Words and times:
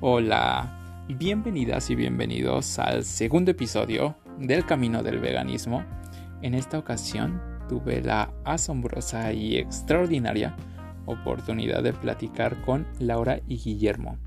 Hola, 0.00 1.04
bienvenidas 1.08 1.90
y 1.90 1.96
bienvenidos 1.96 2.78
al 2.78 3.02
segundo 3.02 3.50
episodio 3.50 4.14
del 4.38 4.64
Camino 4.64 5.02
del 5.02 5.18
Veganismo. 5.18 5.84
En 6.40 6.54
esta 6.54 6.78
ocasión 6.78 7.42
tuve 7.68 8.00
la 8.00 8.32
asombrosa 8.44 9.32
y 9.32 9.56
extraordinaria 9.56 10.54
oportunidad 11.04 11.82
de 11.82 11.92
platicar 11.92 12.62
con 12.62 12.86
Laura 13.00 13.40
y 13.48 13.56
Guillermo, 13.56 14.18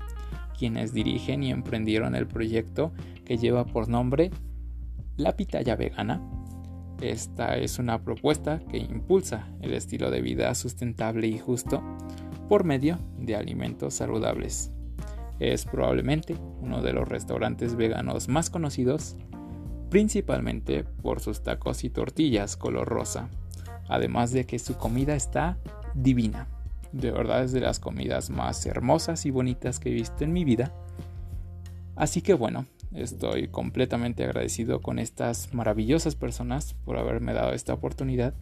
quienes 0.58 0.92
dirigen 0.92 1.42
y 1.42 1.50
emprendieron 1.50 2.14
el 2.16 2.26
proyecto 2.26 2.92
que 3.24 3.38
lleva 3.38 3.64
por 3.64 3.88
nombre 3.88 4.30
La 5.16 5.38
Pitaya 5.38 5.74
Vegana. 5.74 6.20
Esta 7.00 7.56
es 7.56 7.78
una 7.78 8.04
propuesta 8.04 8.60
que 8.70 8.76
impulsa 8.76 9.48
el 9.62 9.72
estilo 9.72 10.10
de 10.10 10.20
vida 10.20 10.54
sustentable 10.54 11.28
y 11.28 11.38
justo 11.38 11.82
por 12.50 12.64
medio 12.64 12.98
de 13.16 13.36
alimentos 13.36 13.94
saludables. 13.94 14.70
Es 15.38 15.64
probablemente 15.64 16.36
uno 16.60 16.82
de 16.82 16.92
los 16.92 17.08
restaurantes 17.08 17.74
veganos 17.76 18.28
más 18.28 18.50
conocidos, 18.50 19.16
principalmente 19.90 20.84
por 20.84 21.20
sus 21.20 21.42
tacos 21.42 21.84
y 21.84 21.90
tortillas 21.90 22.56
color 22.56 22.88
rosa, 22.88 23.28
además 23.88 24.32
de 24.32 24.46
que 24.46 24.58
su 24.58 24.76
comida 24.76 25.14
está 25.14 25.58
divina. 25.94 26.48
De 26.92 27.10
verdad 27.10 27.44
es 27.44 27.52
de 27.52 27.60
las 27.60 27.80
comidas 27.80 28.30
más 28.30 28.64
hermosas 28.66 29.26
y 29.26 29.30
bonitas 29.30 29.78
que 29.78 29.90
he 29.90 29.94
visto 29.94 30.24
en 30.24 30.32
mi 30.32 30.44
vida. 30.44 30.72
Así 31.96 32.22
que 32.22 32.34
bueno, 32.34 32.66
estoy 32.94 33.48
completamente 33.48 34.24
agradecido 34.24 34.80
con 34.80 34.98
estas 34.98 35.52
maravillosas 35.54 36.14
personas 36.14 36.74
por 36.84 36.98
haberme 36.98 37.32
dado 37.32 37.52
esta 37.52 37.74
oportunidad 37.74 38.34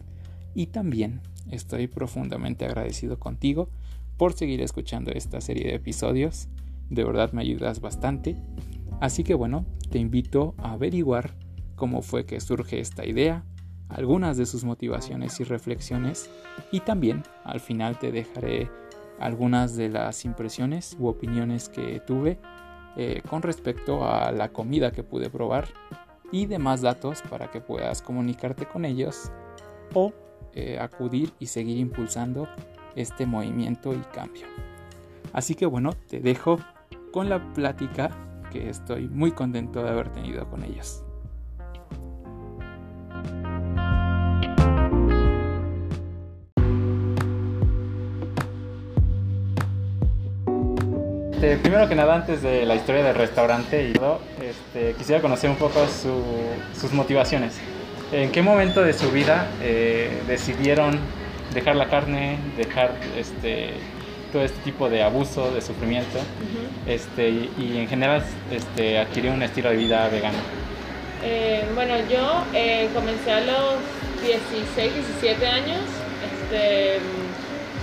y 0.53 0.67
también 0.67 1.21
estoy 1.49 1.87
profundamente 1.87 2.65
agradecido 2.65 3.19
contigo 3.19 3.69
por 4.17 4.33
seguir 4.33 4.61
escuchando 4.61 5.11
esta 5.11 5.41
serie 5.41 5.67
de 5.67 5.75
episodios 5.75 6.47
de 6.91 7.03
verdad 7.03 7.31
me 7.31 7.41
ayudas 7.41 7.81
bastante. 7.81 8.35
Así 8.99 9.23
que 9.23 9.33
bueno, 9.33 9.65
te 9.89 9.97
invito 9.97 10.53
a 10.57 10.73
averiguar 10.73 11.33
cómo 11.75 12.03
fue 12.03 12.25
que 12.25 12.39
surge 12.39 12.79
esta 12.79 13.05
idea, 13.05 13.43
algunas 13.89 14.37
de 14.37 14.45
sus 14.45 14.63
motivaciones 14.63 15.39
y 15.39 15.43
reflexiones 15.43 16.29
y 16.71 16.81
también 16.81 17.23
al 17.43 17.59
final 17.59 17.97
te 17.97 18.11
dejaré 18.11 18.69
algunas 19.19 19.75
de 19.75 19.89
las 19.89 20.25
impresiones 20.25 20.95
u 20.99 21.07
opiniones 21.07 21.69
que 21.69 21.99
tuve 22.01 22.39
eh, 22.97 23.21
con 23.27 23.41
respecto 23.41 24.05
a 24.05 24.31
la 24.31 24.49
comida 24.49 24.91
que 24.91 25.03
pude 25.03 25.29
probar 25.29 25.67
y 26.31 26.45
demás 26.45 26.81
datos 26.81 27.21
para 27.29 27.49
que 27.49 27.61
puedas 27.61 28.01
comunicarte 28.01 28.65
con 28.65 28.85
ellos 28.85 29.31
o 29.93 30.13
eh, 30.53 30.77
acudir 30.79 31.33
y 31.39 31.47
seguir 31.47 31.77
impulsando 31.77 32.47
este 32.95 33.25
movimiento 33.25 33.93
y 33.93 34.01
cambio. 34.13 34.45
Así 35.33 35.55
que 35.55 35.65
bueno, 35.65 35.93
te 36.09 36.19
dejo 36.19 36.59
con 37.11 37.29
la 37.29 37.53
plática 37.53 38.11
que 38.51 38.69
estoy 38.69 39.07
muy 39.07 39.31
contento 39.31 39.83
de 39.83 39.89
haber 39.89 40.09
tenido 40.09 40.49
con 40.49 40.63
ellos. 40.63 41.03
Este, 51.41 51.57
primero 51.57 51.89
que 51.89 51.95
nada, 51.95 52.13
antes 52.13 52.43
de 52.43 52.67
la 52.67 52.75
historia 52.75 53.03
del 53.03 53.15
restaurante 53.15 53.89
y 53.89 53.93
todo, 53.93 54.19
este, 54.39 54.93
quisiera 54.93 55.23
conocer 55.23 55.49
un 55.49 55.55
poco 55.55 55.79
sus 55.87 56.93
motivaciones. 56.93 57.59
¿En 58.11 58.31
qué 58.31 58.43
momento 58.43 58.83
de 58.83 58.93
su 58.93 59.09
vida 59.09 59.49
eh, 59.59 60.21
decidieron 60.27 60.99
dejar 61.51 61.77
la 61.77 61.89
carne, 61.89 62.37
dejar 62.57 62.91
este, 63.17 63.73
todo 64.31 64.43
este 64.43 64.59
tipo 64.61 64.89
de 64.89 65.03
abuso, 65.03 65.51
de 65.51 65.61
sufrimiento, 65.61 66.19
este, 66.87 67.29
y, 67.29 67.77
en 67.77 67.87
general 67.87 68.23
este, 68.51 68.99
adquirió 68.99 69.33
un 69.33 69.43
estilo 69.43 69.69
de 69.69 69.77
vida 69.77 70.07
vegano? 70.09 70.37
Eh, 71.23 71.63
bueno, 71.75 71.93
yo 72.09 72.43
eh, 72.53 72.89
comencé 72.93 73.31
a 73.31 73.41
los 73.41 73.75
16, 74.25 74.93
17 75.21 75.47
años. 75.47 75.81
Este, 76.31 76.99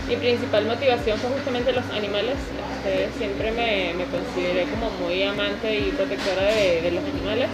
mi 0.08 0.16
principal 0.16 0.66
motivación 0.66 1.18
fue 1.18 1.30
justamente 1.30 1.72
los 1.72 1.84
animales. 1.90 2.36
Este, 2.78 3.08
siempre 3.18 3.52
me, 3.52 3.94
me, 3.94 4.04
consideré 4.04 4.64
como 4.64 4.90
muy 4.90 5.22
amante 5.22 5.78
y 5.78 5.90
protectora 5.90 6.46
de, 6.46 6.82
de, 6.82 6.90
los 6.90 7.04
animales. 7.04 7.48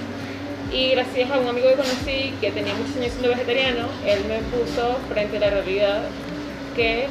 Y 0.72 0.90
gracias 0.90 1.30
a 1.30 1.38
un 1.38 1.48
amigo 1.48 1.68
que 1.68 1.74
conocí 1.74 2.34
que 2.40 2.50
tenía 2.50 2.74
muchos 2.74 2.96
años 2.96 3.12
siendo 3.12 3.28
vegetariano, 3.28 3.86
él 4.06 4.20
me 4.28 4.38
puso 4.56 4.96
frente 5.08 5.36
a 5.36 5.40
la 5.40 5.50
realidad 5.50 6.02
que 6.74 7.06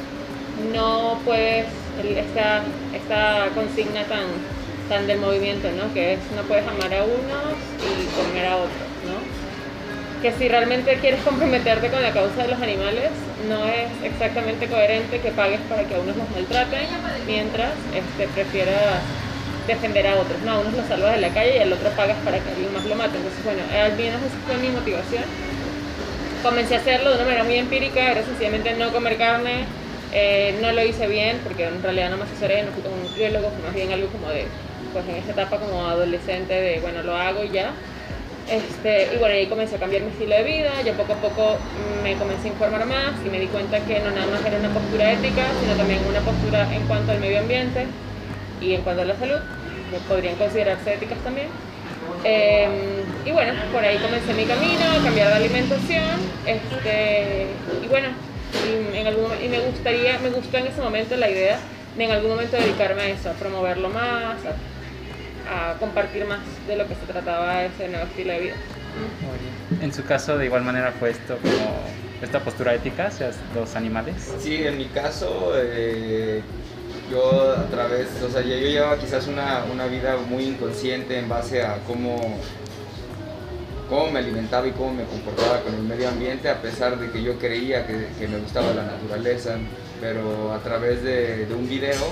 no 0.72 1.18
puedes, 1.24 1.66
esta, 2.02 2.62
esta 2.94 3.48
consigna 3.54 4.04
tan, 4.04 4.26
tan 4.88 5.06
del 5.06 5.18
movimiento, 5.18 5.68
¿no? 5.72 5.92
Que 5.92 6.14
es 6.14 6.20
no 6.36 6.42
puedes 6.42 6.66
amar 6.66 6.92
a 6.92 7.04
unos 7.04 7.54
y 7.80 8.06
comer 8.16 8.46
a 8.46 8.56
otros, 8.56 8.88
¿no? 9.06 9.18
Que 10.22 10.32
si 10.32 10.48
realmente 10.48 10.96
quieres 11.00 11.20
comprometerte 11.22 11.90
con 11.90 12.02
la 12.02 12.12
causa 12.12 12.42
de 12.42 12.48
los 12.48 12.60
animales, 12.62 13.10
no 13.48 13.66
es 13.66 13.90
exactamente 14.02 14.68
coherente 14.68 15.20
que 15.20 15.30
pagues 15.30 15.60
para 15.68 15.84
que 15.84 15.94
a 15.94 16.00
unos 16.00 16.16
los 16.16 16.30
maltraten, 16.30 16.88
mientras 17.26 17.72
este, 17.94 18.28
prefieras 18.28 19.02
defender 19.66 20.06
a 20.06 20.14
otros, 20.16 20.40
¿no? 20.44 20.52
A 20.52 20.60
unos 20.60 20.74
los 20.74 20.86
salvas 20.86 21.14
de 21.14 21.20
la 21.20 21.28
calle 21.28 21.56
y 21.56 21.60
al 21.60 21.72
otro 21.72 21.90
pagas 21.90 22.16
para 22.24 22.38
que 22.38 22.50
alguien 22.50 22.72
más 22.72 22.84
lo 22.84 22.94
mate. 22.94 23.16
Entonces, 23.16 23.44
bueno, 23.44 23.62
al 23.70 23.96
menos 23.96 24.20
esa 24.22 24.36
fue 24.46 24.56
mi 24.56 24.68
motivación. 24.68 25.24
Comencé 26.42 26.74
a 26.76 26.78
hacerlo 26.78 27.10
de 27.10 27.16
una 27.16 27.24
manera 27.24 27.44
muy 27.44 27.56
empírica, 27.56 28.12
era 28.12 28.22
sencillamente 28.22 28.74
no 28.74 28.92
comer 28.92 29.16
carne, 29.16 29.64
eh, 30.14 30.56
no 30.62 30.70
lo 30.72 30.84
hice 30.84 31.08
bien 31.08 31.40
porque 31.42 31.64
en 31.64 31.82
realidad 31.82 32.10
no 32.10 32.16
me 32.16 32.22
asesoré, 32.22 32.62
no 32.62 32.70
fui 32.70 32.82
como 32.82 32.94
un 32.94 33.02
nutriólogo, 33.02 33.50
fue 33.50 33.62
más 33.64 33.74
bien 33.74 33.92
algo 33.92 34.06
como 34.08 34.28
de, 34.30 34.46
pues 34.92 35.04
en 35.08 35.16
esa 35.16 35.32
etapa 35.32 35.58
como 35.58 35.86
adolescente 35.86 36.54
de, 36.54 36.78
bueno, 36.80 37.02
lo 37.02 37.16
hago 37.16 37.42
y 37.42 37.50
ya. 37.50 37.72
Este, 38.48 39.14
y 39.14 39.18
bueno, 39.18 39.34
ahí 39.34 39.46
comencé 39.46 39.76
a 39.76 39.78
cambiar 39.78 40.02
mi 40.02 40.10
estilo 40.10 40.36
de 40.36 40.44
vida, 40.44 40.70
ya 40.84 40.92
poco 40.92 41.14
a 41.14 41.16
poco 41.16 41.56
me 42.02 42.14
comencé 42.14 42.48
a 42.48 42.52
informar 42.52 42.86
más 42.86 43.14
y 43.26 43.30
me 43.30 43.40
di 43.40 43.46
cuenta 43.46 43.80
que 43.80 43.98
no 44.00 44.10
nada 44.10 44.26
más 44.26 44.44
era 44.44 44.58
una 44.58 44.68
postura 44.68 45.12
ética, 45.12 45.46
sino 45.60 45.74
también 45.74 46.00
una 46.08 46.20
postura 46.20 46.72
en 46.72 46.86
cuanto 46.86 47.12
al 47.12 47.20
medio 47.20 47.40
ambiente 47.40 47.86
y 48.60 48.74
en 48.74 48.82
cuanto 48.82 49.02
a 49.02 49.06
la 49.06 49.16
salud, 49.16 49.40
que 49.90 49.98
podrían 50.06 50.36
considerarse 50.36 50.94
éticas 50.94 51.18
también. 51.24 51.48
Em, 52.22 53.02
y 53.24 53.32
bueno, 53.32 53.52
por 53.72 53.82
ahí 53.82 53.96
comencé 53.98 54.32
mi 54.34 54.44
camino, 54.44 54.84
cambiar 55.02 55.28
de 55.28 55.34
alimentación, 55.34 56.20
este, 56.46 57.46
y 57.82 57.88
bueno, 57.88 58.08
y, 58.54 58.96
en 58.96 59.06
algún, 59.06 59.30
y 59.42 59.48
me 59.48 59.60
gustaría, 59.60 60.18
me 60.18 60.30
gustó 60.30 60.56
en 60.58 60.66
ese 60.66 60.80
momento 60.80 61.16
la 61.16 61.30
idea 61.30 61.58
de 61.96 62.04
en 62.04 62.10
algún 62.10 62.30
momento 62.30 62.56
dedicarme 62.56 63.02
a 63.02 63.08
eso, 63.08 63.30
a 63.30 63.32
promoverlo 63.34 63.88
más, 63.88 64.36
a, 65.48 65.78
compartir 65.78 66.24
más 66.26 66.40
de 66.66 66.76
lo 66.76 66.88
que 66.88 66.94
se 66.94 67.06
trataba 67.06 67.58
de 67.58 67.66
ese 67.66 67.88
nuevo 67.88 68.06
estilo 68.06 68.32
de 68.32 68.40
vida. 68.40 68.54
En 69.80 69.92
su 69.92 70.04
caso, 70.04 70.38
de 70.38 70.46
igual 70.46 70.62
manera, 70.62 70.92
fue 70.92 71.10
esto 71.10 71.36
como 71.38 71.80
esta 72.22 72.40
postura 72.40 72.74
ética 72.74 73.08
hacia 73.08 73.30
los 73.54 73.76
animales. 73.76 74.14
Sí, 74.40 74.64
en 74.64 74.78
mi 74.78 74.86
caso, 74.86 75.52
eh, 75.56 76.42
yo 77.10 77.52
a 77.52 77.66
través, 77.66 78.08
o 78.22 78.30
sea, 78.30 78.40
yo 78.42 78.56
llevaba 78.56 78.98
quizás 78.98 79.26
una, 79.26 79.64
una 79.72 79.86
vida 79.86 80.16
muy 80.16 80.44
inconsciente 80.44 81.18
en 81.18 81.28
base 81.28 81.62
a 81.62 81.78
cómo 81.86 82.38
cómo 83.88 84.10
me 84.10 84.18
alimentaba 84.20 84.66
y 84.66 84.72
cómo 84.72 84.94
me 84.94 85.04
comportaba 85.04 85.60
con 85.60 85.74
el 85.74 85.82
medio 85.82 86.08
ambiente, 86.08 86.48
a 86.48 86.60
pesar 86.60 86.98
de 86.98 87.10
que 87.10 87.22
yo 87.22 87.38
creía 87.38 87.86
que, 87.86 88.28
me 88.28 88.38
gustaba 88.38 88.72
la 88.72 88.84
naturaleza, 88.84 89.56
pero 90.00 90.52
a 90.52 90.58
través 90.58 91.02
de, 91.02 91.46
un 91.56 91.68
video, 91.68 92.02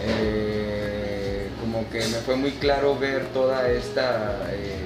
eh, 0.00 1.48
como 1.60 1.88
que 1.90 1.98
me 1.98 2.18
fue 2.18 2.36
muy 2.36 2.52
claro 2.52 2.98
ver 2.98 3.26
toda 3.26 3.68
esta 3.68 4.38
eh, 4.52 4.78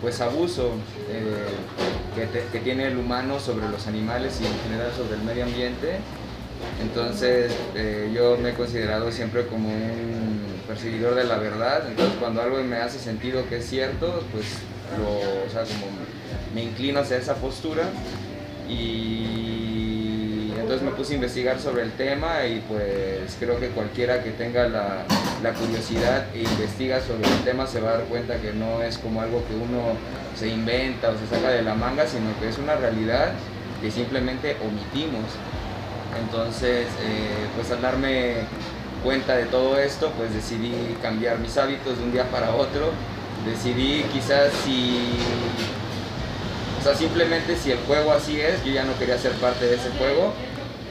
pues 0.00 0.20
abuso 0.20 0.72
eh, 1.10 1.46
que, 2.14 2.40
que, 2.52 2.60
tiene 2.60 2.86
el 2.86 2.96
humano 2.96 3.40
sobre 3.40 3.68
los 3.68 3.86
animales 3.86 4.40
y 4.40 4.46
en 4.46 4.58
general 4.60 4.92
sobre 4.96 5.14
el 5.16 5.22
medio 5.22 5.44
ambiente. 5.44 5.98
Entonces 6.80 7.52
yo 8.14 8.38
me 8.38 8.50
he 8.50 8.54
considerado 8.54 9.12
siempre 9.12 9.46
como 9.46 9.68
un 9.68 10.40
perseguidor 10.66 11.14
de 11.14 11.24
la 11.24 11.36
verdad, 11.36 11.86
entonces 11.86 12.16
cuando 12.18 12.40
algo 12.40 12.56
me 12.62 12.76
hace 12.76 12.98
sentido 12.98 13.46
que 13.48 13.58
es 13.58 13.68
cierto, 13.68 14.22
pues 14.32 14.46
o 14.94 15.50
sea, 15.50 15.62
como 15.62 15.92
me 16.54 16.62
inclino 16.62 17.00
hacia 17.00 17.18
esa 17.18 17.34
postura 17.34 17.84
y 18.68 20.52
entonces 20.58 20.82
me 20.82 20.90
puse 20.90 21.12
a 21.12 21.16
investigar 21.16 21.60
sobre 21.60 21.82
el 21.82 21.92
tema 21.92 22.46
y 22.46 22.60
pues 22.68 23.36
creo 23.38 23.60
que 23.60 23.68
cualquiera 23.68 24.22
que 24.22 24.30
tenga 24.30 24.68
la, 24.68 25.04
la 25.42 25.52
curiosidad 25.52 26.26
e 26.34 26.40
investiga 26.40 27.00
sobre 27.00 27.28
el 27.28 27.44
tema 27.44 27.66
se 27.66 27.80
va 27.80 27.90
a 27.90 27.92
dar 27.98 28.04
cuenta 28.04 28.36
que 28.40 28.52
no 28.52 28.82
es 28.82 28.98
como 28.98 29.20
algo 29.20 29.44
que 29.46 29.54
uno 29.54 29.96
se 30.34 30.48
inventa 30.48 31.10
o 31.10 31.18
se 31.18 31.26
saca 31.34 31.50
de 31.50 31.62
la 31.62 31.74
manga, 31.74 32.06
sino 32.06 32.26
que 32.40 32.48
es 32.48 32.58
una 32.58 32.74
realidad 32.74 33.32
que 33.80 33.90
simplemente 33.90 34.56
omitimos. 34.60 35.24
Entonces, 36.20 36.86
eh, 37.02 37.46
pues 37.54 37.70
al 37.70 37.82
darme 37.82 38.36
cuenta 39.04 39.36
de 39.36 39.44
todo 39.44 39.78
esto, 39.78 40.10
pues 40.16 40.32
decidí 40.34 40.96
cambiar 41.02 41.38
mis 41.38 41.56
hábitos 41.58 41.98
de 41.98 42.04
un 42.04 42.12
día 42.12 42.24
para 42.30 42.54
otro 42.54 42.90
decidí 43.46 44.04
quizás 44.12 44.52
si, 44.64 44.98
o 46.80 46.82
sea, 46.82 46.94
simplemente 46.94 47.56
si 47.56 47.70
el 47.72 47.78
juego 47.78 48.12
así 48.12 48.40
es, 48.40 48.64
yo 48.64 48.72
ya 48.72 48.84
no 48.84 48.96
quería 48.98 49.18
ser 49.18 49.32
parte 49.32 49.66
de 49.66 49.76
ese 49.76 49.90
juego, 49.98 50.32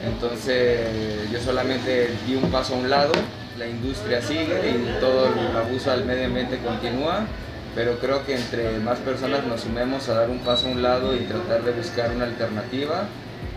entonces 0.04 1.30
yo 1.30 1.40
solamente 1.40 2.10
di 2.26 2.34
un 2.36 2.50
paso 2.50 2.74
a 2.74 2.78
un 2.78 2.90
lado 2.90 3.12
la 3.58 3.66
industria 3.66 4.20
sigue 4.20 4.70
y 4.70 5.00
todo 5.00 5.26
el 5.26 5.56
abuso 5.56 5.90
al 5.90 6.04
medio 6.04 6.26
ambiente 6.26 6.58
continúa, 6.58 7.26
pero 7.74 7.98
creo 7.98 8.24
que 8.24 8.34
entre 8.36 8.78
más 8.80 8.98
personas 8.98 9.44
nos 9.46 9.62
sumemos 9.62 10.08
a 10.08 10.14
dar 10.14 10.30
un 10.30 10.38
paso 10.40 10.68
a 10.68 10.70
un 10.70 10.82
lado 10.82 11.14
y 11.14 11.20
tratar 11.20 11.62
de 11.62 11.72
buscar 11.72 12.10
una 12.14 12.24
alternativa, 12.24 13.04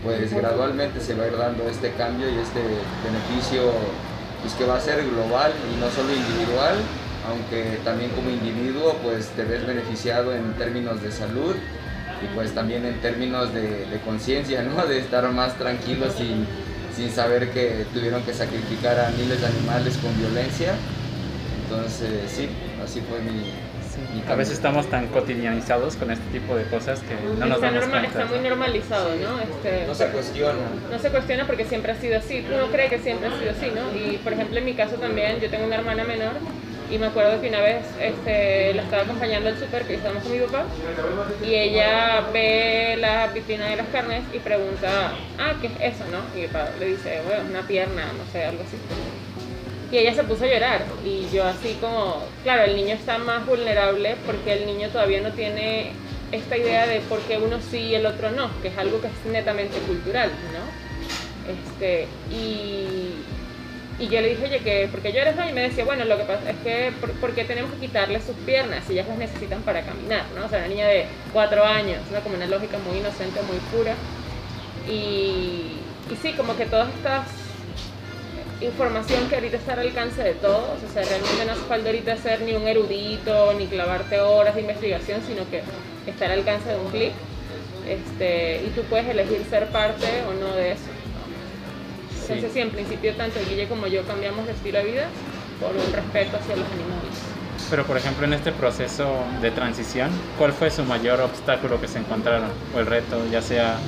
pues 0.02 0.32
gradualmente 0.32 1.00
se 1.00 1.14
va 1.14 1.24
a 1.24 1.26
ir 1.26 1.36
dando 1.36 1.68
este 1.68 1.92
cambio 1.92 2.28
y 2.30 2.38
este 2.38 2.60
beneficio 3.04 3.72
pues 4.40 4.54
que 4.54 4.64
va 4.64 4.76
a 4.76 4.80
ser 4.80 5.04
global 5.04 5.52
y 5.70 5.80
no 5.80 5.90
solo 5.90 6.14
individual, 6.14 6.76
aunque 7.28 7.78
también 7.84 8.10
como 8.10 8.30
individuo 8.30 8.96
pues 9.02 9.28
te 9.28 9.44
ves 9.44 9.66
beneficiado 9.66 10.34
en 10.34 10.52
términos 10.54 11.02
de 11.02 11.12
salud 11.12 11.54
y 12.22 12.34
pues 12.34 12.52
también 12.52 12.84
en 12.84 13.00
términos 13.00 13.52
de, 13.54 14.00
conciencia, 14.04 14.62
¿no? 14.62 14.86
De 14.86 14.98
estar 14.98 15.30
más 15.32 15.56
tranquilos 15.56 16.14
sin, 16.14 16.46
sin 16.94 17.10
saber 17.10 17.50
que 17.50 17.86
tuvieron 17.92 18.22
que 18.22 18.34
sacrificar 18.34 18.98
a 18.98 19.10
miles 19.10 19.40
de 19.40 19.46
animales 19.46 19.96
con 19.98 20.16
violencia. 20.18 20.74
Entonces 21.64 22.30
sí, 22.30 22.48
así 22.84 23.00
fue 23.08 23.20
mi, 23.20 23.52
a 24.28 24.34
veces 24.34 24.54
estamos 24.54 24.88
tan 24.88 25.08
cotidianizados 25.08 25.96
con 25.96 26.10
este 26.10 26.24
tipo 26.30 26.56
de 26.56 26.64
cosas 26.64 27.00
que 27.00 27.14
no 27.38 27.46
nos 27.46 27.56
está 27.56 27.70
damos 27.70 27.86
cuenta. 27.88 28.08
Está 28.08 28.24
muy 28.26 28.38
normalizado, 28.38 29.10
¿no? 29.16 29.40
Este, 29.40 29.86
no 29.86 29.94
se 29.94 30.06
cuestiona. 30.08 30.58
No 30.90 30.98
se 30.98 31.10
cuestiona 31.10 31.46
porque 31.46 31.64
siempre 31.64 31.92
ha 31.92 31.96
sido 31.96 32.18
así. 32.18 32.44
Uno 32.52 32.66
cree 32.70 32.88
que 32.88 32.98
siempre 32.98 33.28
ha 33.28 33.38
sido 33.38 33.50
así, 33.50 33.72
¿no? 33.74 33.96
Y 33.96 34.18
por 34.18 34.32
ejemplo 34.32 34.58
en 34.58 34.64
mi 34.64 34.74
caso 34.74 34.96
también, 34.96 35.40
yo 35.40 35.50
tengo 35.50 35.66
una 35.66 35.76
hermana 35.76 36.04
menor 36.04 36.32
y 36.90 36.98
me 36.98 37.06
acuerdo 37.06 37.40
que 37.40 37.48
una 37.48 37.60
vez 37.60 37.86
este, 38.00 38.74
la 38.74 38.82
estaba 38.82 39.02
acompañando 39.02 39.48
al 39.48 39.58
súper 39.58 39.84
que 39.84 39.94
estábamos 39.94 40.24
con 40.24 40.32
mi 40.32 40.38
papá 40.40 40.64
y 41.46 41.54
ella 41.54 42.28
ve 42.32 42.96
la 42.98 43.28
vitrina 43.28 43.66
de 43.66 43.76
las 43.76 43.86
carnes 43.88 44.24
y 44.32 44.38
pregunta, 44.38 45.12
ah, 45.38 45.54
¿qué 45.60 45.68
es 45.68 45.94
eso, 45.94 46.04
no? 46.10 46.18
Y 46.36 46.42
mi 46.42 46.48
papá 46.48 46.70
le 46.80 46.86
dice, 46.86 47.20
bueno, 47.26 47.44
una 47.48 47.62
pierna, 47.62 48.06
no 48.06 48.32
sé, 48.32 48.44
algo 48.44 48.62
así. 48.62 48.76
Y 49.92 49.98
ella 49.98 50.14
se 50.14 50.24
puso 50.24 50.44
a 50.44 50.48
llorar 50.48 50.84
y 51.04 51.28
yo 51.32 51.44
así 51.44 51.76
como, 51.80 52.22
claro, 52.42 52.64
el 52.64 52.76
niño 52.76 52.94
está 52.94 53.18
más 53.18 53.46
vulnerable 53.46 54.16
porque 54.26 54.52
el 54.52 54.66
niño 54.66 54.88
todavía 54.88 55.20
no 55.20 55.30
tiene 55.32 55.92
esta 56.32 56.56
idea 56.56 56.86
de 56.86 57.00
por 57.00 57.18
qué 57.20 57.38
uno 57.38 57.58
sí 57.60 57.78
y 57.78 57.94
el 57.94 58.06
otro 58.06 58.30
no, 58.30 58.50
que 58.62 58.68
es 58.68 58.78
algo 58.78 59.00
que 59.00 59.08
es 59.08 59.32
netamente 59.32 59.78
cultural, 59.80 60.30
¿no? 60.52 60.90
Este, 61.50 62.06
y, 62.30 63.09
y 64.00 64.08
yo 64.08 64.20
le 64.22 64.30
dije, 64.30 64.44
oye, 64.44 64.58
que 64.60 64.88
porque 64.90 65.12
yo 65.12 65.20
no? 65.36 65.48
Y 65.48 65.52
me 65.52 65.60
decía, 65.60 65.84
bueno, 65.84 66.06
lo 66.06 66.16
que 66.16 66.24
pasa 66.24 66.50
es 66.50 66.56
que, 66.64 66.90
¿por, 67.20 67.34
qué 67.34 67.44
tenemos 67.44 67.70
que 67.74 67.80
quitarle 67.80 68.18
sus 68.20 68.34
piernas 68.46 68.84
si 68.86 68.94
ellas 68.94 69.06
las 69.06 69.18
necesitan 69.18 69.60
para 69.60 69.82
caminar, 69.82 70.24
¿no? 70.34 70.46
O 70.46 70.48
sea, 70.48 70.60
una 70.60 70.68
niña 70.68 70.86
de 70.88 71.04
cuatro 71.34 71.64
años, 71.64 72.00
¿no? 72.10 72.20
Como 72.20 72.36
una 72.36 72.46
lógica 72.46 72.78
muy 72.78 72.98
inocente, 72.98 73.40
muy 73.42 73.58
pura. 73.70 73.94
Y, 74.88 75.76
y 76.10 76.16
sí, 76.22 76.32
como 76.32 76.56
que 76.56 76.64
todas 76.64 76.88
estas 76.94 77.26
información 78.62 79.28
que 79.28 79.36
ahorita 79.36 79.56
está 79.56 79.72
al 79.72 79.80
alcance 79.80 80.22
de 80.22 80.34
todos, 80.34 80.82
o 80.82 80.92
sea, 80.92 81.02
realmente 81.02 81.44
no 81.46 81.52
hace 81.52 81.62
falta 81.62 81.88
ahorita 81.88 82.16
ser 82.16 82.42
ni 82.42 82.52
un 82.52 82.68
erudito, 82.68 83.54
ni 83.54 83.66
clavarte 83.66 84.20
horas 84.20 84.54
de 84.54 84.62
investigación, 84.62 85.22
sino 85.26 85.48
que 85.50 85.62
está 86.06 86.26
al 86.26 86.32
alcance 86.32 86.68
de 86.68 86.76
un 86.76 86.90
clic, 86.90 87.12
este, 87.88 88.62
y 88.66 88.70
tú 88.74 88.82
puedes 88.82 89.08
elegir 89.08 89.44
ser 89.48 89.66
parte 89.68 90.06
o 90.28 90.34
no 90.34 90.54
de 90.54 90.72
eso. 90.72 90.99
Entonces, 92.34 92.52
sí. 92.52 92.60
en 92.60 92.70
principio 92.70 93.14
tanto 93.14 93.40
Guille 93.48 93.68
como 93.68 93.86
yo 93.86 94.02
cambiamos 94.04 94.46
de 94.46 94.52
estilo 94.52 94.78
de 94.78 94.84
vida 94.84 95.08
por 95.60 95.70
un 95.70 95.92
respeto 95.92 96.36
hacia 96.36 96.56
los 96.56 96.66
animales. 96.66 97.14
Pero, 97.68 97.84
por 97.84 97.96
ejemplo, 97.96 98.26
en 98.26 98.32
este 98.32 98.52
proceso 98.52 99.06
de 99.42 99.50
transición, 99.50 100.10
¿cuál 100.38 100.52
fue 100.52 100.70
su 100.70 100.82
mayor 100.84 101.20
obstáculo 101.20 101.80
que 101.80 101.88
se 101.88 101.98
encontraron? 101.98 102.50
O 102.74 102.80
el 102.80 102.86
reto, 102.86 103.22
ya 103.30 103.42
sea 103.42 103.78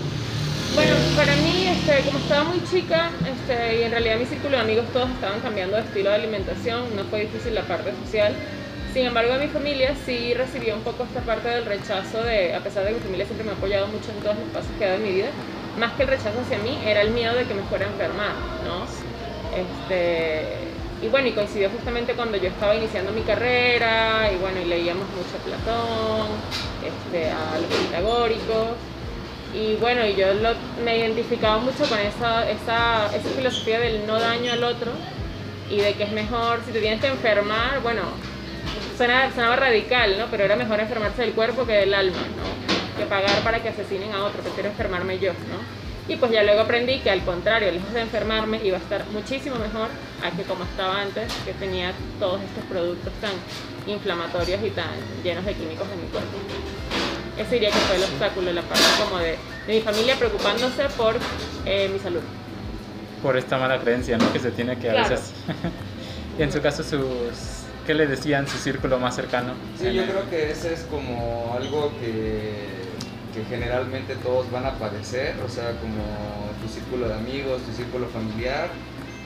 bueno, 0.74 0.94
para 1.16 1.36
mí, 1.36 1.68
este, 1.68 2.00
como 2.06 2.18
estaba 2.18 2.44
muy 2.44 2.64
chica 2.64 3.10
este, 3.28 3.80
y 3.80 3.82
en 3.82 3.90
realidad 3.90 4.16
mi 4.16 4.24
círculo 4.24 4.56
de 4.56 4.62
amigos 4.62 4.86
todos 4.90 5.10
estaban 5.10 5.40
cambiando 5.40 5.76
de 5.76 5.82
estilo 5.82 6.08
de 6.08 6.16
alimentación, 6.16 6.96
no 6.96 7.04
fue 7.04 7.20
difícil 7.20 7.54
la 7.54 7.62
parte 7.62 7.92
social. 8.06 8.32
Sin 8.94 9.04
embargo, 9.04 9.34
mi 9.38 9.48
familia 9.48 9.94
sí 10.06 10.32
recibió 10.32 10.74
un 10.74 10.80
poco 10.80 11.04
esta 11.04 11.20
parte 11.20 11.48
del 11.48 11.66
rechazo 11.66 12.22
de, 12.22 12.54
a 12.54 12.60
pesar 12.60 12.84
de 12.84 12.90
que 12.90 12.94
mi 12.96 13.00
familia 13.02 13.26
siempre 13.26 13.44
me 13.44 13.52
ha 13.52 13.54
apoyado 13.54 13.86
mucho 13.88 14.12
en 14.12 14.20
todos 14.20 14.36
los 14.36 14.48
pasos 14.48 14.70
que 14.78 14.84
he 14.84 14.88
dado 14.88 14.98
en 14.98 15.04
mi 15.04 15.12
vida, 15.12 15.28
más 15.78 15.92
que 15.92 16.02
el 16.02 16.08
rechazo 16.08 16.40
hacia 16.40 16.58
mí 16.58 16.78
era 16.84 17.02
el 17.02 17.10
miedo 17.10 17.34
de 17.34 17.44
que 17.44 17.54
me 17.54 17.62
fuera 17.62 17.86
a 17.86 17.88
enfermar, 17.88 18.32
¿no? 18.64 18.84
Este, 19.56 20.44
y 21.02 21.08
bueno, 21.08 21.28
y 21.28 21.32
coincidió 21.32 21.68
justamente 21.70 22.14
cuando 22.14 22.36
yo 22.36 22.48
estaba 22.48 22.74
iniciando 22.74 23.12
mi 23.12 23.22
carrera 23.22 24.30
y 24.32 24.36
bueno, 24.36 24.60
y 24.60 24.66
leíamos 24.66 25.06
mucho 25.08 25.36
a 25.36 25.44
Platón, 25.44 26.28
este, 26.84 27.30
a 27.30 27.58
los 27.58 27.78
pitagóricos 27.78 28.68
y 29.54 29.74
bueno, 29.76 30.06
y 30.06 30.14
yo 30.14 30.26
me 30.82 30.96
identificaba 30.96 31.58
mucho 31.58 31.84
con 31.86 31.98
esa, 31.98 32.48
esa, 32.48 33.14
esa 33.14 33.28
filosofía 33.36 33.80
del 33.80 34.06
no 34.06 34.18
daño 34.18 34.52
al 34.52 34.64
otro 34.64 34.92
y 35.70 35.78
de 35.78 35.94
que 35.94 36.04
es 36.04 36.12
mejor, 36.12 36.60
si 36.64 36.72
te 36.72 36.80
tienes 36.80 37.00
que 37.00 37.08
enfermar, 37.08 37.80
bueno, 37.82 38.02
suena, 38.96 39.30
sonaba 39.34 39.56
radical, 39.56 40.18
¿no? 40.18 40.26
Pero 40.30 40.44
era 40.44 40.56
mejor 40.56 40.80
enfermarse 40.80 41.22
del 41.22 41.32
cuerpo 41.32 41.66
que 41.66 41.72
del 41.72 41.94
alma, 41.94 42.16
¿no? 42.16 42.71
Que 43.02 43.08
pagar 43.08 43.42
para 43.42 43.60
que 43.60 43.68
asesinen 43.68 44.12
a 44.12 44.22
otro, 44.22 44.42
prefiero 44.42 44.68
enfermarme 44.68 45.18
yo, 45.18 45.32
¿no? 45.32 45.58
Y 46.12 46.16
pues 46.16 46.30
ya 46.30 46.44
luego 46.44 46.60
aprendí 46.60 47.00
que 47.00 47.10
al 47.10 47.24
contrario, 47.24 47.72
lejos 47.72 47.92
de 47.92 48.00
enfermarme, 48.00 48.60
iba 48.62 48.76
a 48.76 48.80
estar 48.80 49.04
muchísimo 49.06 49.56
mejor 49.56 49.88
a 50.24 50.30
que 50.30 50.44
como 50.44 50.62
estaba 50.62 51.00
antes, 51.00 51.32
que 51.44 51.52
tenía 51.54 51.92
todos 52.20 52.40
estos 52.42 52.62
productos 52.66 53.12
tan 53.20 53.32
inflamatorios 53.92 54.60
y 54.62 54.70
tan 54.70 54.90
llenos 55.24 55.44
de 55.44 55.54
químicos 55.54 55.86
en 55.92 56.00
mi 56.00 56.08
cuerpo. 56.10 56.30
Ese 57.36 57.54
diría 57.54 57.70
que 57.70 57.78
fue 57.78 57.96
el 57.96 58.04
obstáculo, 58.04 58.52
la 58.52 58.62
parte 58.62 58.84
como 59.02 59.18
de, 59.18 59.36
mi 59.66 59.80
familia 59.80 60.14
preocupándose 60.14 60.84
por 60.96 61.16
eh, 61.66 61.90
mi 61.92 61.98
salud. 61.98 62.22
Por 63.20 63.36
esta 63.36 63.58
mala 63.58 63.80
creencia, 63.80 64.16
¿no? 64.16 64.32
Que 64.32 64.38
se 64.38 64.52
tiene 64.52 64.78
que 64.78 64.90
a 64.90 64.94
veces... 65.08 65.32
y 66.38 66.42
en 66.42 66.52
su 66.52 66.60
caso, 66.60 66.84
sus... 66.84 67.62
¿qué 67.86 67.94
le 67.94 68.06
decían 68.06 68.46
su 68.46 68.58
círculo 68.58 68.98
más 68.98 69.16
cercano? 69.16 69.54
Sí, 69.78 69.92
yo 69.92 70.04
creo 70.04 70.28
que 70.30 70.50
ese 70.50 70.74
es 70.74 70.82
como 70.82 71.54
algo 71.56 71.92
que, 72.00 72.81
que 73.34 73.44
generalmente 73.44 74.14
todos 74.16 74.50
van 74.50 74.66
a 74.66 74.74
padecer, 74.74 75.34
o 75.44 75.48
sea, 75.48 75.70
como 75.80 76.04
tu 76.62 76.68
círculo 76.72 77.08
de 77.08 77.14
amigos, 77.14 77.62
tu 77.62 77.72
círculo 77.72 78.06
familiar. 78.08 78.68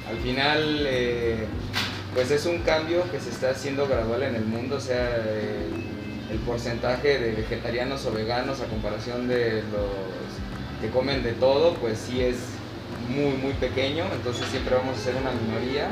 Al 0.09 0.19
final, 0.19 0.87
eh, 0.87 1.47
pues 2.15 2.31
es 2.31 2.47
un 2.47 2.61
cambio 2.61 3.11
que 3.11 3.21
se 3.21 3.31
está 3.31 3.51
haciendo 3.51 3.87
gradual 3.89 4.23
en 4.23 4.37
el 4.37 4.45
mundo, 4.45 4.77
o 4.77 4.81
sea, 4.81 5.17
el 6.31 6.39
porcentaje 6.47 7.19
de 7.19 7.33
vegetarianos 7.33 8.05
o 8.07 8.13
veganos 8.13 8.61
a 8.61 8.67
comparación 8.67 9.29
de 9.29 9.63
los 9.63 10.81
que 10.81 10.91
comen 10.91 11.23
de 11.23 11.33
todo, 11.33 11.75
pues 11.75 11.99
sí 11.99 12.23
es 12.23 12.37
muy, 13.09 13.37
muy 13.37 13.53
pequeño, 13.55 14.05
entonces 14.13 14.47
siempre 14.49 14.75
vamos 14.75 14.99
a 14.99 15.01
ser 15.01 15.15
una 15.17 15.31
minoría. 15.33 15.89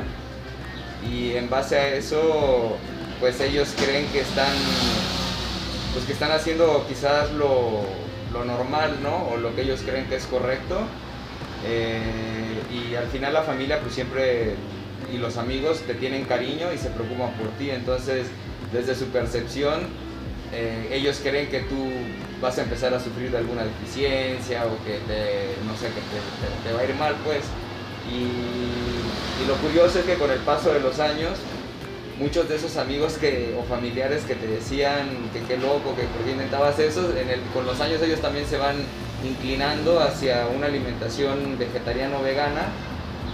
Y 1.09 1.35
en 1.35 1.49
base 1.49 1.77
a 1.77 1.95
eso, 1.95 2.77
pues 3.19 3.39
ellos 3.41 3.73
creen 3.77 4.07
que 4.07 4.21
están, 4.21 4.53
pues 5.95 6.05
que 6.05 6.11
están 6.11 6.33
haciendo 6.33 6.85
quizás 6.89 7.31
lo, 7.31 7.85
normal, 8.45 8.97
¿no? 9.01 9.29
O 9.29 9.37
lo 9.37 9.55
que 9.55 9.61
ellos 9.61 9.79
creen 9.81 10.07
que 10.07 10.17
es 10.17 10.25
correcto. 10.25 10.81
Eh, 11.65 12.01
y 12.69 12.95
al 12.95 13.07
final 13.07 13.31
la 13.31 13.43
familia, 13.43 13.79
pues 13.79 13.95
siempre, 13.95 14.55
y 15.13 15.17
los 15.17 15.37
amigos 15.37 15.79
te 15.87 15.93
tienen 15.93 16.25
cariño 16.25 16.73
y 16.73 16.77
se 16.77 16.89
preocupan 16.89 17.31
por 17.35 17.47
ti, 17.51 17.69
entonces 17.69 18.27
desde 18.73 18.93
su 18.93 19.05
percepción 19.05 19.87
eh, 20.51 20.89
ellos 20.91 21.21
creen 21.23 21.47
que 21.47 21.61
tú 21.61 21.89
vas 22.41 22.57
a 22.57 22.63
empezar 22.63 22.93
a 22.93 22.99
sufrir 22.99 23.31
de 23.31 23.37
alguna 23.37 23.63
deficiencia 23.63 24.65
o 24.65 24.75
que 24.83 24.99
te, 25.07 25.55
no 25.65 25.77
sé, 25.77 25.87
que 25.87 26.67
te, 26.67 26.73
va 26.73 26.81
a 26.81 26.83
ir 26.83 26.95
mal, 26.95 27.15
pues. 27.23 27.45
Y, 28.11 29.47
lo 29.47 29.55
curioso 29.55 29.99
es 29.99 30.05
que 30.05 30.15
con 30.15 30.29
el 30.29 30.39
paso 30.39 30.73
de 30.73 30.81
los 30.81 30.99
años, 30.99 31.37
muchos 32.19 32.47
de 32.47 32.55
esos 32.55 32.77
amigos 32.77 33.17
que, 33.17 33.55
o 33.59 33.63
familiares 33.63 34.23
que 34.23 34.35
te 34.35 34.47
decían 34.47 35.07
que 35.33 35.41
qué 35.41 35.57
loco, 35.57 35.95
que 35.95 36.03
por 36.03 36.23
qué 36.23 36.31
intentabas 36.31 36.79
eso, 36.79 37.11
con 37.53 37.65
los 37.65 37.79
años 37.81 38.01
ellos 38.01 38.21
también 38.21 38.45
se 38.45 38.57
van 38.57 38.77
inclinando 39.23 39.99
hacia 39.99 40.47
una 40.47 40.67
alimentación 40.67 41.57
vegetariana 41.57 42.17
o 42.17 42.23
vegana 42.23 42.69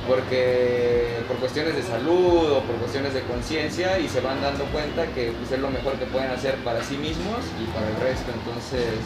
porque 0.07 1.21
por 1.27 1.37
cuestiones 1.37 1.75
de 1.75 1.83
salud 1.83 2.51
o 2.51 2.61
por 2.61 2.75
cuestiones 2.77 3.13
de 3.13 3.21
conciencia 3.21 3.99
y 3.99 4.07
se 4.09 4.21
van 4.21 4.41
dando 4.41 4.65
cuenta 4.65 5.05
que 5.07 5.31
pues, 5.31 5.51
es 5.51 5.59
lo 5.59 5.69
mejor 5.69 5.93
que 5.93 6.05
pueden 6.05 6.31
hacer 6.31 6.55
para 6.63 6.83
sí 6.83 6.97
mismos 6.97 7.37
y 7.61 7.65
para 7.71 7.87
el 7.87 7.95
resto. 8.01 8.31
Entonces, 8.33 8.97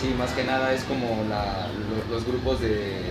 sí, 0.00 0.14
más 0.18 0.32
que 0.32 0.44
nada 0.44 0.72
es 0.72 0.84
como 0.84 1.22
los, 2.10 2.26
grupos 2.26 2.60
de, 2.60 3.02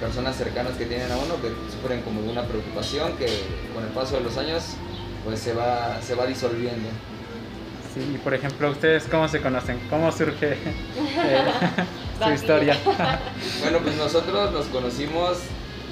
personas 0.00 0.36
cercanas 0.36 0.76
que 0.76 0.86
tienen 0.86 1.10
a 1.10 1.16
uno 1.16 1.34
que 1.42 1.48
sufren 1.72 2.02
como 2.02 2.22
de 2.22 2.28
una 2.28 2.44
preocupación 2.44 3.16
que 3.16 3.26
con 3.74 3.84
el 3.84 3.90
paso 3.90 4.16
de 4.16 4.22
los 4.22 4.36
años 4.36 4.62
pues 5.24 5.40
se 5.40 5.52
va, 5.52 6.00
se 6.00 6.14
va 6.14 6.26
disolviendo. 6.26 6.88
Sí, 7.94 8.00
y 8.14 8.18
por 8.18 8.34
ejemplo, 8.34 8.70
¿ustedes 8.70 9.04
cómo 9.10 9.28
se 9.28 9.40
conocen? 9.40 9.78
¿Cómo 9.90 10.12
surge 10.12 10.52
eh, 10.52 10.56
su 12.22 12.30
historia? 12.30 12.76
bueno, 13.60 13.78
pues 13.82 13.96
nosotros 13.96 14.52
nos 14.52 14.66
conocimos 14.66 15.38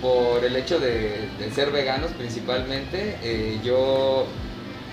por 0.01 0.45
el 0.45 0.55
hecho 0.57 0.79
de, 0.79 1.29
ser 1.55 1.71
veganos 1.71 2.11
principalmente. 2.13 3.17
Eh, 3.23 3.59
yo 3.65 4.27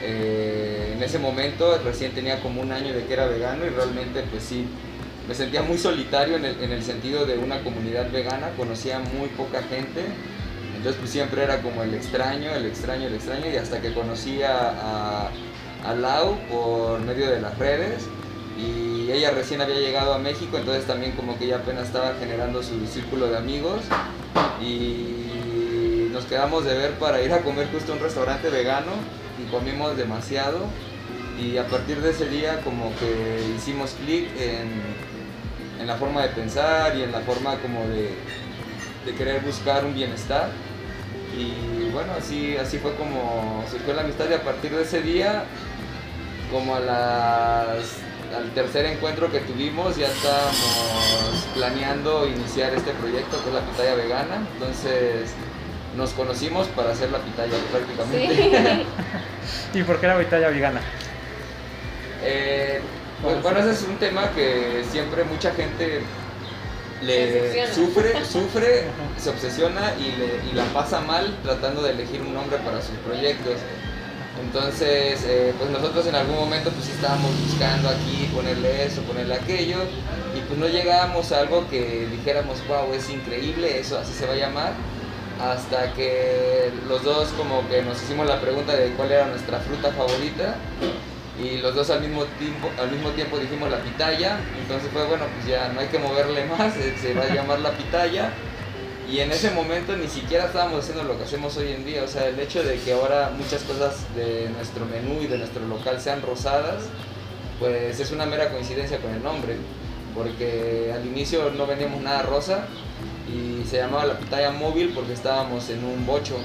eh, 0.02 0.94
en 0.96 1.04
ese 1.04 1.20
momento 1.20 1.78
recién 1.84 2.14
tenía 2.14 2.42
como 2.42 2.62
un 2.62 2.72
año 2.72 2.94
de 2.94 3.06
que 3.06 3.14
era 3.14 3.28
vegano 3.28 3.66
y 3.66 3.70
realmente 3.70 4.24
pues 4.32 4.44
sí, 4.44 4.66
me 5.28 5.34
sentía 5.34 5.62
muy 5.62 5.78
solitario 5.78 6.36
en 6.36 6.46
el, 6.46 6.84
sentido 6.84 7.26
de 7.26 7.38
una 7.38 7.64
comunidad 7.64 8.12
vegana, 8.12 8.50
conocía 8.58 9.00
muy 9.00 9.30
poca 9.30 9.64
gente. 9.64 10.02
Entonces 10.76 11.00
pues 11.00 11.12
siempre 11.12 11.44
era 11.44 11.62
como 11.62 11.84
el 11.84 11.94
extraño, 11.94 12.54
el 12.54 12.66
extraño, 12.66 13.08
el 13.08 13.16
extraño 13.16 13.46
y 13.50 13.56
hasta 13.56 13.80
que 13.80 13.94
conocí 13.94 14.44
a, 14.44 15.30
a, 15.86 15.94
Lau 15.96 16.38
por 16.50 17.00
medio 17.02 17.30
de 17.30 17.40
las 17.40 17.58
redes 17.58 18.06
y 18.58 19.10
ella 19.12 19.32
recién 19.32 19.62
había 19.62 19.80
llegado 19.80 20.14
a 20.14 20.18
México, 20.18 20.58
entonces 20.58 20.86
también 20.86 21.14
como 21.14 21.38
que 21.38 21.46
ella 21.46 21.58
apenas 21.58 21.86
estaba 21.86 22.16
generando 22.20 22.62
su 22.62 22.86
círculo 22.88 23.28
de 23.28 23.38
amigos 23.38 23.82
y 24.62 26.10
nos 26.12 26.26
quedamos 26.26 26.66
de 26.66 26.74
ver 26.74 26.92
para 27.00 27.22
ir 27.22 27.32
a 27.32 27.40
comer 27.40 27.70
justo 27.72 27.94
a 27.94 27.96
un 27.96 28.02
restaurante 28.02 28.50
vegano 28.50 28.92
y 29.42 29.50
comimos 29.52 29.96
demasiado 29.96 30.60
y 31.42 31.58
a 31.58 31.68
partir 31.68 32.02
de 32.02 32.12
ese 32.12 32.28
día 32.28 32.62
como 32.64 32.92
que 32.98 33.56
hicimos 33.58 33.92
clic 33.92 34.28
en, 34.40 35.13
en, 35.84 35.88
la 35.88 35.96
forma 35.96 36.22
de 36.22 36.30
pensar 36.30 36.96
y 36.98 37.04
en 37.04 37.12
la 37.12 37.20
forma 37.20 37.58
como 37.58 37.82
de, 37.88 38.10
de, 39.06 39.16
querer 39.16 39.42
buscar 39.42 39.86
un 39.86 39.94
bienestar 39.94 40.50
y 41.38 41.90
bueno 41.92 42.14
así, 42.18 42.56
así 42.58 42.78
fue 42.78 42.96
como 42.96 43.64
surgió 43.70 43.94
la 43.94 44.02
amistad 44.02 44.26
y 44.30 44.34
a 44.34 44.44
partir 44.44 44.72
de 44.72 44.84
ese 44.84 45.02
día 45.02 45.44
como 46.52 46.76
a 46.76 46.80
las 46.80 47.98
al 48.36 48.50
tercer 48.52 48.86
encuentro 48.86 49.32
que 49.32 49.40
tuvimos 49.40 49.98
ya 49.98 50.08
estábamos 50.08 51.48
planeando 51.56 52.28
iniciar 52.28 52.74
este 52.74 52.92
proyecto 52.94 53.42
que 53.44 53.50
es 53.50 53.56
la 53.56 53.62
pitaya 53.62 53.96
vegana 53.96 54.48
entonces 54.54 55.34
nos 55.96 56.12
conocimos 56.12 56.68
para 56.68 56.92
hacer 56.92 57.12
la 57.12 57.20
pitaya 57.20 57.54
prácticamente. 57.72 58.86
¿Y 59.74 59.84
por 59.84 60.00
qué 60.00 60.08
la 60.08 60.18
pitaya 60.18 60.50
vegana? 60.50 60.82
Eh, 62.24 62.82
pues, 63.24 63.42
bueno, 63.42 63.60
ese 63.60 63.72
es 63.72 63.84
un 63.84 63.98
tema 63.98 64.30
que 64.32 64.84
siempre 64.92 65.24
mucha 65.24 65.52
gente 65.52 66.02
le 67.02 67.74
sufre, 67.74 68.26
sufre, 68.26 68.84
se 69.18 69.30
obsesiona 69.30 69.94
y, 70.00 70.18
le, 70.18 70.52
y, 70.52 70.56
la 70.56 70.64
pasa 70.66 71.02
mal 71.02 71.36
tratando 71.44 71.82
de 71.82 71.92
elegir 71.92 72.22
un 72.22 72.34
nombre 72.34 72.58
para 72.60 72.82
sus 72.82 72.96
proyectos. 72.98 73.56
Entonces, 74.42 75.24
eh, 75.26 75.54
pues 75.58 75.70
nosotros 75.70 76.08
en 76.08 76.16
algún 76.16 76.36
momento 76.36 76.72
pues 76.72 76.90
estábamos 76.90 77.32
buscando 77.46 77.90
aquí 77.90 78.30
ponerle 78.34 78.86
eso, 78.86 79.02
ponerle 79.04 79.36
aquello 79.36 79.78
y 80.36 80.42
pues 80.42 80.60
no 80.60 80.68
llegábamos 80.68 81.32
a 81.32 81.40
algo 81.40 81.68
que 81.70 82.08
dijéramos, 82.12 82.58
wow, 82.68 82.94
es 82.94 83.10
increíble, 83.10 83.80
eso 83.80 83.98
así 83.98 84.12
se 84.12 84.26
va 84.26 84.34
a 84.34 84.38
llamar, 84.38 84.74
hasta 85.40 85.94
que 85.94 86.72
los 86.88 87.04
dos 87.04 87.30
como 87.38 87.68
que 87.70 87.84
nos 87.84 88.02
hicimos 88.02 88.28
la 88.28 88.42
pregunta 88.42 88.76
de 88.76 88.90
cuál 88.94 89.12
era 89.12 89.28
nuestra 89.28 89.60
fruta 89.60 89.92
favorita 89.92 90.56
y 91.42 91.58
los 91.58 91.74
dos 91.74 91.90
al 91.90 92.02
mismo 92.02 92.26
tiempo, 92.38 92.70
al 92.80 92.92
mismo 92.92 93.10
tiempo 93.12 93.40
dijimos 93.40 93.72
la 93.72 93.80
pitaya, 93.80 94.38
entonces 94.62 94.90
fue 94.92 95.06
bueno, 95.06 95.26
pues 95.36 95.48
ya 95.48 95.70
no 95.74 95.80
hay 95.80 95.88
que 95.88 95.98
moverle 95.98 96.46
más, 96.46 96.74
se 97.02 97.14
va 97.14 97.24
a 97.24 97.34
llamar 97.34 97.60
la 97.60 97.72
pitaya. 97.72 98.32
Y 99.10 99.20
en 99.20 99.32
ese 99.32 99.52
momento 99.52 99.96
ni 99.96 100.08
siquiera 100.08 100.46
estábamos 100.46 100.84
haciendo 100.84 101.04
lo 101.04 101.18
que 101.18 101.26
hacemos 101.26 101.56
hoy 101.58 101.72
en 101.72 101.86
día, 101.86 102.04
o 102.04 102.08
sea, 102.08 102.28
el 102.28 102.40
hecho 102.40 102.64
de 102.64 102.78
que 102.80 102.94
ahora 102.94 103.32
muchas 103.38 103.62
cosas 103.64 104.06
de 104.16 104.50
nuestro 104.56 104.86
menú 104.86 105.22
y 105.22 105.28
de 105.28 105.38
nuestro 105.38 105.66
local 105.68 106.00
sean 106.00 106.22
rosadas, 106.22 106.84
pues 107.60 108.00
es 108.00 108.12
una 108.12 108.26
mera 108.26 108.50
coincidencia 108.50 109.00
con 109.00 109.14
el 109.14 109.22
nombre, 109.22 109.58
porque 110.16 110.92
al 110.96 111.06
inicio 111.06 111.52
no 111.52 111.68
vendíamos 111.68 112.02
nada 112.02 112.22
rosa 112.24 112.66
y 113.28 113.68
se 113.68 113.78
llamaba 113.78 114.06
la 114.06 114.18
pitaya 114.18 114.52
móvil 114.52 114.92
porque 114.96 115.14
estábamos 115.14 115.70
en 115.70 115.84
un 115.84 116.06
bocho, 116.06 116.38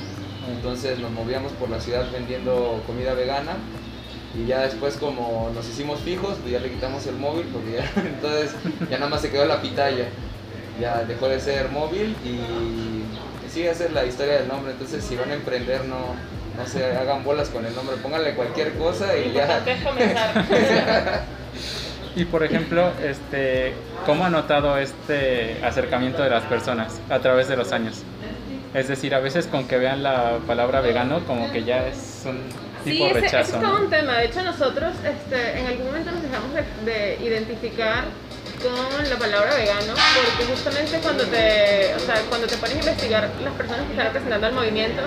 entonces 0.50 0.98
nos 0.98 1.12
movíamos 1.12 1.52
por 1.52 1.70
la 1.70 1.80
ciudad 1.80 2.10
vendiendo 2.12 2.82
comida 2.86 3.14
vegana 3.14 3.56
y 4.34 4.46
ya 4.46 4.60
después 4.60 4.96
como 4.96 5.50
nos 5.54 5.66
hicimos 5.68 6.00
fijos, 6.00 6.36
pues 6.40 6.52
ya 6.52 6.60
le 6.60 6.70
quitamos 6.70 7.06
el 7.06 7.16
móvil 7.16 7.46
porque 7.52 7.72
ya, 7.72 7.92
entonces 8.02 8.54
ya 8.90 8.98
nada 8.98 9.10
más 9.10 9.22
se 9.22 9.30
quedó 9.30 9.46
la 9.46 9.62
pitaya. 9.62 10.06
Ya 10.80 11.02
dejó 11.04 11.28
de 11.28 11.40
ser 11.40 11.70
móvil 11.70 12.14
y, 12.24 13.02
sí, 13.50 13.62
esa 13.62 13.86
es 13.86 13.92
la 13.92 14.04
historia 14.04 14.34
del 14.34 14.48
nombre. 14.48 14.72
Entonces 14.72 15.02
si 15.02 15.16
van 15.16 15.30
a 15.30 15.34
emprender 15.34 15.84
no, 15.86 16.14
no 16.56 16.66
se 16.66 16.84
hagan 16.84 17.24
bolas 17.24 17.48
con 17.48 17.66
el 17.66 17.74
nombre, 17.74 17.96
pónganle 17.96 18.34
cualquier 18.34 18.74
cosa 18.74 19.16
y 19.16 19.32
ya. 19.32 19.64
y 22.16 22.24
por 22.26 22.44
ejemplo, 22.44 22.92
este, 23.02 23.72
¿cómo 24.06 24.24
ha 24.24 24.30
notado 24.30 24.78
este 24.78 25.58
acercamiento 25.64 26.22
de 26.22 26.30
las 26.30 26.44
personas 26.44 27.00
a 27.08 27.18
través 27.18 27.48
de 27.48 27.56
los 27.56 27.72
años? 27.72 28.02
Es 28.74 28.86
decir, 28.86 29.14
a 29.14 29.18
veces 29.18 29.46
con 29.46 29.66
que 29.66 29.78
vean 29.78 30.02
la 30.02 30.38
palabra 30.46 30.80
vegano, 30.80 31.24
como 31.26 31.50
que 31.50 31.64
ya 31.64 31.88
es 31.88 32.24
un 32.26 32.67
sí, 32.88 33.02
ese, 33.02 33.40
es 33.40 33.52
todo 33.52 33.76
un 33.76 33.90
tema. 33.90 34.18
De 34.18 34.26
hecho, 34.26 34.42
nosotros 34.42 34.94
este, 35.04 35.58
en 35.58 35.66
algún 35.66 35.86
momento 35.86 36.10
nos 36.10 36.22
dejamos 36.22 36.50
de, 36.84 37.18
identificar 37.22 38.04
con 38.62 39.08
la 39.08 39.16
palabra 39.16 39.54
vegano, 39.54 39.94
porque 39.94 40.52
justamente 40.52 40.98
cuando 40.98 41.24
te, 41.24 41.94
o 41.94 41.98
sea, 42.00 42.16
cuando 42.28 42.46
te 42.46 42.56
pones 42.56 42.76
a 42.76 42.78
investigar 42.80 43.30
las 43.44 43.54
personas 43.54 43.84
que 43.86 43.92
están 43.92 44.06
representando 44.06 44.46
al 44.48 44.52
movimiento, 44.52 45.02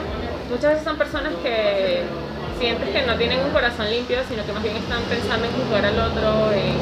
muchas 0.49 0.71
veces 0.71 0.83
son 0.85 0.97
personas 0.97 1.33
que 1.43 2.03
sientes 2.61 2.89
que 2.89 3.01
no 3.01 3.17
tienen 3.17 3.39
un 3.39 3.49
corazón 3.51 3.89
limpio, 3.89 4.19
sino 4.29 4.45
que 4.45 4.53
más 4.53 4.61
bien 4.61 4.77
están 4.77 5.01
pensando 5.03 5.45
en 5.47 5.51
juzgar 5.51 5.83
al 5.83 5.99
otro, 5.99 6.51
en 6.53 6.77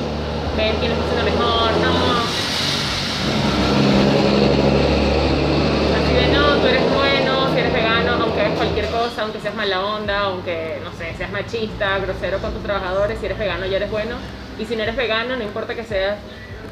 ver 0.57 0.75
quién 0.75 0.91
está 0.91 1.05
haciendo 1.05 1.23
mejor, 1.23 1.71
no. 1.79 1.93
Así 5.95 6.13
de 6.13 6.27
no, 6.35 6.57
tú 6.57 6.67
eres 6.67 6.83
bueno, 6.93 7.53
si 7.53 7.59
eres 7.61 7.73
vegano, 7.73 8.11
aunque 8.21 8.41
hagas 8.41 8.48
cualquier 8.59 8.87
cosa, 8.87 9.21
aunque 9.21 9.39
seas 9.39 9.55
mala 9.55 9.85
onda, 9.85 10.19
aunque, 10.19 10.79
no 10.83 10.91
sé, 10.91 11.13
seas 11.15 11.31
machista, 11.31 11.97
grosero 11.99 12.39
con 12.39 12.51
tus 12.51 12.61
trabajadores, 12.61 13.17
si 13.17 13.25
eres 13.25 13.39
vegano 13.39 13.65
ya 13.65 13.77
eres 13.77 13.89
bueno. 13.89 14.17
Y 14.59 14.65
si 14.65 14.75
no 14.75 14.83
eres 14.83 14.97
vegano, 14.97 15.37
no 15.37 15.43
importa 15.43 15.75
que 15.75 15.85
seas 15.85 16.17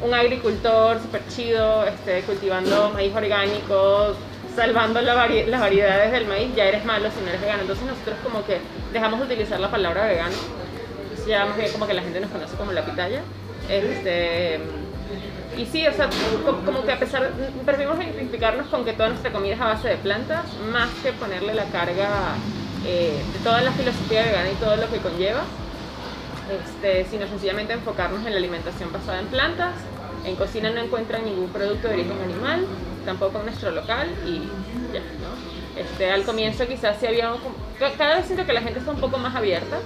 un 0.04 0.14
agricultor 0.14 1.02
súper 1.02 1.26
chido, 1.30 1.86
este, 1.86 2.24
cultivando 2.24 2.90
maíz 2.90 3.16
orgánico, 3.16 4.16
salvando 4.54 5.02
las 5.02 5.16
variedades 5.16 6.12
del 6.12 6.26
maíz, 6.26 6.54
ya 6.56 6.66
eres 6.66 6.84
malo 6.84 7.10
si 7.10 7.22
no 7.22 7.30
eres 7.30 7.40
vegano. 7.40 7.62
Entonces 7.62 7.86
nosotros 7.86 8.18
como 8.22 8.46
que 8.46 8.58
dejamos 8.92 9.20
de 9.20 9.26
utilizar 9.26 9.60
la 9.60 9.72
palabra 9.72 10.08
vegano. 10.08 10.36
Ya 11.26 11.46
más 11.46 11.56
bien 11.56 11.72
como 11.72 11.88
que 11.88 11.94
la 11.94 12.02
gente 12.02 12.20
nos 12.20 12.30
conoce 12.32 12.56
como 12.58 12.74
la 12.74 12.84
pitaya. 12.86 13.22
Este, 13.70 14.60
y 15.58 15.66
sí, 15.66 15.88
o 15.88 15.94
sea, 15.94 16.10
como 16.66 16.86
que 16.86 16.92
a 16.92 17.00
pesar, 17.00 17.32
preferimos 17.66 17.98
identificarnos 18.00 18.68
con 18.68 18.86
que 18.86 18.94
toda 18.94 19.10
nuestra 19.10 19.32
comida 19.32 19.56
es 19.56 19.62
a 19.62 19.66
base 19.66 19.90
de 19.90 19.98
plantas, 19.98 20.46
más 20.72 20.90
que 21.04 21.12
ponerle 21.14 21.54
la 21.54 21.66
carga 21.66 22.36
eh, 22.86 23.22
de 23.34 23.40
toda 23.44 23.62
la 23.62 23.72
filosofía 23.72 24.24
vegana 24.24 24.52
y 24.52 24.56
todo 24.56 24.76
lo 24.76 24.90
que 24.90 24.98
conlleva, 24.98 25.42
este, 26.52 27.06
sino 27.06 27.28
sencillamente 27.28 27.74
enfocarnos 27.74 28.26
en 28.26 28.32
la 28.32 28.38
alimentación 28.38 28.92
basada 28.94 29.20
en 29.20 29.28
plantas. 29.28 29.74
En 30.26 30.36
cocina 30.36 30.70
no 30.70 30.82
encuentran 30.82 31.26
ningún 31.26 31.50
producto 31.50 31.88
de 31.88 31.96
origen 31.96 32.22
animal, 32.24 32.66
tampoco 33.06 33.40
en 33.40 33.46
nuestro 33.46 33.72
local 33.72 34.08
y 34.26 34.40
ya, 34.94 35.00
¿no? 35.00 35.82
Este, 35.82 36.12
al 36.12 36.24
comienzo 36.24 36.68
quizás 36.68 36.98
sí 37.00 37.08
había, 37.08 37.32
cada 37.98 38.16
vez 38.16 38.26
siento 38.26 38.46
que 38.46 38.54
la 38.54 38.62
gente 38.62 38.80
está 38.80 38.92
un 38.92 39.00
poco 39.00 39.18
más 39.18 39.36
abierta, 39.36 39.78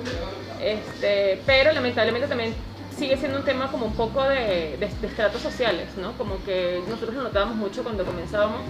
este, 0.61 1.41
pero 1.45 1.73
lamentablemente 1.73 2.27
también 2.27 2.53
sigue 2.97 3.17
siendo 3.17 3.39
un 3.39 3.45
tema 3.45 3.71
como 3.71 3.85
un 3.85 3.95
poco 3.95 4.23
de, 4.23 4.77
de, 4.77 5.07
estratos 5.07 5.41
sociales, 5.41 5.87
¿no? 5.97 6.13
Como 6.13 6.43
que 6.43 6.81
nosotros 6.87 7.15
lo 7.15 7.23
notábamos 7.23 7.55
mucho 7.55 7.83
cuando 7.83 8.05
comenzábamos, 8.05 8.61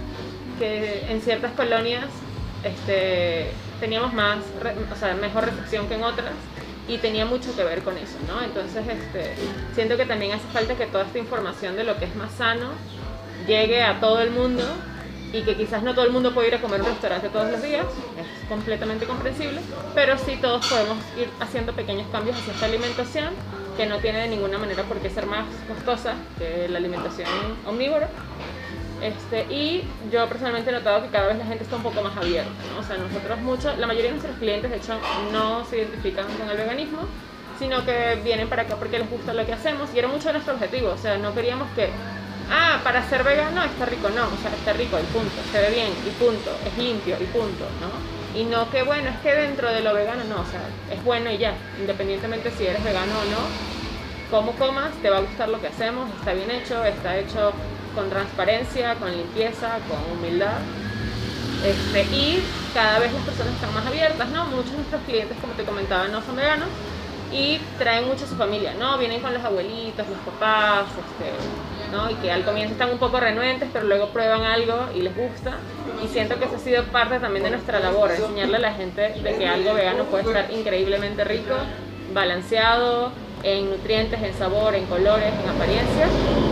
que 0.59 1.05
en 1.09 1.21
ciertas 1.21 1.51
colonias 1.53 2.05
este, 2.63 3.51
teníamos 3.79 4.13
más, 4.13 4.39
o 4.39 4.95
sea, 4.95 5.15
mejor 5.15 5.45
recepción 5.45 5.87
que 5.87 5.95
en 5.95 6.03
otras 6.03 6.33
y 6.87 6.97
tenía 6.97 7.25
mucho 7.25 7.55
que 7.55 7.63
ver 7.63 7.81
con 7.83 7.97
eso, 7.97 8.17
¿no? 8.27 8.43
Entonces, 8.43 8.85
este, 8.87 9.35
siento 9.73 9.97
que 9.97 10.05
también 10.05 10.33
hace 10.33 10.47
falta 10.51 10.75
que 10.75 10.85
toda 10.85 11.05
esta 11.05 11.19
información 11.19 11.75
de 11.75 11.83
lo 11.83 11.97
que 11.97 12.05
es 12.05 12.15
más 12.15 12.31
sano 12.33 12.69
llegue 13.47 13.81
a 13.81 13.99
todo 13.99 14.21
el 14.21 14.31
mundo 14.31 14.63
y 15.33 15.43
que 15.43 15.55
quizás 15.55 15.83
no 15.83 15.93
todo 15.93 16.05
el 16.05 16.11
mundo 16.11 16.33
puede 16.33 16.49
ir 16.49 16.55
a 16.55 16.61
comer 16.61 16.81
un 16.81 16.87
restaurante 16.87 17.29
todos 17.29 17.49
los 17.49 17.61
días, 17.61 17.85
es 18.19 18.49
completamente 18.49 19.05
comprensible, 19.05 19.61
pero 19.95 20.17
sí 20.17 20.37
todos 20.41 20.67
podemos 20.67 20.97
ir 21.17 21.29
haciendo 21.39 21.73
pequeños 21.73 22.07
cambios 22.11 22.37
hacia 22.37 22.53
esta 22.53 22.65
alimentación 22.65 23.33
que 23.81 23.87
no 23.87 23.97
tiene 23.97 24.19
de 24.19 24.27
ninguna 24.27 24.59
manera 24.59 24.83
por 24.83 24.99
qué 24.99 25.09
ser 25.09 25.25
más 25.25 25.43
costosa 25.67 26.13
que 26.37 26.69
la 26.69 26.77
alimentación 26.77 27.27
omnívora. 27.65 28.09
Este, 29.01 29.51
y 29.51 29.83
yo 30.11 30.29
personalmente 30.29 30.69
he 30.69 30.73
notado 30.73 31.01
que 31.01 31.09
cada 31.09 31.29
vez 31.29 31.39
la 31.39 31.45
gente 31.45 31.63
está 31.63 31.77
un 31.77 31.81
poco 31.81 31.99
más 32.03 32.15
abierta, 32.15 32.51
¿no? 32.71 32.81
O 32.81 32.83
sea, 32.83 32.97
nosotros 32.97 33.39
mucho, 33.39 33.75
la 33.77 33.87
mayoría 33.87 34.11
de 34.11 34.17
nuestros 34.17 34.37
clientes 34.37 34.69
de 34.69 34.77
hecho 34.77 34.93
no 35.31 35.65
se 35.65 35.79
identifican 35.79 36.27
con 36.37 36.47
el 36.47 36.57
veganismo, 36.57 36.99
sino 37.57 37.83
que 37.83 38.21
vienen 38.23 38.47
para 38.49 38.61
acá 38.61 38.75
porque 38.75 38.99
les 38.99 39.09
gusta 39.09 39.33
lo 39.33 39.43
que 39.47 39.53
hacemos 39.53 39.89
y 39.95 39.97
era 39.97 40.07
mucho 40.07 40.31
nuestro 40.31 40.53
objetivo, 40.53 40.89
o 40.89 40.97
sea, 40.99 41.17
no 41.17 41.33
queríamos 41.33 41.67
que, 41.71 41.89
ah, 42.51 42.81
para 42.83 43.01
ser 43.09 43.23
vegano 43.23 43.63
está 43.63 43.87
rico, 43.87 44.09
no, 44.09 44.25
o 44.25 44.37
sea, 44.43 44.51
está 44.53 44.73
rico 44.73 44.99
y 44.99 45.07
punto, 45.11 45.41
se 45.51 45.59
ve 45.59 45.71
bien 45.71 45.89
y 46.05 46.11
punto, 46.23 46.51
es 46.67 46.77
limpio 46.77 47.17
y 47.19 47.25
punto, 47.25 47.65
¿no? 47.81 48.20
Y 48.35 48.43
no 48.45 48.69
que, 48.69 48.83
bueno, 48.83 49.09
es 49.09 49.17
que 49.19 49.33
dentro 49.33 49.71
de 49.71 49.81
lo 49.81 49.93
vegano, 49.93 50.23
no, 50.23 50.41
o 50.41 50.45
sea, 50.45 50.61
es 50.89 51.03
bueno 51.03 51.29
y 51.29 51.37
ya, 51.37 51.53
independientemente 51.79 52.51
si 52.51 52.65
eres 52.65 52.83
vegano 52.83 53.11
o 53.19 53.25
no, 53.25 53.71
como 54.29 54.53
comas, 54.53 54.91
te 55.01 55.09
va 55.09 55.17
a 55.17 55.21
gustar 55.21 55.49
lo 55.49 55.59
que 55.59 55.67
hacemos, 55.67 56.09
está 56.17 56.33
bien 56.33 56.49
hecho, 56.49 56.83
está 56.85 57.17
hecho 57.17 57.51
con 57.93 58.09
transparencia, 58.09 58.95
con 58.95 59.11
limpieza, 59.11 59.79
con 59.89 60.17
humildad. 60.17 60.59
Este, 61.65 62.03
y 62.15 62.41
cada 62.73 62.99
vez 62.99 63.11
las 63.13 63.23
personas 63.23 63.53
están 63.53 63.73
más 63.73 63.85
abiertas, 63.85 64.29
¿no? 64.29 64.45
Muchos 64.45 64.71
de 64.71 64.77
nuestros 64.77 65.01
clientes, 65.03 65.37
como 65.41 65.53
te 65.53 65.63
comentaba, 65.63 66.07
no 66.07 66.21
son 66.21 66.37
veganos, 66.37 66.69
y 67.31 67.59
traen 67.77 68.07
mucho 68.07 68.25
a 68.25 68.27
su 68.27 68.35
familia, 68.35 68.73
¿no? 68.79 68.97
Vienen 68.97 69.21
con 69.21 69.33
los 69.33 69.43
abuelitos, 69.43 70.07
los 70.07 70.19
papás, 70.19 70.85
este, 70.87 71.31
¿no? 71.91 72.09
Y 72.09 72.15
que 72.15 72.31
al 72.31 72.43
comienzo 72.43 72.73
están 72.73 72.91
un 72.91 72.97
poco 72.97 73.19
renuentes, 73.19 73.69
pero 73.71 73.85
luego 73.85 74.07
prueban 74.09 74.43
algo 74.43 74.87
y 74.95 75.01
les 75.01 75.15
gusta. 75.15 75.57
Y 76.03 76.07
siento 76.07 76.39
que 76.39 76.45
eso 76.45 76.55
ha 76.55 76.59
sido 76.59 76.83
parte 76.85 77.19
también 77.19 77.43
de 77.43 77.51
nuestra 77.51 77.79
labor, 77.79 78.11
enseñarle 78.11 78.57
a 78.57 78.59
la 78.59 78.73
gente 78.73 79.01
de 79.21 79.35
que 79.37 79.47
algo 79.47 79.73
vegano 79.73 80.05
puede 80.05 80.23
estar 80.23 80.51
increíblemente 80.51 81.23
rico, 81.23 81.53
balanceado, 82.13 83.11
en 83.43 83.69
nutrientes, 83.69 84.21
en 84.21 84.33
sabor, 84.33 84.75
en 84.75 84.85
colores, 84.85 85.31
en 85.43 85.49
apariencia. 85.49 86.07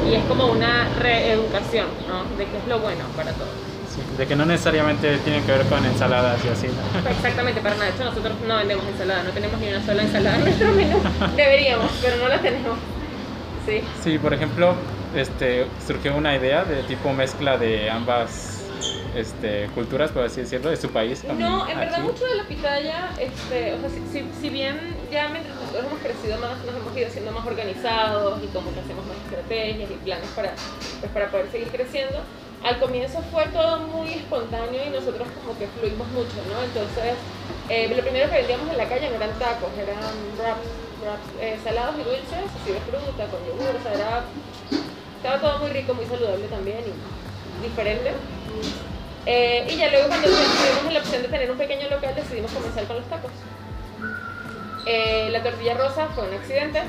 Y 0.10 0.16
es 0.16 0.24
como 0.26 0.48
una 0.48 0.88
reeducación, 1.00 1.88
¿no? 2.08 2.24
De 2.38 2.46
qué 2.46 2.58
es 2.58 2.68
lo 2.68 2.80
bueno 2.80 3.04
para 3.16 3.32
todos. 3.34 3.50
de 4.18 4.28
que 4.28 4.36
no 4.36 4.46
necesariamente 4.46 5.18
tiene 5.20 5.44
que 5.44 5.52
ver 5.52 5.66
con 5.68 5.84
ensaladas 5.86 6.44
y 6.46 6.48
así. 6.50 6.68
Exactamente, 7.10 7.62
para 7.62 7.76
nada. 7.76 7.90
De 7.90 7.96
hecho, 7.96 8.06
nosotros 8.06 8.34
no 8.48 8.58
vendemos 8.58 8.86
ensalada, 8.86 9.24
no 9.24 9.32
tenemos 9.32 9.60
ni 9.60 9.70
una 9.70 9.86
sola 9.86 10.04
ensalada 10.04 10.38
en 10.38 10.44
nuestro 10.44 10.72
menú. 10.72 10.98
Deberíamos, 11.36 11.92
pero 12.02 12.18
no 12.18 12.28
la 12.28 12.40
tenemos. 12.40 12.78
Sí. 13.66 13.82
Sí, 14.04 14.18
por 14.18 14.34
ejemplo, 14.34 14.74
este, 15.16 15.68
surgió 15.86 16.16
una 16.16 16.36
idea 16.36 16.64
de 16.64 16.84
tipo 16.84 17.14
mezcla 17.14 17.58
de 17.58 17.90
ambas 17.90 18.60
este, 19.16 19.68
culturas, 19.74 20.12
por 20.12 20.24
así 20.24 20.42
decirlo, 20.42 20.70
de 20.70 20.78
su 20.78 20.90
país. 20.90 21.24
No, 21.24 21.68
en 21.68 21.80
verdad 21.80 22.00
mucho 22.00 22.26
de 22.26 22.36
la 22.36 22.44
pitaya, 22.44 23.10
este, 23.20 23.74
o 23.74 23.80
sea, 23.80 23.90
si, 23.90 24.26
si, 24.40 24.50
bien 24.50 24.78
ya 25.12 25.30
mientras 25.30 25.56
nosotros 25.56 25.86
hemos 25.86 26.00
crecido 26.00 26.38
más, 26.38 26.58
nos 26.66 26.76
hemos 26.76 26.98
ido 26.98 27.10
siendo 27.10 27.32
más 27.32 27.46
organizados 27.46 28.44
y 28.44 28.48
como 28.48 28.74
que 28.74 28.80
hacemos 28.80 29.06
más 29.06 29.18
estrategias 29.26 29.92
y 29.92 29.94
planes 29.96 30.30
para, 30.36 30.54
pues, 31.00 31.12
para 31.12 31.32
poder 31.32 31.52
seguir 31.52 31.70
creciendo, 31.70 32.20
al 32.64 32.80
comienzo 32.80 33.22
fue 33.32 33.46
todo 33.48 33.80
muy 33.88 34.14
espontáneo 34.14 34.82
y 34.86 34.90
nosotros 34.90 35.28
como 35.40 35.58
que 35.58 35.68
fluimos 35.68 36.08
mucho, 36.10 36.36
¿no? 36.52 36.62
Entonces, 36.64 37.16
eh, 37.70 37.88
lo 37.88 38.02
primero 38.02 38.30
que 38.30 38.38
vendíamos 38.38 38.70
en 38.70 38.78
la 38.78 38.88
calle 38.88 39.10
no 39.10 39.16
eran 39.16 39.32
tacos, 39.40 39.70
eran 39.78 39.98
wraps, 40.38 41.28
eh, 41.40 41.58
salados 41.64 41.96
y 41.96 42.04
dulces, 42.04 42.52
así 42.62 42.74
de 42.74 42.80
fruta, 42.82 43.26
con 43.32 43.40
yogur, 43.48 43.76
o 43.80 43.84
sea, 43.84 43.94
era, 43.94 44.24
todo 45.40 45.60
muy 45.60 45.70
rico, 45.72 45.94
muy 45.94 46.06
saludable 46.06 46.48
también 46.48 46.80
y 46.80 47.64
diferente. 47.68 48.14
Eh, 49.26 49.68
y 49.70 49.76
ya 49.76 49.90
luego 49.90 50.08
cuando 50.08 50.28
tuvimos 50.28 50.94
la 50.94 51.00
opción 51.00 51.22
de 51.22 51.28
tener 51.28 51.52
un 51.52 51.58
pequeño 51.58 51.90
local 51.90 52.16
decidimos 52.16 52.52
comenzar 52.52 52.86
con 52.86 52.98
los 52.98 53.06
tacos. 53.10 53.32
Eh, 54.86 55.30
la 55.32 55.44
tortilla 55.44 55.76
rosa 55.76 56.08
fue 56.16 56.28
un 56.28 56.34
accidente, 56.34 56.82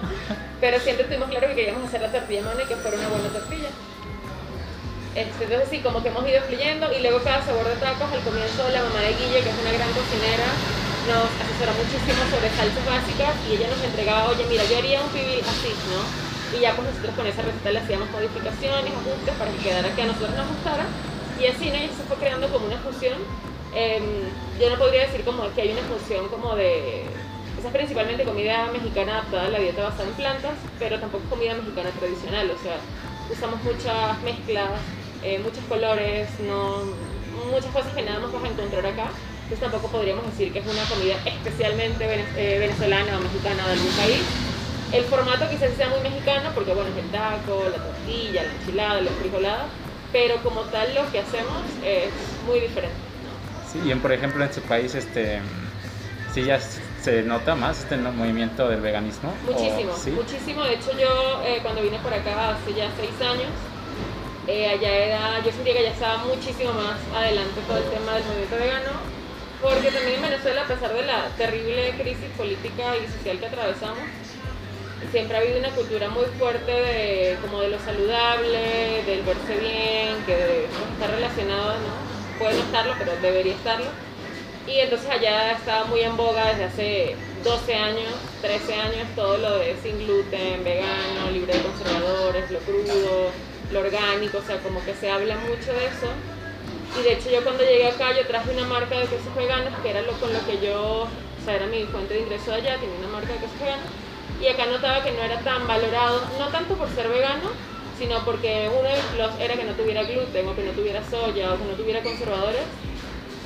pero 0.60 0.78
siempre 0.80 1.04
tuvimos 1.06 1.30
claro 1.30 1.48
que 1.48 1.54
queríamos 1.54 1.84
hacer 1.84 2.02
la 2.02 2.12
tortilla 2.12 2.42
mona 2.42 2.62
y 2.62 2.66
que 2.66 2.76
fuera 2.76 2.96
una 2.98 3.08
buena 3.08 3.28
tortilla. 3.28 3.70
Este, 5.14 5.44
entonces 5.44 5.68
sí, 5.70 5.78
como 5.78 6.02
que 6.02 6.08
hemos 6.08 6.28
ido 6.28 6.42
fluyendo 6.42 6.92
y 6.92 7.00
luego 7.00 7.22
cada 7.22 7.42
sabor 7.44 7.64
de 7.64 7.76
tacos, 7.76 8.12
al 8.12 8.20
comienzo 8.20 8.68
la 8.68 8.82
mamá 8.82 9.00
de 9.00 9.14
Guille, 9.16 9.40
que 9.40 9.50
es 9.50 9.58
una 9.62 9.72
gran 9.72 9.88
cocinera, 9.96 10.48
nos 11.08 11.30
asesora 11.40 11.72
muchísimo 11.72 12.20
sobre 12.28 12.52
salsas 12.52 12.84
básicas 12.84 13.34
y 13.48 13.56
ella 13.56 13.68
nos 13.70 13.82
entregaba, 13.82 14.28
oye 14.28 14.44
mira, 14.44 14.64
yo 14.64 14.78
haría 14.78 15.00
un 15.00 15.08
pibil 15.08 15.40
así, 15.40 15.72
¿no? 15.88 16.27
Y 16.56 16.60
ya 16.60 16.74
pues 16.74 16.88
nosotros 16.88 17.14
con 17.14 17.26
esa 17.26 17.42
receta 17.42 17.70
le 17.70 17.80
hacíamos 17.80 18.10
modificaciones, 18.10 18.92
ajustes 18.92 19.34
para 19.38 19.50
que 19.52 19.58
quedara 19.58 19.94
que 19.94 20.02
a 20.02 20.06
nosotros 20.06 20.34
nos 20.36 20.48
gustara 20.48 20.86
y 21.40 21.46
así, 21.46 21.70
¿no? 21.70 21.76
Y 21.76 21.88
se 21.88 22.02
fue 22.08 22.16
creando 22.16 22.48
como 22.48 22.66
una 22.66 22.78
fusión. 22.78 23.18
Em, 23.74 24.02
yo 24.58 24.70
no 24.70 24.78
podría 24.78 25.06
decir 25.06 25.24
como 25.24 25.52
que 25.54 25.62
hay 25.62 25.72
una 25.72 25.82
fusión 25.82 26.28
como 26.28 26.56
de... 26.56 27.04
Esa 27.58 27.68
es 27.68 27.74
principalmente 27.74 28.24
comida 28.24 28.70
mexicana 28.72 29.18
adaptada 29.18 29.46
a 29.46 29.50
la 29.50 29.58
dieta 29.58 29.82
basada 29.82 30.08
en 30.08 30.14
plantas, 30.14 30.54
pero 30.78 31.00
tampoco 31.00 31.24
comida 31.28 31.54
mexicana 31.54 31.90
tradicional. 31.90 32.50
O 32.50 32.58
sea, 32.62 32.76
usamos 33.30 33.62
muchas 33.62 34.22
mezclas, 34.22 34.70
eh, 35.22 35.40
muchos 35.40 35.64
colores, 35.68 36.28
no, 36.40 36.82
muchas 37.50 37.70
cosas 37.72 37.92
que 37.94 38.02
nada 38.02 38.20
más 38.20 38.32
vas 38.32 38.44
a 38.44 38.48
encontrar 38.48 38.86
acá. 38.86 39.10
Entonces 39.42 39.60
tampoco 39.60 39.88
podríamos 39.88 40.24
decir 40.26 40.52
que 40.52 40.60
es 40.60 40.66
una 40.66 40.84
comida 40.84 41.16
especialmente 41.24 42.04
eh, 42.36 42.58
venezolana 42.58 43.18
o 43.18 43.20
mexicana 43.20 43.66
de 43.66 43.72
algún 43.72 43.92
país. 43.92 44.22
El 44.92 45.04
formato 45.04 45.44
quizás 45.50 45.70
sea 45.76 45.88
muy 45.88 46.00
mexicano 46.00 46.50
porque 46.54 46.72
bueno, 46.72 46.88
es 46.90 47.04
el 47.04 47.10
taco, 47.10 47.64
la 47.70 47.82
tortilla, 47.82 48.42
la 48.42 48.52
enchilada, 48.52 49.00
la 49.02 49.10
frijolada, 49.10 49.66
pero 50.12 50.36
como 50.42 50.62
tal 50.62 50.94
lo 50.94 51.10
que 51.12 51.20
hacemos 51.20 51.62
es 51.84 52.10
muy 52.46 52.60
diferente. 52.60 52.96
Sí, 53.70 53.80
y 53.84 53.90
en, 53.90 54.00
por 54.00 54.12
ejemplo 54.12 54.42
en 54.42 54.52
su 54.52 54.62
país, 54.62 54.94
este, 54.94 55.40
sí 56.32 56.44
ya 56.44 56.58
se 56.58 57.22
nota 57.22 57.54
más 57.54 57.80
este 57.80 57.96
movimiento 57.98 58.66
del 58.68 58.80
veganismo. 58.80 59.32
Muchísimo, 59.44 59.92
muchísimo. 60.16 60.64
De 60.64 60.74
hecho 60.74 60.92
yo 60.98 61.42
eh, 61.44 61.58
cuando 61.62 61.82
vine 61.82 61.98
por 61.98 62.14
acá 62.14 62.50
hace 62.50 62.72
ya 62.72 62.88
seis 62.96 63.12
años, 63.20 63.52
eh, 64.46 64.68
allá 64.68 64.88
era, 64.88 65.44
yo 65.44 65.52
sentía 65.52 65.74
que 65.74 65.82
ya 65.82 65.90
estaba 65.90 66.24
muchísimo 66.24 66.72
más 66.72 66.96
adelante 67.14 67.60
todo 67.68 67.76
el 67.76 67.84
tema 67.84 68.14
del 68.14 68.24
movimiento 68.24 68.56
vegano, 68.56 68.92
porque 69.60 69.90
también 69.90 70.16
en 70.16 70.22
Venezuela, 70.22 70.62
a 70.62 70.66
pesar 70.66 70.94
de 70.94 71.02
la 71.04 71.26
terrible 71.36 71.90
crisis 72.00 72.30
política 72.38 72.96
y 72.96 73.12
social 73.18 73.38
que 73.38 73.46
atravesamos, 73.46 73.98
siempre 75.10 75.36
ha 75.36 75.40
habido 75.40 75.58
una 75.58 75.70
cultura 75.70 76.08
muy 76.08 76.26
fuerte 76.38 76.70
de 76.70 77.36
como 77.40 77.60
de 77.60 77.68
lo 77.68 77.78
saludable, 77.78 79.02
del 79.06 79.22
verse 79.22 79.56
bien, 79.58 80.24
que 80.26 80.66
está 80.92 81.06
relacionado, 81.06 81.74
¿no? 81.74 82.38
Puede 82.38 82.54
no 82.54 82.64
estarlo, 82.64 82.94
pero 82.98 83.12
debería 83.22 83.54
estarlo. 83.54 83.86
Y 84.66 84.80
entonces 84.80 85.08
allá 85.08 85.52
estaba 85.52 85.84
muy 85.86 86.00
en 86.00 86.16
boga 86.16 86.48
desde 86.48 86.64
hace 86.64 87.16
12 87.42 87.74
años, 87.74 88.12
13 88.42 88.74
años, 88.74 89.08
todo 89.16 89.38
lo 89.38 89.58
de 89.58 89.76
sin 89.82 89.98
gluten, 89.98 90.62
vegano, 90.62 91.30
libre 91.32 91.54
de 91.54 91.62
conservadores, 91.62 92.50
lo 92.50 92.58
crudo, 92.60 93.30
lo 93.72 93.80
orgánico, 93.80 94.38
o 94.38 94.42
sea, 94.42 94.58
como 94.58 94.84
que 94.84 94.94
se 94.94 95.10
habla 95.10 95.36
mucho 95.36 95.72
de 95.72 95.86
eso. 95.86 96.10
Y 96.98 97.02
de 97.02 97.12
hecho 97.14 97.30
yo 97.30 97.42
cuando 97.42 97.64
llegué 97.64 97.88
acá 97.88 98.12
yo 98.14 98.26
traje 98.26 98.50
una 98.50 98.64
marca 98.64 98.98
de 98.98 99.06
quesos 99.06 99.34
veganos, 99.34 99.72
que 99.82 99.90
era 99.90 100.02
lo 100.02 100.12
con 100.12 100.32
lo 100.32 100.44
que 100.44 100.58
yo, 100.64 101.02
o 101.02 101.44
sea, 101.44 101.56
era 101.56 101.66
mi 101.66 101.84
fuente 101.84 102.14
de 102.14 102.20
ingreso 102.20 102.52
allá, 102.52 102.76
tenía 102.76 102.98
una 102.98 103.08
marca 103.08 103.32
de 103.32 103.38
quesos 103.38 103.60
veganos 103.60 103.86
y 104.40 104.46
acá 104.46 104.66
notaba 104.66 105.02
que 105.02 105.12
no 105.12 105.22
era 105.22 105.38
tan 105.40 105.66
valorado, 105.66 106.20
no 106.38 106.48
tanto 106.48 106.74
por 106.74 106.88
ser 106.90 107.08
vegano, 107.08 107.50
sino 107.98 108.24
porque 108.24 108.70
uno 108.70 108.88
de 108.88 108.96
los 108.96 109.06
plus 109.06 109.40
era 109.40 109.54
que 109.54 109.64
no 109.64 109.72
tuviera 109.72 110.04
gluten 110.04 110.46
o 110.46 110.54
que 110.54 110.62
no 110.62 110.70
tuviera 110.72 111.02
soya 111.10 111.52
o 111.52 111.58
que 111.58 111.64
no 111.64 111.72
tuviera 111.72 112.02
conservadores. 112.02 112.62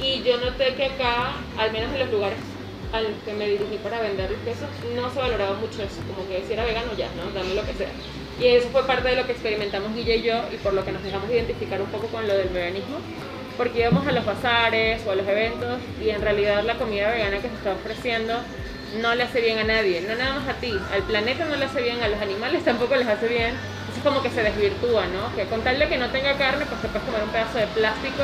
Y 0.00 0.22
yo 0.22 0.36
noté 0.38 0.74
que 0.74 0.86
acá, 0.86 1.32
al 1.56 1.72
menos 1.72 1.92
en 1.92 2.00
los 2.00 2.10
lugares 2.10 2.38
a 2.92 3.00
los 3.00 3.12
que 3.24 3.32
me 3.32 3.48
dirigí 3.48 3.78
para 3.82 4.00
vender 4.00 4.30
los 4.30 4.40
quesos, 4.40 4.68
no 4.94 5.10
se 5.10 5.18
valoraba 5.18 5.54
mucho 5.54 5.82
eso, 5.82 6.00
como 6.14 6.28
que 6.28 6.44
si 6.46 6.52
era 6.52 6.64
vegano 6.64 6.92
ya, 6.96 7.08
¿no? 7.16 7.30
Dame 7.32 7.54
lo 7.54 7.64
que 7.64 7.72
sea. 7.72 7.88
Y 8.38 8.46
eso 8.48 8.68
fue 8.68 8.86
parte 8.86 9.08
de 9.08 9.16
lo 9.16 9.26
que 9.26 9.32
experimentamos 9.32 9.94
Guille 9.94 10.16
y 10.16 10.22
yo 10.22 10.34
y 10.52 10.56
por 10.56 10.74
lo 10.74 10.84
que 10.84 10.92
nos 10.92 11.02
dejamos 11.02 11.30
identificar 11.30 11.80
un 11.80 11.88
poco 11.88 12.08
con 12.08 12.26
lo 12.26 12.34
del 12.34 12.48
veganismo, 12.48 12.98
porque 13.56 13.80
íbamos 13.80 14.06
a 14.06 14.12
los 14.12 14.24
bazares 14.26 15.02
o 15.06 15.10
a 15.12 15.14
los 15.14 15.26
eventos 15.26 15.78
y 16.04 16.10
en 16.10 16.20
realidad 16.20 16.62
la 16.64 16.74
comida 16.74 17.10
vegana 17.10 17.36
que 17.36 17.48
se 17.48 17.54
está 17.54 17.72
ofreciendo 17.72 18.34
no 19.00 19.14
le 19.14 19.22
hace 19.22 19.40
bien 19.40 19.58
a 19.58 19.64
nadie, 19.64 20.02
no 20.02 20.14
nada 20.14 20.34
más 20.34 20.48
a 20.48 20.54
ti, 20.54 20.72
al 20.92 21.02
planeta 21.02 21.44
no 21.46 21.56
le 21.56 21.64
hace 21.64 21.82
bien, 21.82 22.02
a 22.02 22.08
los 22.08 22.20
animales 22.20 22.64
tampoco 22.64 22.96
les 22.96 23.08
hace 23.08 23.28
bien, 23.28 23.54
es 23.96 24.02
como 24.02 24.22
que 24.22 24.30
se 24.30 24.42
desvirtúa, 24.42 25.06
¿no? 25.06 25.34
Que 25.36 25.44
con 25.44 25.62
tal 25.62 25.78
de 25.78 25.88
que 25.88 25.96
no 25.96 26.08
tenga 26.10 26.36
carne, 26.36 26.66
pues 26.66 26.80
te 26.82 26.88
puedes 26.88 27.06
comer 27.06 27.22
un 27.22 27.30
pedazo 27.30 27.58
de 27.58 27.66
plástico 27.68 28.22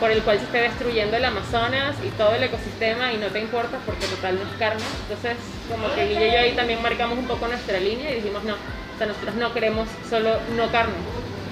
por 0.00 0.10
el 0.10 0.22
cual 0.22 0.38
se 0.38 0.44
esté 0.44 0.58
destruyendo 0.58 1.16
el 1.16 1.24
Amazonas 1.24 1.94
y 2.04 2.08
todo 2.10 2.34
el 2.34 2.42
ecosistema 2.42 3.12
y 3.12 3.18
no 3.18 3.28
te 3.28 3.40
importa 3.40 3.78
porque 3.86 4.06
total 4.06 4.34
no 4.36 4.42
es 4.42 4.58
carne. 4.58 4.82
Entonces, 5.02 5.36
como 5.70 5.94
que 5.94 6.08
Guille 6.08 6.28
y 6.28 6.32
yo 6.32 6.38
ahí 6.38 6.52
también 6.52 6.82
marcamos 6.82 7.18
un 7.18 7.26
poco 7.26 7.46
nuestra 7.46 7.78
línea 7.78 8.10
y 8.10 8.16
dijimos, 8.16 8.42
no, 8.42 8.54
o 8.54 8.98
sea, 8.98 9.06
nosotros 9.06 9.34
no 9.36 9.52
queremos 9.52 9.88
solo 10.10 10.38
no 10.56 10.70
carne, 10.72 10.94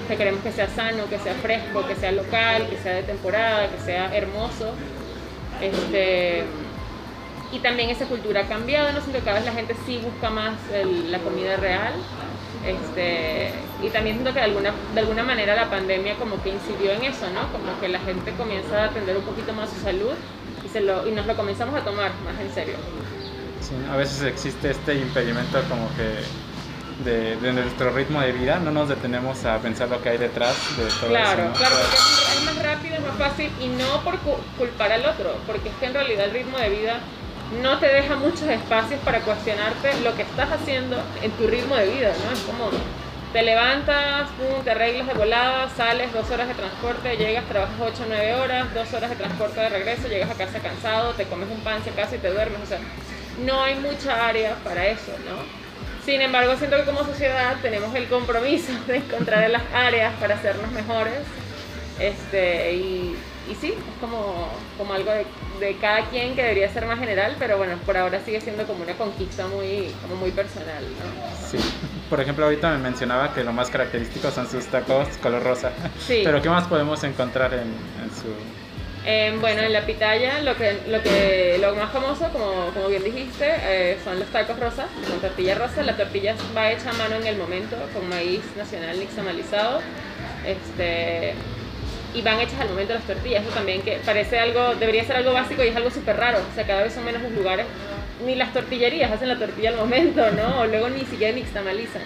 que 0.07 0.17
queremos 0.17 0.43
que 0.43 0.51
sea 0.51 0.67
sano, 0.67 1.05
que 1.09 1.17
sea 1.19 1.33
fresco, 1.35 1.87
que 1.87 1.95
sea 1.95 2.11
local, 2.11 2.67
que 2.69 2.77
sea 2.77 2.95
de 2.95 3.03
temporada, 3.03 3.69
que 3.69 3.79
sea 3.85 4.13
hermoso. 4.13 4.73
Este, 5.61 6.43
y 7.51 7.59
también 7.59 7.89
esa 7.89 8.05
cultura 8.05 8.41
ha 8.41 8.47
cambiado, 8.47 8.91
no 8.93 9.01
sé, 9.01 9.11
que 9.11 9.19
cada 9.19 9.37
vez 9.37 9.45
la 9.45 9.51
gente 9.53 9.75
sí 9.85 9.97
busca 9.97 10.29
más 10.29 10.53
la 11.09 11.19
comida 11.19 11.57
real. 11.57 11.93
Este, 12.65 13.51
y 13.81 13.89
también 13.89 14.17
siento 14.17 14.33
que 14.33 14.39
de 14.39 14.45
alguna, 14.45 14.71
de 14.93 14.99
alguna 14.99 15.23
manera 15.23 15.55
la 15.55 15.69
pandemia 15.69 16.15
como 16.15 16.41
que 16.43 16.49
incidió 16.49 16.91
en 16.91 17.03
eso, 17.03 17.27
¿no? 17.33 17.51
Como 17.51 17.79
que 17.79 17.89
la 17.89 17.99
gente 17.99 18.31
comienza 18.33 18.83
a 18.83 18.85
atender 18.85 19.17
un 19.17 19.23
poquito 19.23 19.51
más 19.53 19.69
su 19.71 19.81
salud 19.81 20.13
y, 20.63 20.69
se 20.69 20.81
lo, 20.81 21.07
y 21.07 21.11
nos 21.11 21.25
lo 21.25 21.35
comenzamos 21.35 21.75
a 21.75 21.83
tomar 21.83 22.11
más 22.23 22.39
en 22.39 22.53
serio. 22.53 22.75
Sí, 23.61 23.73
a 23.91 23.95
veces 23.95 24.23
existe 24.23 24.71
este 24.71 24.95
impedimento 24.95 25.59
como 25.69 25.89
que 25.95 26.23
de, 27.03 27.35
de, 27.37 27.53
nuestro 27.53 27.91
ritmo 27.91 28.21
de 28.21 28.31
vida, 28.31 28.59
no 28.59 28.69
nos 28.69 28.89
detenemos 28.89 29.43
a 29.45 29.57
pensar 29.57 29.89
lo 29.89 30.01
que 30.03 30.09
hay 30.09 30.17
detrás 30.19 30.55
de 30.77 30.83
todo 30.83 31.09
claro, 31.09 31.43
eso. 31.45 31.53
Claro, 31.53 31.75
porque 31.81 32.37
es 32.37 32.43
más 32.45 32.63
rápido, 32.63 32.95
es 32.95 33.01
más 33.01 33.17
fácil 33.17 33.49
y 33.59 33.67
no 33.69 34.03
por 34.03 34.19
culpar 34.57 34.91
al 34.91 35.05
otro, 35.05 35.35
porque 35.47 35.69
es 35.69 35.75
que 35.75 35.87
en 35.87 35.93
realidad 35.95 36.25
el 36.25 36.31
ritmo 36.31 36.59
de 36.59 36.69
vida 36.69 36.99
no 37.61 37.79
te 37.79 37.87
deja 37.87 38.15
muchos 38.15 38.43
espacios 38.43 38.99
para 39.01 39.19
cuestionarte 39.21 39.99
lo 40.03 40.15
que 40.15 40.21
estás 40.21 40.51
haciendo 40.51 40.97
en 41.21 41.31
tu 41.31 41.47
ritmo 41.47 41.75
de 41.75 41.87
vida, 41.87 42.13
¿no? 42.25 42.31
Es 42.31 42.39
como 42.41 42.69
te 43.33 43.43
levantas, 43.43 44.29
te 44.63 44.71
arreglas 44.71 45.07
de 45.07 45.13
volada, 45.13 45.69
sales 45.75 46.11
dos 46.13 46.29
horas 46.31 46.47
de 46.47 46.53
transporte, 46.53 47.15
llegas, 47.17 47.45
trabajas 47.45 47.75
8 47.79 48.03
o 48.03 48.05
9 48.07 48.33
horas, 48.35 48.73
dos 48.73 48.93
horas 48.93 49.09
de 49.09 49.15
transporte 49.15 49.59
de 49.59 49.69
regreso, 49.69 50.07
llegas 50.07 50.29
a 50.31 50.35
casa 50.35 50.59
cansado, 50.59 51.13
te 51.13 51.25
comes 51.25 51.49
un 51.49 51.61
pan 51.61 51.81
si 51.83 51.89
acaso 51.89 52.15
y 52.15 52.19
te 52.19 52.29
duermes, 52.29 52.61
o 52.61 52.65
sea, 52.65 52.79
no 53.45 53.63
hay 53.63 53.75
mucha 53.75 54.27
área 54.27 54.55
para 54.63 54.85
eso, 54.87 55.13
¿no? 55.25 55.37
Sin 56.05 56.21
embargo, 56.21 56.55
siento 56.57 56.77
que 56.77 56.83
como 56.83 57.05
sociedad 57.05 57.55
tenemos 57.61 57.93
el 57.95 58.07
compromiso 58.07 58.73
de 58.87 58.97
encontrar 58.97 59.49
las 59.49 59.63
áreas 59.73 60.13
para 60.19 60.35
hacernos 60.35 60.71
mejores 60.71 61.19
Este, 61.99 62.73
y, 62.73 63.15
y 63.49 63.55
sí, 63.55 63.73
es 63.73 63.99
como, 63.99 64.49
como 64.77 64.93
algo 64.93 65.11
de, 65.11 65.25
de, 65.59 65.75
cada 65.77 66.05
quien 66.09 66.35
que 66.35 66.41
debería 66.41 66.71
ser 66.71 66.85
más 66.85 66.99
general, 66.99 67.35
pero 67.39 67.57
bueno, 67.57 67.77
por 67.85 67.97
ahora 67.97 68.19
sigue 68.23 68.39
siendo 68.39 68.65
como 68.65 68.83
una 68.83 68.93
conquista 68.93 69.47
muy, 69.47 69.91
como 70.01 70.15
muy 70.15 70.31
personal. 70.31 70.83
¿no? 70.83 71.49
Sí, 71.49 71.57
por 72.09 72.21
ejemplo, 72.21 72.45
ahorita 72.45 72.71
me 72.71 72.77
mencionaba 72.77 73.33
que 73.33 73.43
lo 73.43 73.51
más 73.51 73.69
característico 73.69 74.31
son 74.31 74.49
sus 74.49 74.65
tacos 74.67 75.07
color 75.17 75.43
rosa. 75.43 75.71
Sí. 76.05 76.21
Pero 76.23 76.41
¿qué 76.41 76.49
más 76.49 76.67
podemos 76.67 77.03
encontrar 77.03 77.53
en, 77.53 77.61
en 77.61 78.09
su 78.15 78.27
eh, 79.03 79.35
bueno, 79.41 79.63
en 79.63 79.73
la 79.73 79.81
pitaya 79.81 80.41
lo 80.41 80.55
que, 80.55 80.77
lo 80.87 81.01
que 81.01 81.57
lo 81.59 81.75
más 81.75 81.91
famoso, 81.91 82.29
como, 82.31 82.67
como 82.71 82.87
bien 82.87 83.03
dijiste, 83.03 83.47
eh, 83.47 83.97
son 84.03 84.19
los 84.19 84.27
tacos 84.29 84.59
rosas, 84.59 84.85
con 85.09 85.19
tortilla 85.19 85.55
rosa. 85.55 85.81
La 85.81 85.97
tortilla 85.97 86.35
va 86.55 86.71
hecha 86.71 86.91
a 86.91 86.93
mano 86.93 87.15
en 87.15 87.25
el 87.25 87.37
momento, 87.37 87.75
con 87.93 88.07
maíz 88.09 88.41
nacional 88.55 88.99
nixtamalizado. 88.99 89.79
Este, 90.45 91.33
y 92.13 92.21
van 92.21 92.39
hechas 92.39 92.59
al 92.59 92.69
momento 92.69 92.93
las 92.93 93.03
tortillas. 93.03 93.43
Eso 93.43 93.53
también 93.53 93.81
que 93.81 93.99
parece 94.05 94.39
algo, 94.39 94.75
debería 94.75 95.03
ser 95.03 95.17
algo 95.17 95.33
básico 95.33 95.63
y 95.63 95.67
es 95.67 95.75
algo 95.75 95.91
súper 95.91 96.17
raro. 96.17 96.39
O 96.39 96.55
sea, 96.55 96.65
cada 96.65 96.83
vez 96.83 96.93
son 96.93 97.05
menos 97.05 97.21
los 97.21 97.31
lugares, 97.31 97.65
ni 98.25 98.35
las 98.35 98.53
tortillerías 98.53 99.11
hacen 99.11 99.27
la 99.27 99.39
tortilla 99.39 99.69
al 99.69 99.77
momento, 99.77 100.29
¿no? 100.31 100.61
O 100.61 100.65
luego 100.67 100.89
ni 100.89 101.05
siquiera 101.05 101.33
nixtamalizan. 101.33 102.01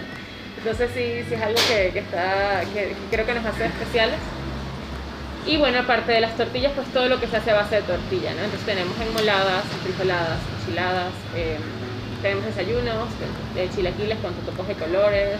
Entonces 0.58 0.90
sí, 0.94 1.24
sí 1.28 1.34
es 1.34 1.42
algo 1.42 1.60
que, 1.68 1.90
que 1.92 1.98
está, 2.00 2.62
que 2.72 2.92
creo 3.10 3.26
que 3.26 3.34
nos 3.34 3.44
hace 3.44 3.66
especiales. 3.66 4.16
Y 5.46 5.58
bueno, 5.58 5.78
aparte 5.78 6.10
de 6.10 6.20
las 6.20 6.36
tortillas, 6.36 6.72
pues 6.74 6.88
todo 6.88 7.08
lo 7.08 7.20
que 7.20 7.28
se 7.28 7.36
hace 7.36 7.52
a 7.52 7.54
base 7.54 7.76
de 7.76 7.82
tortilla, 7.82 8.34
¿no? 8.34 8.42
Entonces 8.42 8.66
tenemos 8.66 8.96
enmoladas, 9.00 9.62
frijoladas, 9.84 10.40
enchiladas, 10.58 11.12
eh, 11.36 11.56
tenemos 12.20 12.46
desayunos, 12.46 13.08
de 13.54 13.70
chilaquiles 13.70 14.18
con 14.18 14.34
totopos 14.34 14.66
de 14.66 14.74
colores, 14.74 15.38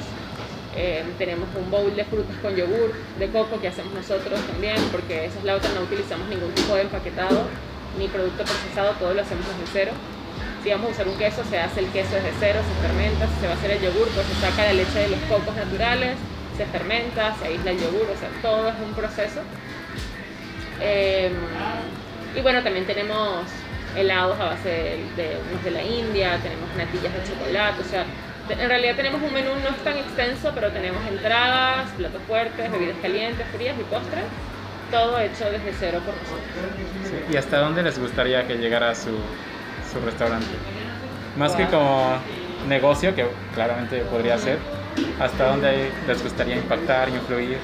eh, 0.77 1.05
tenemos 1.19 1.49
un 1.57 1.71
bowl 1.71 1.95
de 1.97 2.05
frutas 2.05 2.37
con 2.43 2.55
yogur 2.55 2.93
de 3.19 3.29
coco 3.29 3.61
que 3.61 3.69
hacemos 3.69 3.95
nosotros 3.95 4.39
también, 4.47 4.77
porque 4.93 5.27
esa 5.27 5.39
es 5.39 5.45
la 5.45 5.57
otra, 5.57 5.71
no 5.73 5.83
utilizamos 5.83 6.29
ningún 6.29 6.53
tipo 6.53 6.75
de 6.75 6.83
empaquetado 6.83 7.45
ni 7.99 8.09
producto 8.09 8.45
procesado, 8.45 8.93
todo 9.01 9.15
lo 9.15 9.23
hacemos 9.23 9.47
desde 9.49 9.73
cero. 9.73 9.93
Si 10.63 10.71
vamos 10.71 10.89
a 10.89 10.93
usar 10.93 11.09
un 11.09 11.17
queso, 11.17 11.43
se 11.49 11.59
hace 11.59 11.81
el 11.81 11.87
queso 11.89 12.15
desde 12.17 12.33
cero, 12.39 12.61
se 12.61 12.87
fermenta, 12.87 13.27
si 13.27 13.41
se 13.41 13.47
va 13.47 13.55
a 13.55 13.57
hacer 13.57 13.71
el 13.71 13.81
yogur, 13.81 14.09
pues 14.09 14.27
se 14.27 14.35
saca 14.35 14.65
la 14.65 14.73
leche 14.75 14.99
de 14.99 15.09
los 15.09 15.21
cocos 15.31 15.55
naturales, 15.57 16.17
se 16.57 16.67
fermenta, 16.67 17.35
se 17.39 17.47
aísla 17.47 17.71
el 17.71 17.79
yogur, 17.79 18.07
o 18.11 18.19
sea, 18.19 18.29
todo 18.43 18.69
es 18.69 18.75
un 18.85 18.93
proceso. 18.95 19.41
Eh, 20.81 21.31
y 22.35 22.41
bueno, 22.41 22.63
también 22.63 22.87
tenemos 22.87 23.47
helados 23.97 24.39
a 24.39 24.45
base 24.45 24.99
de, 25.17 25.39
unos 25.51 25.65
de 25.65 25.71
la 25.71 25.83
India, 25.83 26.39
tenemos 26.43 26.69
natillas 26.77 27.15
de 27.15 27.25
chocolate, 27.25 27.81
o 27.81 27.85
sea, 27.85 28.05
en 28.49 28.69
realidad 28.69 28.97
tenemos 28.97 29.21
un 29.23 29.33
menú 29.33 29.51
no 29.63 29.69
es 29.71 29.85
tan 29.85 29.97
extenso, 29.97 30.53
pero 30.55 30.71
tenemos 30.71 31.05
entradas, 31.07 31.91
platos 31.97 32.23
fuertes, 32.27 32.71
bebidas 32.71 32.97
calientes, 33.03 33.47
frías 33.55 33.77
y 33.79 33.85
postres, 33.85 34.25
todo 34.91 35.19
hecho 35.19 35.45
desde 35.51 35.73
cero 35.79 36.01
por 36.05 36.15
nosotros. 36.15 37.31
¿Y 37.31 37.37
hasta 37.37 37.59
dónde 37.59 37.83
les 37.83 37.99
gustaría 37.99 38.47
que 38.47 38.57
llegara 38.57 38.95
su, 38.95 39.11
su 39.11 40.01
restaurante? 40.05 40.47
Más 41.37 41.55
que 41.55 41.67
como 41.67 42.19
negocio, 42.69 43.15
que 43.15 43.27
claramente 43.55 44.01
podría 44.01 44.39
ser, 44.39 44.59
¿hasta 45.21 45.49
dónde 45.49 45.91
les 46.07 46.23
gustaría 46.23 46.57
impactar, 46.57 47.09
influir? 47.09 47.59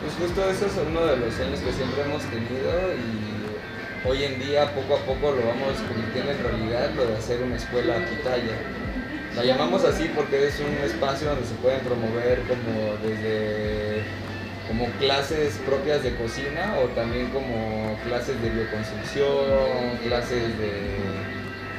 Pues 0.00 0.14
justo 0.14 0.48
eso 0.48 0.66
es 0.66 0.72
uno 0.88 1.04
de 1.04 1.16
los 1.16 1.34
sueños 1.34 1.60
que 1.60 1.72
siempre 1.72 2.02
hemos 2.02 2.22
tenido 2.22 2.70
y 2.94 4.08
hoy 4.08 4.24
en 4.24 4.38
día 4.38 4.72
poco 4.72 4.94
a 4.94 4.98
poco 5.00 5.32
lo 5.32 5.46
vamos 5.46 5.76
convirtiendo 5.88 6.30
en 6.30 6.42
realidad, 6.42 6.90
lo 6.94 7.04
de 7.04 7.16
hacer 7.16 7.42
una 7.42 7.56
escuela 7.56 7.96
pitaya. 7.96 8.56
La 9.38 9.44
llamamos 9.44 9.84
así 9.84 10.10
porque 10.16 10.48
es 10.48 10.58
un 10.58 10.84
espacio 10.84 11.28
donde 11.28 11.46
se 11.46 11.54
pueden 11.54 11.78
promover 11.82 12.42
como 12.48 12.96
desde 13.06 14.02
como 14.66 14.86
clases 14.98 15.60
propias 15.64 16.02
de 16.02 16.16
cocina 16.16 16.74
o 16.82 16.88
también 16.88 17.30
como 17.30 17.96
clases 18.04 18.42
de 18.42 18.50
bioconstrucción, 18.50 19.96
clases 20.02 20.58
de 20.58 20.72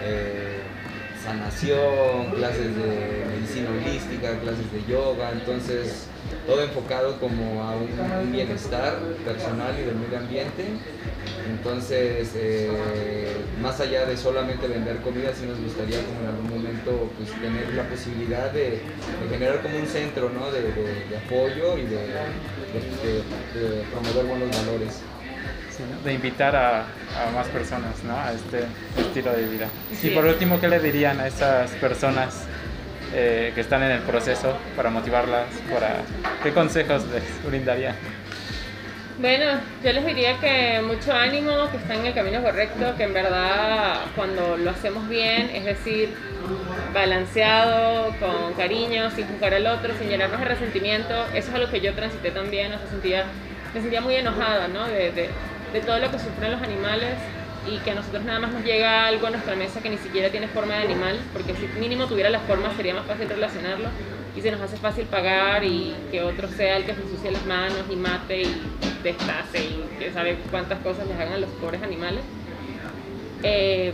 eh, 0.04 0.60
sanación, 1.22 2.32
clases 2.34 2.74
de 2.78 3.26
medicina 3.28 3.72
holística, 3.72 4.40
clases 4.40 4.72
de 4.72 4.86
yoga, 4.90 5.32
entonces 5.34 6.08
todo 6.50 6.64
enfocado 6.64 7.20
como 7.20 7.64
a 7.64 7.76
un, 7.76 8.32
bienestar 8.32 8.98
personal 9.24 9.76
y 9.80 9.84
del 9.86 9.96
medio 9.96 10.18
ambiente. 10.18 10.66
Entonces, 11.48 12.32
eh, 12.36 13.38
más 13.62 13.80
allá 13.80 14.06
de 14.06 14.18
solamente 14.18 14.68
vender 14.68 14.98
comida, 14.98 15.32
sí 15.34 15.46
nos 15.46 15.60
gustaría 15.60 16.00
como 16.02 16.22
en 16.22 16.28
algún 16.28 16.50
momento 16.50 17.12
pues, 17.18 17.30
tener 17.40 17.74
la 17.76 17.84
posibilidad 17.84 18.52
de, 18.52 18.82
generar 19.30 19.62
como 19.62 19.78
un 19.78 19.86
centro 19.86 20.30
¿no? 20.30 20.52
de, 20.52 21.18
apoyo 21.18 21.78
y 21.78 21.84
de, 21.84 22.00
promover 23.92 24.26
buenos 24.26 24.66
valores. 24.66 25.02
de 26.04 26.14
invitar 26.14 26.56
a, 26.56 26.80
a, 26.82 27.32
más 27.36 27.48
personas 27.48 28.04
¿no? 28.04 28.18
a 28.18 28.34
este 28.34 28.66
estilo 29.00 29.32
de 29.34 29.48
vida. 29.48 29.68
Y 30.02 30.10
por 30.10 30.26
último, 30.26 30.60
¿qué 30.60 30.68
le 30.68 30.80
dirían 30.80 31.20
a 31.20 31.28
esas 31.28 31.70
personas 31.74 32.48
eh, 33.14 33.52
que 33.56 33.62
están 33.62 33.84
en 33.84 33.92
el 33.92 34.02
proceso 34.02 34.58
para 34.76 34.90
motivarlas? 34.90 35.48
Para, 35.72 35.98
¿Qué 36.44 36.52
consejos 36.52 37.06
les 37.08 37.24
brindaría? 37.44 37.96
Bueno, 39.20 39.60
yo 39.84 39.92
les 39.92 40.06
diría 40.06 40.40
que 40.40 40.82
mucho 40.82 41.12
ánimo, 41.12 41.70
que 41.72 41.78
están 41.78 41.98
en 41.98 42.06
el 42.06 42.14
camino 42.14 42.42
correcto, 42.42 42.96
que 42.96 43.04
en 43.04 43.14
verdad 43.14 43.96
cuando 44.16 44.56
lo 44.56 44.70
hacemos 44.70 45.10
bien, 45.10 45.50
es 45.54 45.66
decir, 45.66 46.14
balanceado, 46.94 48.16
con 48.18 48.54
cariño, 48.54 49.12
sin 49.12 49.28
juzgar 49.28 49.54
al 49.54 49.68
otro, 49.68 49.94
sin 50.00 50.08
llenarnos 50.08 50.40
de 50.40 50.46
resentimiento, 50.46 51.26
eso 51.34 51.50
es 51.50 51.54
algo 51.54 51.70
que 51.70 51.82
yo 51.82 51.94
transité 51.94 52.32
también, 52.32 52.72
o 52.74 52.78
sea, 52.78 52.88
sentía, 52.88 53.26
me 53.74 53.82
sentía 53.82 54.00
muy 54.00 54.16
enojada, 54.16 54.70
¿no? 54.70 54.88
De, 54.88 55.12
de, 55.12 55.30
de 55.74 55.82
todo 55.82 56.00
lo 56.00 56.10
que 56.10 56.18
sufren 56.18 56.52
los 56.52 56.62
animales 56.62 57.16
y 57.68 57.78
que 57.80 57.92
a 57.92 57.96
nosotros 57.96 58.24
nada 58.24 58.40
más 58.40 58.52
nos 58.52 58.64
llega 58.64 59.08
algo 59.08 59.28
a 59.28 59.30
nuestra 59.32 59.56
mesa 59.56 59.82
que 59.82 59.90
ni 59.90 59.98
siquiera 59.98 60.30
tiene 60.30 60.48
forma 60.48 60.76
de 60.76 60.84
animal, 60.84 61.20
porque 61.34 61.54
si 61.56 61.68
mínimo 61.80 62.06
tuviera 62.06 62.30
la 62.30 62.40
forma 62.42 62.76
sería 62.76 62.94
más 62.94 63.06
fácil 63.06 63.30
relacionarlo 63.30 63.90
y 64.36 64.42
se 64.42 64.52
nos 64.52 64.62
hace 64.62 64.78
fácil 64.78 65.06
pagar 65.06 65.64
y 65.64 65.94
que 66.12 66.22
otro 66.22 66.48
sea 66.48 66.78
el 66.78 66.86
que 66.86 66.94
se 66.94 67.02
ensucie 67.02 67.32
las 67.32 67.46
manos 67.46 67.84
y 67.90 67.96
mate 67.96 68.42
y 68.44 68.62
destace 69.04 69.64
y 69.64 69.86
que 69.98 70.12
sabe 70.12 70.38
cuántas 70.52 70.80
cosas 70.80 71.08
les 71.08 71.20
hagan 71.20 71.34
a 71.34 71.38
los 71.38 71.50
pobres 71.52 71.82
animales. 71.82 72.22
Eh, 73.44 73.94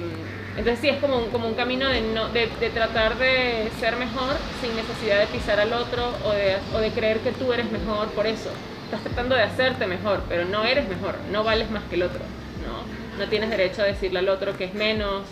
entonces 0.57 0.79
sí, 0.79 0.89
es 0.89 0.97
como 0.99 1.17
un, 1.17 1.29
como 1.31 1.47
un 1.47 1.53
camino 1.55 1.89
de, 1.89 2.01
no, 2.01 2.29
de, 2.29 2.49
de, 2.59 2.69
tratar 2.69 3.17
de 3.17 3.69
ser 3.79 3.97
mejor 3.97 4.35
sin 4.61 4.75
necesidad 4.75 5.19
de 5.19 5.27
pisar 5.27 5.59
al 5.59 5.73
otro 5.73 6.13
o 6.25 6.31
de, 6.31 6.55
o 6.73 6.79
de 6.79 6.91
creer 6.91 7.19
que 7.19 7.31
tú 7.31 7.51
eres 7.51 7.69
mejor 7.71 8.07
por 8.09 8.25
eso. 8.25 8.51
Estás 8.85 9.01
tratando 9.01 9.35
de 9.35 9.43
hacerte 9.43 9.85
mejor, 9.85 10.23
pero 10.29 10.45
no 10.45 10.63
eres 10.63 10.87
mejor, 10.87 11.15
no 11.31 11.43
vales 11.43 11.69
más 11.71 11.83
que 11.89 11.95
el 11.95 12.03
otro. 12.03 12.21
¿no? 12.65 13.04
No 13.17 13.27
tienes 13.27 13.49
derecho 13.49 13.81
a 13.81 13.85
decirle 13.85 14.19
al 14.19 14.29
otro 14.29 14.57
que 14.57 14.65
es 14.65 14.73
menos 14.73 15.23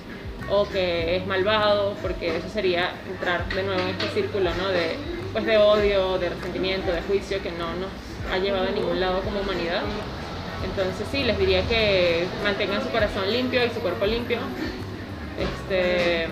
o 0.49 0.67
que 0.67 1.17
es 1.17 1.27
malvado, 1.27 1.95
porque 2.01 2.37
eso 2.37 2.49
sería 2.49 2.91
entrar 3.09 3.47
de 3.49 3.63
nuevo 3.63 3.81
en 3.81 3.89
este 3.89 4.09
círculo 4.09 4.49
¿no? 4.55 4.69
de, 4.69 4.97
pues 5.31 5.45
de 5.45 5.57
odio, 5.57 6.17
de 6.17 6.29
resentimiento, 6.29 6.91
de 6.91 7.01
juicio 7.01 7.41
que 7.41 7.51
no 7.51 7.73
nos 7.75 7.89
ha 8.31 8.37
llevado 8.37 8.67
a 8.67 8.71
ningún 8.71 8.99
lado 8.99 9.21
como 9.21 9.41
humanidad. 9.41 9.83
Entonces 10.63 11.07
sí, 11.11 11.23
les 11.23 11.37
diría 11.37 11.61
que 11.67 12.25
mantengan 12.43 12.81
su 12.81 12.89
corazón 12.89 13.31
limpio 13.31 13.65
y 13.65 13.69
su 13.69 13.79
cuerpo 13.79 14.05
limpio, 14.05 14.39
este, 15.39 16.27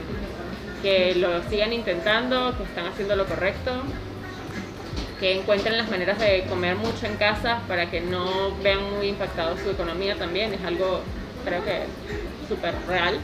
que 0.81 1.15
lo 1.15 1.43
sigan 1.49 1.73
intentando, 1.73 2.55
que 2.57 2.63
están 2.63 2.87
haciendo 2.87 3.15
lo 3.15 3.25
correcto, 3.25 3.71
que 5.19 5.37
encuentren 5.37 5.77
las 5.77 5.89
maneras 5.89 6.17
de 6.19 6.45
comer 6.49 6.75
mucho 6.75 7.05
en 7.05 7.15
casa 7.17 7.59
para 7.67 7.91
que 7.91 8.01
no 8.01 8.55
vean 8.63 8.95
muy 8.95 9.07
impactado 9.07 9.57
su 9.57 9.69
economía 9.69 10.15
también, 10.15 10.53
es 10.53 10.63
algo 10.65 11.01
creo 11.43 11.63
que 11.63 11.83
súper 12.47 12.75
real. 12.87 13.15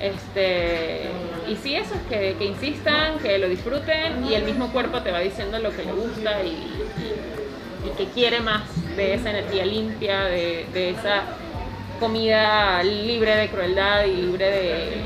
Este, 0.00 1.10
y 1.48 1.56
sí, 1.56 1.74
eso, 1.74 1.94
que, 2.08 2.36
que 2.38 2.44
insistan, 2.44 3.18
que 3.18 3.38
lo 3.38 3.48
disfruten 3.48 4.24
y 4.24 4.34
el 4.34 4.44
mismo 4.44 4.72
cuerpo 4.72 5.02
te 5.02 5.10
va 5.10 5.18
diciendo 5.18 5.58
lo 5.58 5.70
que 5.70 5.84
le 5.84 5.92
gusta 5.92 6.42
y, 6.44 6.50
y, 6.50 7.90
que 7.96 8.06
quiere 8.06 8.38
más 8.40 8.62
de 8.96 9.14
esa 9.14 9.30
energía 9.30 9.66
limpia, 9.66 10.24
de, 10.24 10.66
de, 10.72 10.90
esa 10.90 11.22
comida 11.98 12.80
libre 12.84 13.34
de 13.34 13.48
crueldad 13.48 14.04
y 14.04 14.14
libre 14.14 14.50
de 14.50 15.02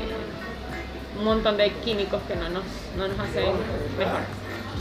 un 1.17 1.25
montón 1.25 1.57
de 1.57 1.71
químicos 1.83 2.21
que 2.27 2.35
no 2.35 2.49
nos, 2.49 2.63
no 2.95 3.07
nos 3.07 3.19
hacen 3.19 3.45
mejores. 3.97 4.27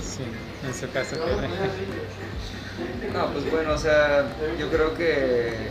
Sí, 0.02 0.24
en 0.66 0.74
su 0.74 0.90
caso. 0.90 1.16
No, 3.14 3.26
pues 3.28 3.50
bueno, 3.50 3.72
o 3.72 3.78
sea, 3.78 4.26
yo 4.58 4.68
creo 4.68 4.94
que 4.94 5.70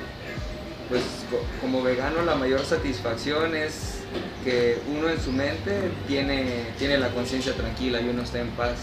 pues 0.92 1.02
como 1.62 1.82
vegano 1.82 2.22
la 2.24 2.36
mayor 2.36 2.66
satisfacción 2.66 3.56
es 3.56 4.00
que 4.44 4.78
uno 4.94 5.10
en 5.10 5.22
su 5.22 5.32
mente 5.32 5.90
tiene, 6.06 6.66
tiene 6.78 6.98
la 6.98 7.08
conciencia 7.10 7.54
tranquila 7.54 8.02
y 8.02 8.10
uno 8.10 8.24
está 8.24 8.42
en 8.42 8.50
paz. 8.50 8.76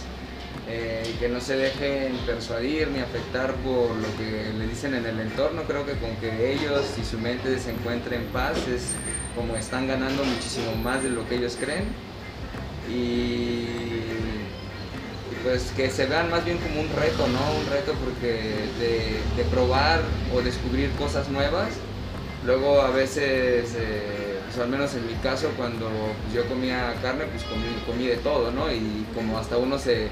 Eh, 0.71 1.15
que 1.19 1.31
no 1.31 1.41
se 1.41 1.57
dejen 1.57 2.15
persuadir 2.27 2.89
ni 2.89 3.01
afectar 3.01 3.55
por 3.57 3.89
lo 3.89 4.17
que 4.19 4.53
le 4.59 4.67
dicen 4.67 4.95
en 4.95 5.07
el 5.07 5.21
entorno. 5.21 5.63
Creo 5.63 5.87
que 5.87 5.93
con 5.93 6.17
que 6.17 6.53
ellos 6.53 6.85
y 7.01 7.05
su 7.05 7.19
mente 7.19 7.59
se 7.59 7.71
encuentren 7.71 8.23
en 8.23 8.27
paz 8.29 8.57
es 8.69 8.93
como 9.35 9.57
están 9.57 9.87
ganando 9.87 10.25
muchísimo 10.25 10.75
más 10.77 11.03
de 11.03 11.11
lo 11.11 11.27
que 11.29 11.37
ellos 11.37 11.57
creen. 11.59 11.85
Y, 12.91 13.67
pues 15.43 15.73
que 15.77 15.91
se 15.91 16.07
vean 16.07 16.31
más 16.31 16.45
bien 16.45 16.59
como 16.59 16.81
un 16.81 16.89
reto, 16.91 17.27
¿no? 17.29 17.61
Un 17.61 17.67
reto 17.71 17.95
porque 18.05 18.55
de, 18.79 19.45
probar 19.51 20.01
o 20.35 20.43
descubrir 20.43 20.91
cosas 20.93 21.29
nuevas. 21.29 21.69
Luego 22.49 22.81
a 22.81 22.89
veces, 22.89 23.75
eh, 23.77 24.39
pues 24.47 24.59
al 24.59 24.71
menos 24.71 24.95
en 24.95 25.07
mi 25.07 25.13
caso, 25.17 25.51
cuando 25.55 25.87
pues, 25.87 26.35
yo 26.35 26.49
comía 26.49 26.95
carne, 27.03 27.25
pues 27.27 27.45
comí, 27.45 27.67
comí, 27.85 28.07
de 28.07 28.17
todo, 28.17 28.51
¿no? 28.51 28.73
Y 28.73 29.05
como 29.15 29.37
hasta 29.37 29.59
uno 29.59 29.79
se, 29.79 30.09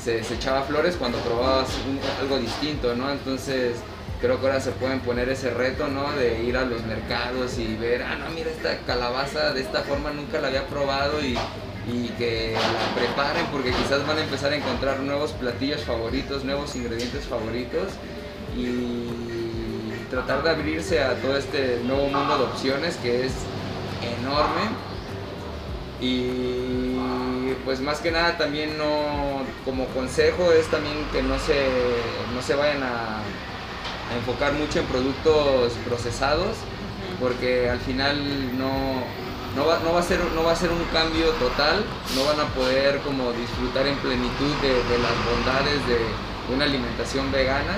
se, 0.00 0.20
echaba 0.20 0.62
flores 0.62 0.94
cuando 0.94 1.18
probabas 1.18 1.70
algo 2.20 2.38
distinto, 2.38 2.94
¿no? 2.94 3.10
Entonces 3.10 3.78
creo 4.20 4.38
que 4.40 4.46
ahora 4.46 4.60
se 4.60 4.70
pueden 4.70 5.00
poner 5.00 5.28
ese 5.28 5.50
reto, 5.50 5.88
¿no? 5.88 6.12
De 6.12 6.44
ir 6.44 6.56
a 6.56 6.64
los 6.64 6.84
mercados 6.84 7.58
y 7.58 7.74
ver, 7.74 8.04
ah, 8.04 8.14
no, 8.14 8.30
mira 8.30 8.52
esta 8.52 8.78
calabaza 8.86 9.52
de 9.52 9.62
esta 9.62 9.80
forma 9.80 10.12
nunca 10.12 10.40
la 10.40 10.46
había 10.46 10.68
probado 10.68 11.18
y, 11.20 11.36
que 12.16 12.52
la 12.54 12.94
preparen 12.94 13.46
porque 13.46 13.72
quizás 13.72 14.06
van 14.06 14.18
a 14.18 14.22
empezar 14.22 14.52
a 14.52 14.56
encontrar 14.56 15.00
nuevos 15.00 15.32
platillos 15.32 15.82
favoritos, 15.82 16.44
nuevos 16.44 16.76
ingredientes 16.76 17.24
favoritos 17.24 17.88
y 18.56 19.41
tratar 20.12 20.44
de 20.44 20.50
abrirse 20.50 21.02
a 21.02 21.14
todo 21.16 21.36
este 21.36 21.80
nuevo 21.84 22.06
mundo 22.06 22.38
de 22.38 22.44
opciones 22.44 22.96
que 22.98 23.26
es 23.26 23.32
enorme 24.20 24.62
y 26.00 27.54
pues 27.64 27.80
más 27.80 27.98
que 27.98 28.12
nada 28.12 28.38
también 28.38 28.78
no 28.78 29.42
como 29.64 29.86
consejo 29.86 30.52
es 30.52 30.66
también 30.68 30.94
que 31.12 31.22
no 31.22 31.38
se 31.38 31.66
no 32.34 32.42
se 32.42 32.54
vayan 32.54 32.82
a 32.82 33.22
enfocar 34.16 34.52
mucho 34.54 34.80
en 34.80 34.86
productos 34.86 35.72
procesados, 35.86 36.56
porque 37.20 37.70
al 37.70 37.80
final 37.80 38.58
no, 38.58 39.02
no, 39.56 39.66
va, 39.66 39.78
no, 39.80 39.92
va 39.92 40.00
a 40.00 40.02
ser, 40.02 40.20
no 40.34 40.44
va 40.44 40.52
a 40.52 40.56
ser 40.56 40.70
un 40.70 40.84
cambio 40.92 41.28
total, 41.32 41.84
no 42.14 42.24
van 42.24 42.40
a 42.40 42.48
poder 42.54 42.98
como 43.00 43.32
disfrutar 43.32 43.86
en 43.86 43.96
plenitud 43.98 44.52
de, 44.60 44.98
las 44.98 45.16
bondades 45.24 45.86
de 45.86 46.54
una 46.54 46.64
alimentación 46.64 47.30
vegana. 47.32 47.74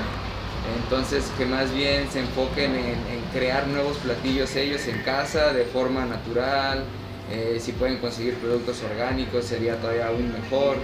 Entonces 0.82 1.24
que 1.36 1.44
más 1.44 1.72
bien 1.74 2.08
se 2.10 2.20
enfoquen 2.20 2.74
en, 2.74 2.94
crear 3.32 3.66
nuevos 3.66 3.96
platillos 3.98 4.54
ellos 4.54 4.86
en 4.86 5.02
casa 5.02 5.52
de 5.52 5.64
forma 5.64 6.04
natural, 6.06 6.84
eh, 7.30 7.58
si 7.60 7.72
pueden 7.72 7.98
conseguir 7.98 8.34
productos 8.34 8.80
orgánicos 8.82 9.44
sería 9.44 9.76
todavía 9.80 10.08
aún 10.08 10.32
mejor. 10.32 10.76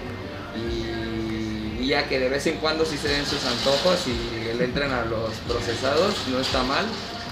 Y, 0.56 1.86
ya 1.86 2.08
que 2.08 2.20
de 2.20 2.28
vez 2.28 2.46
en 2.46 2.56
cuando 2.58 2.84
sí 2.84 2.96
se 2.96 3.08
den 3.08 3.26
sus 3.26 3.44
antojos 3.44 4.06
y 4.06 4.56
le 4.56 4.64
entren 4.64 4.92
a 4.92 5.04
los 5.04 5.34
procesados, 5.48 6.14
no 6.30 6.38
está 6.38 6.62
mal, 6.62 6.84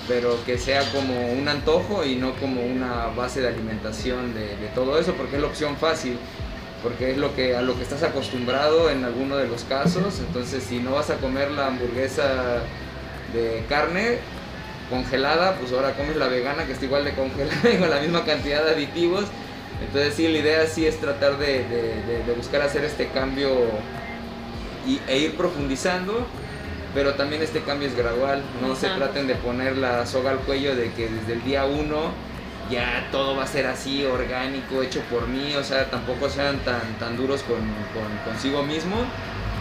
pero 0.08 0.42
que 0.44 0.58
sea 0.58 0.82
como 0.90 1.32
un 1.32 1.46
antojo 1.46 2.04
y 2.04 2.16
no 2.16 2.34
como 2.40 2.62
una 2.62 3.06
base 3.14 3.40
de 3.40 3.48
alimentación 3.48 4.34
de, 4.34 4.56
todo 4.74 4.98
eso, 4.98 5.12
porque 5.12 5.36
es 5.36 5.42
la 5.42 5.48
opción 5.48 5.76
fácil, 5.76 6.18
porque 6.82 7.12
es 7.12 7.18
lo 7.18 7.34
que, 7.34 7.56
a 7.56 7.62
lo 7.62 7.76
que 7.76 7.82
estás 7.82 8.02
acostumbrado 8.02 8.90
en 8.90 9.04
alguno 9.04 9.36
de 9.36 9.48
los 9.48 9.64
casos, 9.64 10.20
entonces 10.20 10.62
si 10.62 10.78
no 10.78 10.92
vas 10.92 11.10
a 11.10 11.16
comer 11.16 11.50
la 11.50 11.66
hamburguesa 11.66 12.60
de 13.32 13.64
carne 13.68 14.18
congelada, 14.88 15.56
pues 15.56 15.72
ahora 15.72 15.92
comes 15.92 16.16
la 16.16 16.28
vegana 16.28 16.64
que 16.64 16.72
está 16.72 16.84
igual 16.84 17.04
de 17.04 17.12
congelada 17.12 17.70
y 17.72 17.76
con 17.76 17.90
la 17.90 18.00
misma 18.00 18.24
cantidad 18.24 18.64
de 18.64 18.70
aditivos, 18.72 19.24
entonces 19.84 20.14
sí, 20.14 20.28
la 20.28 20.38
idea 20.38 20.66
sí 20.66 20.86
es 20.86 20.98
tratar 20.98 21.38
de, 21.38 21.64
buscar 22.36 22.62
hacer 22.62 22.84
este 22.84 23.08
cambio 23.08 23.50
y, 24.86 25.00
e 25.08 25.18
ir 25.18 25.36
profundizando 25.36 26.26
pero 26.94 27.14
también 27.14 27.42
este 27.42 27.60
cambio 27.60 27.86
es 27.86 27.96
gradual, 27.96 28.42
no 28.62 28.74
se 28.74 28.88
traten 28.88 29.26
de 29.26 29.34
poner 29.34 29.76
la 29.76 30.06
soga 30.06 30.30
al 30.30 30.38
cuello 30.38 30.74
de 30.74 30.90
que 30.92 31.08
desde 31.08 31.34
el 31.34 31.44
día 31.44 31.64
uno 31.66 32.12
ya 32.70 33.08
todo 33.10 33.36
va 33.36 33.44
a 33.44 33.46
ser 33.46 33.66
así, 33.66 34.04
orgánico, 34.04 34.82
hecho 34.82 35.00
por 35.10 35.26
mí, 35.26 35.54
o 35.56 35.64
sea, 35.64 35.90
tampoco 35.90 36.28
sean 36.28 36.58
tan, 36.60 36.98
tan 36.98 37.16
duros 37.16 37.42
con, 37.42 37.58
consigo 38.24 38.62
mismo, 38.62 38.96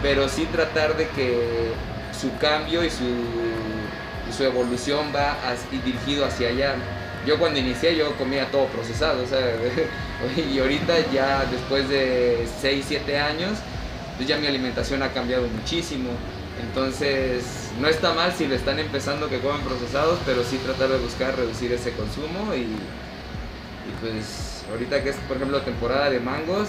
pero 0.02 0.28
sí 0.28 0.46
tratar 0.46 0.96
de 0.96 1.08
que 1.08 1.72
su 2.18 2.36
cambio 2.38 2.84
y 2.84 2.90
su, 2.90 3.06
su 4.36 4.44
evolución 4.44 5.06
va 5.14 5.36
dirigido 5.70 6.26
hacia 6.26 6.48
allá. 6.48 6.74
Yo 7.26 7.38
cuando 7.38 7.58
inicié 7.58 7.96
yo 7.96 8.16
comía 8.16 8.50
todo 8.50 8.66
procesado, 8.66 9.22
o 9.24 9.26
sea, 9.26 9.40
y 10.50 10.58
ahorita 10.58 10.94
ya 11.12 11.44
después 11.46 11.88
de 11.88 12.46
6, 12.60 12.84
7 12.88 13.18
años, 13.18 13.58
pues 14.16 14.28
ya 14.28 14.36
mi 14.36 14.46
alimentación 14.46 15.02
ha 15.02 15.12
cambiado 15.12 15.46
muchísimo. 15.48 16.10
Entonces, 16.60 17.70
no 17.80 17.88
está 17.88 18.12
mal 18.12 18.32
si 18.32 18.46
le 18.46 18.56
están 18.56 18.78
empezando 18.78 19.28
que 19.28 19.38
comen 19.38 19.62
procesados, 19.62 20.18
pero 20.26 20.42
sí 20.42 20.58
tratar 20.58 20.88
de 20.88 20.98
buscar 20.98 21.36
reducir 21.36 21.72
ese 21.72 21.92
consumo 21.92 22.54
y, 22.54 22.66
pues 24.00 24.64
ahorita 24.70 25.02
que 25.02 25.10
es, 25.10 25.16
por 25.28 25.36
ejemplo, 25.36 25.60
temporada 25.62 26.10
de 26.10 26.20
mangos, 26.20 26.68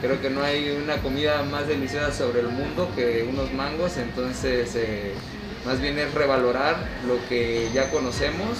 creo 0.00 0.20
que 0.20 0.30
no 0.30 0.42
hay 0.42 0.78
una 0.82 0.96
comida 0.98 1.42
más 1.42 1.66
deliciosa 1.66 2.12
sobre 2.12 2.40
el 2.40 2.48
mundo 2.48 2.90
que 2.94 3.26
unos 3.28 3.52
mangos, 3.52 3.96
entonces 3.96 4.74
eh, 4.76 5.12
más 5.66 5.80
bien 5.80 5.98
es 5.98 6.14
revalorar 6.14 6.76
lo 7.06 7.16
que 7.28 7.68
ya 7.74 7.90
conocemos 7.90 8.58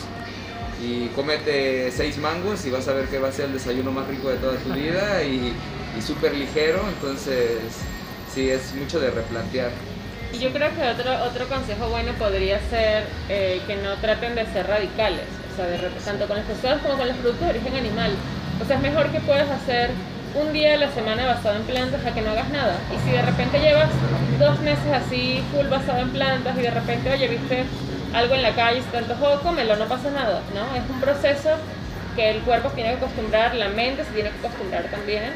y 0.82 1.08
cómete 1.08 1.92
seis 1.92 2.18
mangos 2.18 2.64
y 2.66 2.70
vas 2.70 2.88
a 2.88 2.94
ver 2.94 3.06
que 3.06 3.18
va 3.18 3.28
a 3.28 3.32
ser 3.32 3.46
el 3.46 3.52
desayuno 3.52 3.92
más 3.92 4.08
rico 4.08 4.28
de 4.28 4.36
toda 4.36 4.56
tu 4.56 4.72
vida 4.72 5.22
y, 5.22 5.54
y 5.96 6.02
súper 6.02 6.34
ligero, 6.34 6.80
entonces 6.88 7.58
sí 8.32 8.50
es 8.50 8.74
mucho 8.74 8.98
de 8.98 9.10
replantear. 9.10 9.70
Y 10.32 10.38
yo 10.38 10.52
creo 10.52 10.70
que 10.74 10.82
otro, 10.88 11.24
otro 11.24 11.48
consejo 11.48 11.88
bueno 11.88 12.12
podría 12.12 12.60
ser 12.70 13.04
eh, 13.28 13.60
que 13.66 13.76
no 13.76 13.94
traten 13.96 14.34
de 14.34 14.46
ser 14.46 14.66
radicales, 14.66 15.26
o 15.52 15.56
sea, 15.56 15.66
de, 15.66 15.78
tanto 16.04 16.26
con 16.26 16.36
los 16.36 16.46
pescados 16.46 16.82
como 16.82 16.96
con 16.96 17.08
los 17.08 17.16
productos 17.16 17.46
de 17.46 17.50
origen 17.58 17.76
animal. 17.76 18.12
O 18.62 18.64
sea, 18.64 18.76
es 18.76 18.82
mejor 18.82 19.10
que 19.10 19.20
puedas 19.20 19.50
hacer 19.50 19.90
un 20.34 20.52
día 20.52 20.70
de 20.72 20.78
la 20.78 20.92
semana 20.92 21.26
basado 21.26 21.56
en 21.56 21.62
plantas 21.62 22.04
a 22.06 22.14
que 22.14 22.20
no 22.20 22.30
hagas 22.30 22.48
nada. 22.50 22.76
Y 22.94 22.98
si 23.04 23.10
de 23.10 23.22
repente 23.22 23.58
llevas 23.58 23.90
dos 24.38 24.60
meses 24.60 24.92
así, 24.92 25.42
full 25.52 25.66
basado 25.66 26.00
en 26.00 26.10
plantas, 26.10 26.56
y 26.56 26.62
de 26.62 26.70
repente, 26.70 27.10
oye, 27.10 27.28
viste 27.28 27.64
algo 28.14 28.34
en 28.34 28.42
la 28.42 28.54
calle 28.54 28.78
y 28.78 28.82
se 28.82 28.90
te 28.90 28.98
antojó, 28.98 29.40
cómelo, 29.40 29.76
no 29.76 29.86
pasa 29.86 30.10
nada, 30.10 30.42
¿no? 30.54 30.76
Es 30.76 30.88
un 30.88 31.00
proceso 31.00 31.50
que 32.14 32.30
el 32.30 32.40
cuerpo 32.42 32.70
tiene 32.70 32.90
que 32.90 32.96
acostumbrar, 32.96 33.54
la 33.54 33.68
mente 33.68 34.04
se 34.04 34.12
tiene 34.12 34.30
que 34.30 34.46
acostumbrar 34.46 34.84
también, 34.84 35.32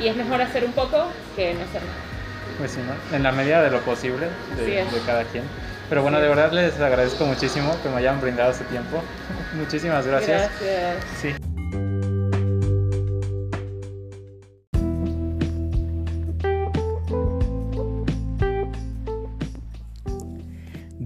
y 0.00 0.08
es 0.08 0.16
mejor 0.16 0.40
hacer 0.40 0.64
un 0.64 0.72
poco 0.72 1.06
que 1.34 1.54
no 1.54 1.64
hacer 1.64 1.82
nada. 1.82 2.15
Pues 2.58 2.70
sí, 2.70 2.80
¿no? 2.86 3.16
En 3.16 3.22
la 3.22 3.32
medida 3.32 3.62
de 3.62 3.70
lo 3.70 3.80
posible 3.80 4.28
de, 4.56 4.84
cada 5.04 5.24
quien. 5.24 5.44
Pero 5.88 6.02
bueno, 6.02 6.20
de 6.20 6.28
verdad 6.28 6.52
les 6.52 6.78
agradezco 6.80 7.26
muchísimo 7.26 7.76
que 7.82 7.88
me 7.88 7.96
hayan 7.96 8.20
brindado 8.20 8.52
su 8.52 8.64
tiempo. 8.64 9.02
Muchísimas 9.54 10.06
gracias. 10.06 10.50
Gracias. 10.60 11.04
Sí. 11.20 11.34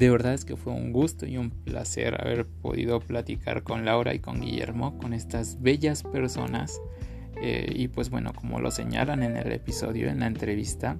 De 0.00 0.08
verdad 0.08 0.32
es 0.32 0.46
que 0.46 0.56
fue 0.56 0.72
un 0.72 0.92
gusto 0.92 1.26
y 1.26 1.36
un 1.36 1.50
placer 1.50 2.18
haber 2.18 2.46
podido 2.46 3.00
platicar 3.00 3.62
con 3.62 3.84
Laura 3.84 4.14
y 4.14 4.18
con 4.18 4.40
Guillermo, 4.40 4.96
con 4.96 5.12
estas 5.12 5.60
bellas 5.60 6.04
personas. 6.04 6.80
Eh, 7.42 7.70
y 7.76 7.88
pues 7.88 8.08
bueno, 8.08 8.32
como 8.32 8.60
lo 8.60 8.70
señalan 8.70 9.22
en 9.22 9.36
el 9.36 9.52
episodio, 9.52 10.08
en 10.08 10.20
la 10.20 10.26
entrevista, 10.26 10.96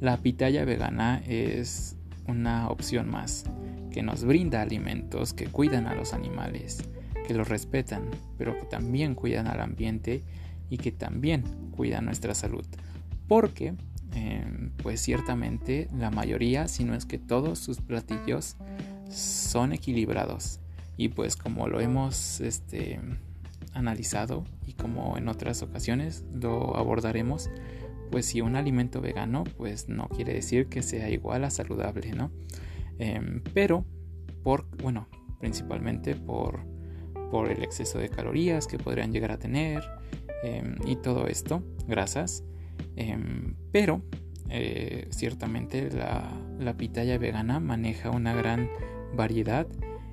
la 0.00 0.18
pitaya 0.18 0.64
vegana 0.64 1.22
es 1.26 1.96
una 2.26 2.68
opción 2.68 3.10
más 3.10 3.44
que 3.92 4.02
nos 4.02 4.24
brinda 4.24 4.60
alimentos 4.60 5.32
que 5.32 5.46
cuidan 5.46 5.86
a 5.86 5.94
los 5.94 6.14
animales, 6.14 6.82
que 7.26 7.34
los 7.34 7.48
respetan, 7.48 8.10
pero 8.36 8.58
que 8.58 8.66
también 8.66 9.14
cuidan 9.14 9.46
al 9.46 9.60
ambiente 9.60 10.24
y 10.68 10.78
que 10.78 10.90
también 10.90 11.44
cuidan 11.70 12.06
nuestra 12.06 12.34
salud. 12.34 12.66
Porque, 13.28 13.74
em, 14.12 14.70
pues 14.82 15.00
ciertamente 15.00 15.88
la 15.96 16.10
mayoría, 16.10 16.66
si 16.66 16.84
no 16.84 16.94
es 16.94 17.06
que 17.06 17.18
todos 17.18 17.60
sus 17.60 17.80
platillos 17.80 18.56
son 19.10 19.72
equilibrados. 19.72 20.58
Y 20.96 21.08
pues 21.08 21.36
como 21.36 21.68
lo 21.68 21.80
hemos 21.80 22.40
este, 22.40 23.00
analizado 23.74 24.44
y 24.66 24.72
como 24.72 25.16
en 25.18 25.28
otras 25.28 25.62
ocasiones 25.62 26.24
lo 26.32 26.76
abordaremos, 26.76 27.50
pues 28.10 28.26
si 28.26 28.40
un 28.40 28.56
alimento 28.56 29.00
vegano, 29.00 29.44
pues 29.56 29.88
no 29.88 30.08
quiere 30.08 30.34
decir 30.34 30.68
que 30.68 30.82
sea 30.82 31.10
igual 31.10 31.44
a 31.44 31.50
saludable, 31.50 32.12
¿no? 32.12 32.30
Em, 32.98 33.42
pero 33.52 33.84
por, 34.42 34.66
bueno, 34.78 35.08
principalmente 35.40 36.14
por, 36.14 36.60
por 37.30 37.50
el 37.50 37.62
exceso 37.62 37.98
de 37.98 38.08
calorías 38.08 38.66
que 38.66 38.78
podrían 38.78 39.12
llegar 39.12 39.32
a 39.32 39.38
tener 39.38 39.82
em, 40.42 40.76
y 40.86 40.96
todo 40.96 41.26
esto, 41.26 41.62
grasas. 41.86 42.44
Em, 42.96 43.54
pero 43.72 44.02
eh, 44.50 45.08
ciertamente 45.10 45.90
la, 45.90 46.30
la, 46.58 46.76
pitaya 46.76 47.18
vegana 47.18 47.60
maneja 47.60 48.10
una 48.10 48.34
gran 48.34 48.68
variedad 49.16 49.66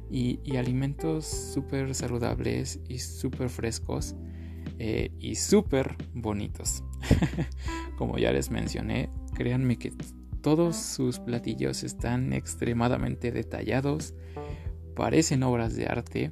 y, 0.10 0.40
y 0.44 0.58
alimentos 0.58 1.26
súper 1.26 1.94
saludables 1.96 2.80
y 2.88 3.00
súper 3.00 3.50
frescos 3.50 4.16
eh, 4.80 5.12
y 5.20 5.36
súper 5.36 5.96
bonitos. 6.14 6.84
Como 7.98 8.18
ya 8.18 8.32
les 8.32 8.50
mencioné, 8.50 9.10
créanme 9.34 9.78
que 9.78 9.94
todos 10.42 10.76
sus 10.76 11.20
platillos 11.20 11.84
están 11.84 12.34
extremadamente 12.34 13.32
detallados, 13.32 14.14
parecen 14.96 15.44
obras 15.44 15.76
de 15.76 15.86
arte. 15.86 16.32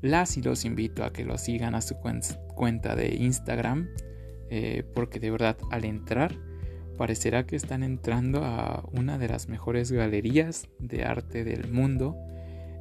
Las 0.00 0.36
y 0.36 0.42
los 0.42 0.64
invito 0.64 1.04
a 1.04 1.12
que 1.12 1.24
lo 1.24 1.38
sigan 1.38 1.74
a 1.74 1.80
su 1.80 1.96
cuenta 2.54 2.94
de 2.94 3.14
Instagram, 3.16 3.88
eh, 4.50 4.84
porque 4.94 5.20
de 5.20 5.30
verdad 5.30 5.56
al 5.70 5.84
entrar 5.84 6.36
parecerá 6.98 7.46
que 7.46 7.56
están 7.56 7.82
entrando 7.82 8.44
a 8.44 8.84
una 8.92 9.16
de 9.16 9.28
las 9.28 9.48
mejores 9.48 9.90
galerías 9.90 10.68
de 10.78 11.04
arte 11.04 11.44
del 11.44 11.70
mundo. 11.70 12.16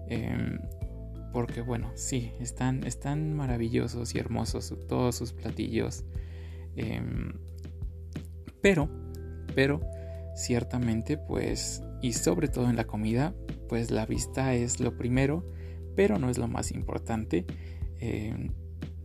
Em, 0.10 0.60
porque 1.32 1.62
bueno, 1.62 1.92
sí, 1.96 2.32
están, 2.40 2.84
están 2.84 3.34
maravillosos 3.34 4.16
y 4.16 4.18
hermosos 4.18 4.74
todos 4.90 5.16
sus 5.16 5.34
platillos. 5.34 6.04
Em, 6.78 7.34
pero, 8.62 8.90
pero, 9.56 9.82
ciertamente 10.36 11.18
pues, 11.18 11.84
y 12.02 12.13
sobre 12.13 12.48
todo 12.48 12.70
en 12.70 12.76
la 12.76 12.86
comida, 12.86 13.34
pues 13.68 13.92
la 13.92 14.06
vista 14.06 14.54
es 14.54 14.80
lo 14.80 14.96
primero, 14.96 15.44
pero 15.96 16.20
no 16.20 16.30
es 16.30 16.38
lo 16.38 16.48
más 16.48 16.72
importante. 16.72 17.46
Em, 18.00 18.52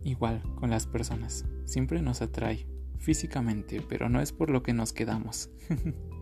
igual 0.03 0.41
con 0.55 0.69
las 0.69 0.85
personas, 0.85 1.45
siempre 1.65 2.01
nos 2.01 2.21
atrae 2.21 2.67
físicamente, 2.99 3.81
pero 3.87 4.07
no 4.09 4.21
es 4.21 4.31
por 4.31 4.49
lo 4.49 4.63
que 4.63 4.73
nos 4.73 4.93
quedamos. 4.93 5.49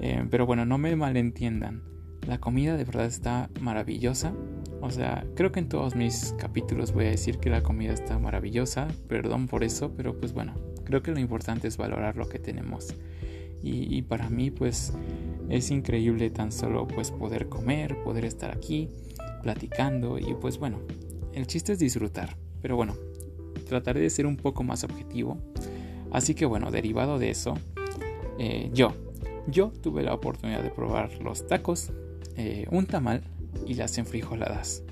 Eh, 0.00 0.26
pero 0.28 0.44
bueno, 0.44 0.66
no 0.66 0.76
me 0.76 0.96
malentiendan. 0.96 1.84
La 2.26 2.38
comida 2.40 2.76
de 2.76 2.82
verdad 2.82 3.06
está 3.06 3.48
maravillosa. 3.60 4.34
O 4.80 4.90
sea, 4.90 5.24
creo 5.36 5.52
que 5.52 5.60
en 5.60 5.68
todos 5.68 5.94
mis 5.94 6.34
capítulos 6.36 6.92
voy 6.92 7.04
a 7.06 7.10
decir 7.10 7.38
que 7.38 7.48
la 7.48 7.62
comida 7.62 7.92
está 7.92 8.18
maravillosa. 8.18 8.88
Perdón 9.06 9.46
por 9.46 9.62
eso, 9.62 9.94
pero 9.94 10.18
pues 10.18 10.32
bueno, 10.32 10.54
creo 10.84 11.02
que 11.02 11.12
lo 11.12 11.18
importante 11.18 11.68
es 11.68 11.76
valorar 11.76 12.16
lo 12.16 12.28
que 12.28 12.38
tenemos. 12.38 12.94
Y, 13.66 14.02
para 14.02 14.28
mí 14.28 14.50
pues 14.50 14.92
es 15.48 15.70
increíble 15.70 16.28
tan 16.28 16.52
solo 16.52 16.86
pues 16.86 17.10
poder 17.10 17.48
comer, 17.48 17.96
poder 18.04 18.26
estar 18.26 18.54
aquí 18.54 18.90
platicando 19.42 20.18
y 20.18 20.34
pues 20.34 20.58
bueno, 20.58 20.80
el 21.32 21.46
chiste 21.46 21.72
es 21.72 21.78
disfrutar. 21.78 22.36
Pero 22.60 22.76
bueno, 22.76 22.94
trataré 23.66 24.00
de 24.00 24.10
ser 24.10 24.26
un 24.26 24.36
poco 24.36 24.64
más 24.64 24.84
objetivo 24.84 25.38
Así 26.14 26.36
que 26.36 26.46
bueno, 26.46 26.70
derivado 26.70 27.18
de 27.18 27.30
eso, 27.30 27.58
eh, 28.38 28.70
yo, 28.72 28.94
yo 29.48 29.72
tuve 29.82 30.04
la 30.04 30.14
oportunidad 30.14 30.62
de 30.62 30.70
probar 30.70 31.10
los 31.20 31.44
tacos, 31.48 31.90
eh, 32.36 32.68
un 32.70 32.86
tamal 32.86 33.24
y 33.66 33.74
las 33.74 33.98
enfrijoladas. 33.98 34.84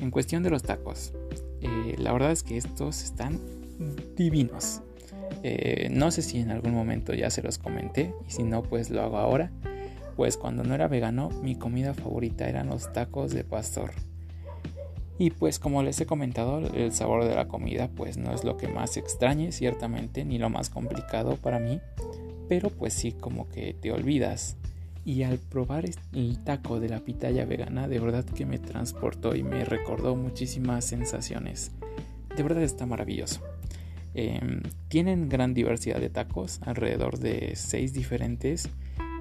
En 0.00 0.10
cuestión 0.10 0.42
de 0.42 0.48
los 0.48 0.62
tacos, 0.62 1.12
eh, 1.60 1.94
la 1.98 2.10
verdad 2.10 2.32
es 2.32 2.42
que 2.42 2.56
estos 2.56 3.02
están 3.02 3.38
divinos. 4.16 4.80
No 5.90 6.10
sé 6.10 6.22
si 6.22 6.38
en 6.38 6.50
algún 6.50 6.72
momento 6.72 7.14
ya 7.14 7.30
se 7.30 7.42
los 7.42 7.58
comenté 7.58 8.12
y 8.26 8.30
si 8.30 8.42
no, 8.42 8.62
pues 8.62 8.90
lo 8.90 9.02
hago 9.02 9.18
ahora. 9.18 9.50
Pues 10.16 10.36
cuando 10.36 10.64
no 10.64 10.74
era 10.74 10.88
vegano, 10.88 11.28
mi 11.42 11.56
comida 11.56 11.92
favorita 11.92 12.48
eran 12.48 12.68
los 12.68 12.92
tacos 12.92 13.32
de 13.34 13.44
pastor. 13.44 13.92
Y 15.18 15.30
pues 15.30 15.58
como 15.58 15.82
les 15.82 16.00
he 16.00 16.06
comentado, 16.06 16.58
el 16.74 16.92
sabor 16.92 17.24
de 17.24 17.34
la 17.34 17.48
comida 17.48 17.88
pues 17.88 18.16
no 18.18 18.34
es 18.34 18.44
lo 18.44 18.56
que 18.56 18.68
más 18.68 18.96
extrañe 18.96 19.52
ciertamente, 19.52 20.24
ni 20.24 20.38
lo 20.38 20.50
más 20.50 20.68
complicado 20.68 21.36
para 21.36 21.58
mí, 21.58 21.80
pero 22.48 22.70
pues 22.70 22.92
sí 22.92 23.12
como 23.12 23.48
que 23.48 23.74
te 23.74 23.92
olvidas. 23.92 24.56
Y 25.04 25.22
al 25.22 25.38
probar 25.38 25.84
el 26.12 26.44
taco 26.44 26.80
de 26.80 26.88
la 26.88 27.00
pitaya 27.00 27.44
vegana, 27.44 27.86
de 27.86 28.00
verdad 28.00 28.24
que 28.24 28.44
me 28.44 28.58
transportó 28.58 29.36
y 29.36 29.42
me 29.42 29.64
recordó 29.64 30.16
muchísimas 30.16 30.84
sensaciones. 30.84 31.70
De 32.36 32.42
verdad 32.42 32.64
está 32.64 32.86
maravilloso. 32.86 33.40
Em, 34.18 34.62
tienen 34.88 35.28
gran 35.28 35.52
diversidad 35.52 36.00
de 36.00 36.08
tacos, 36.08 36.60
alrededor 36.62 37.18
de 37.18 37.54
6 37.54 37.92
diferentes. 37.92 38.66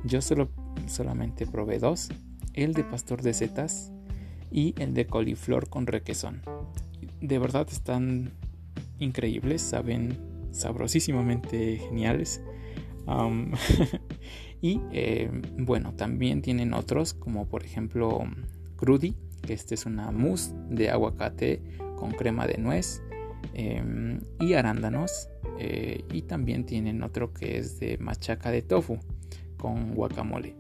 Yo 0.06 0.22
solo, 0.22 0.50
solamente 0.88 1.46
probé 1.46 1.80
dos. 1.80 2.10
El 2.54 2.74
de 2.74 2.86
pastor 2.86 3.22
de 3.22 3.34
setas, 3.34 3.92
y 4.56 4.74
el 4.78 4.94
de 4.94 5.06
coliflor 5.06 5.68
con 5.68 5.86
requesón. 5.86 6.42
De 7.20 7.40
verdad 7.40 7.68
están 7.70 8.32
increíbles, 8.98 9.62
saben 9.62 10.18
sabrosísimamente 10.52 11.78
geniales. 11.78 12.42
y 14.62 14.80
eh, 14.94 15.30
bueno, 15.58 15.94
también 15.94 16.42
tienen 16.42 16.74
otros 16.74 17.14
como 17.14 17.50
por 17.50 17.66
ejemplo 17.66 18.24
Crudy, 18.78 19.14
que 19.46 19.54
este 19.54 19.76
es 19.76 19.86
una 19.86 20.10
mousse 20.12 20.54
de 20.70 20.90
aguacate 20.90 21.62
con 21.98 22.12
crema 22.12 22.48
de 22.48 22.58
nuez 22.58 23.02
em, 23.54 24.20
y 24.40 24.54
arándanos. 24.54 25.30
Eh, 25.60 26.04
y 26.12 26.24
también 26.24 26.66
tienen 26.66 27.04
otro 27.04 27.34
que 27.34 27.58
es 27.58 27.80
de 27.80 27.98
machaca 27.98 28.52
de 28.52 28.62
tofu 28.62 28.98
con 29.58 29.94
guacamole. 29.94 30.56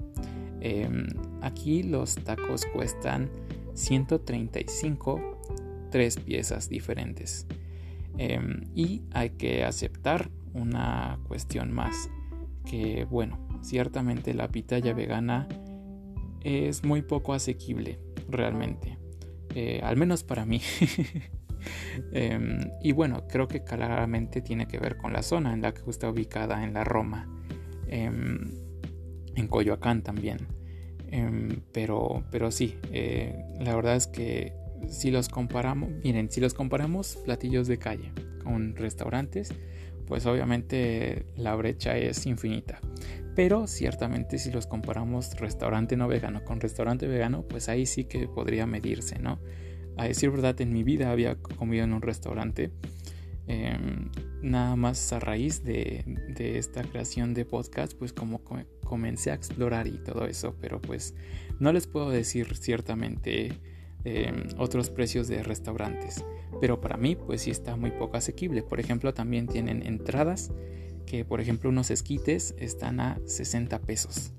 Em, 0.61 1.07
aquí 1.41 1.83
los 1.83 2.15
tacos 2.15 2.65
cuestan 2.73 3.29
135 3.73 5.35
tres 5.91 6.17
piezas 6.17 6.67
diferentes. 6.67 7.47
Em, 8.17 8.63
y 8.75 9.03
hay 9.11 9.29
que 9.31 9.63
aceptar 9.63 10.29
una 10.53 11.19
cuestión 11.27 11.71
más, 11.71 12.09
que 12.65 13.05
bueno, 13.05 13.39
ciertamente 13.61 14.33
la 14.33 14.47
pitaya 14.49 14.93
vegana 14.93 15.47
es 16.41 16.83
muy 16.83 17.01
poco 17.01 17.33
asequible 17.33 17.99
realmente, 18.29 18.97
eh, 19.53 19.79
al 19.83 19.97
menos 19.97 20.23
para 20.23 20.45
mí. 20.45 20.61
Em, 22.12 22.71
y 22.82 22.91
bueno, 22.91 23.28
creo 23.28 23.47
que 23.47 23.63
claramente 23.63 24.41
tiene 24.41 24.67
que 24.67 24.80
ver 24.80 24.97
con 24.97 25.13
la 25.13 25.23
zona 25.23 25.54
en 25.54 25.62
la 25.62 25.73
que 25.73 25.82
está 25.89 26.10
ubicada 26.10 26.63
en 26.63 26.73
la 26.73 26.84
Roma, 26.84 27.30
em, 27.88 28.51
en 29.36 29.47
Coyoacán 29.47 30.01
también. 30.01 30.47
Em, 31.12 31.62
pero, 31.71 32.23
pero 32.32 32.51
sí, 32.51 32.78
eh, 32.91 33.36
la 33.60 33.75
verdad 33.75 33.95
es 33.95 34.08
que 34.08 34.54
si 34.89 35.12
los 35.12 35.30
comparamos, 35.30 35.89
miren, 36.04 36.30
si 36.30 36.41
los 36.41 36.54
comparamos 36.54 37.17
platillos 37.17 37.67
de 37.67 37.78
calle 37.78 38.12
con 38.43 38.75
restaurantes, 38.75 39.54
pues 40.08 40.25
obviamente 40.25 41.25
la 41.36 41.56
brecha 41.56 41.97
es 41.97 42.25
infinita. 42.25 42.80
Pero 43.36 43.67
ciertamente 43.67 44.38
si 44.38 44.51
los 44.51 44.65
comparamos 44.65 45.36
restaurante 45.36 45.97
no 45.97 46.08
vegano 46.08 46.43
con 46.45 46.62
restaurante 46.62 47.08
vegano, 47.08 47.43
pues 47.43 47.67
ahí 47.67 47.86
sí 47.86 48.06
que 48.06 48.28
podría 48.28 48.65
medirse, 48.65 49.19
¿no? 49.19 49.39
A 49.97 50.05
decir 50.05 50.29
verdad, 50.29 50.60
en 50.62 50.73
mi 50.73 50.84
vida 50.84 51.12
había 51.12 51.36
comido 51.36 51.84
en 51.84 51.93
un 51.93 52.01
restaurante. 52.01 52.71
Em, 53.47 54.10
nada 54.41 54.75
más 54.75 55.13
a 55.13 55.19
raíz 55.19 55.63
de, 55.63 56.03
esta 56.38 56.84
creación 56.84 57.34
de 57.34 57.45
podcast, 57.45 57.93
pues 57.93 58.12
como 58.12 58.41
comencé 58.84 59.31
a 59.31 59.36
explorar 59.36 59.88
y 59.88 59.97
todo 60.03 60.25
eso, 60.25 60.55
pero 60.60 60.81
pues 60.81 61.13
no 61.60 61.71
les 61.71 61.86
puedo 61.88 62.10
decir 62.10 62.55
ciertamente 62.58 63.53
em, 64.03 64.47
otros 64.58 64.89
precios 64.89 65.27
de 65.27 65.43
restaurantes, 65.43 66.25
pero 66.60 66.81
para 66.81 66.97
mí 66.97 67.15
pues 67.15 67.41
sí 67.41 67.51
está 67.51 67.75
muy 67.75 67.91
poco 67.91 68.17
asequible. 68.17 68.63
Por 68.63 68.79
ejemplo, 68.79 69.13
también 69.13 69.47
tienen 69.47 69.84
entradas 69.86 70.51
que 71.05 71.23
por 71.23 71.39
ejemplo 71.39 71.69
unos 71.69 71.91
esquites 71.91 72.55
están 72.58 72.99
a 72.99 73.19
60 73.25 73.79
pesos 73.79 74.34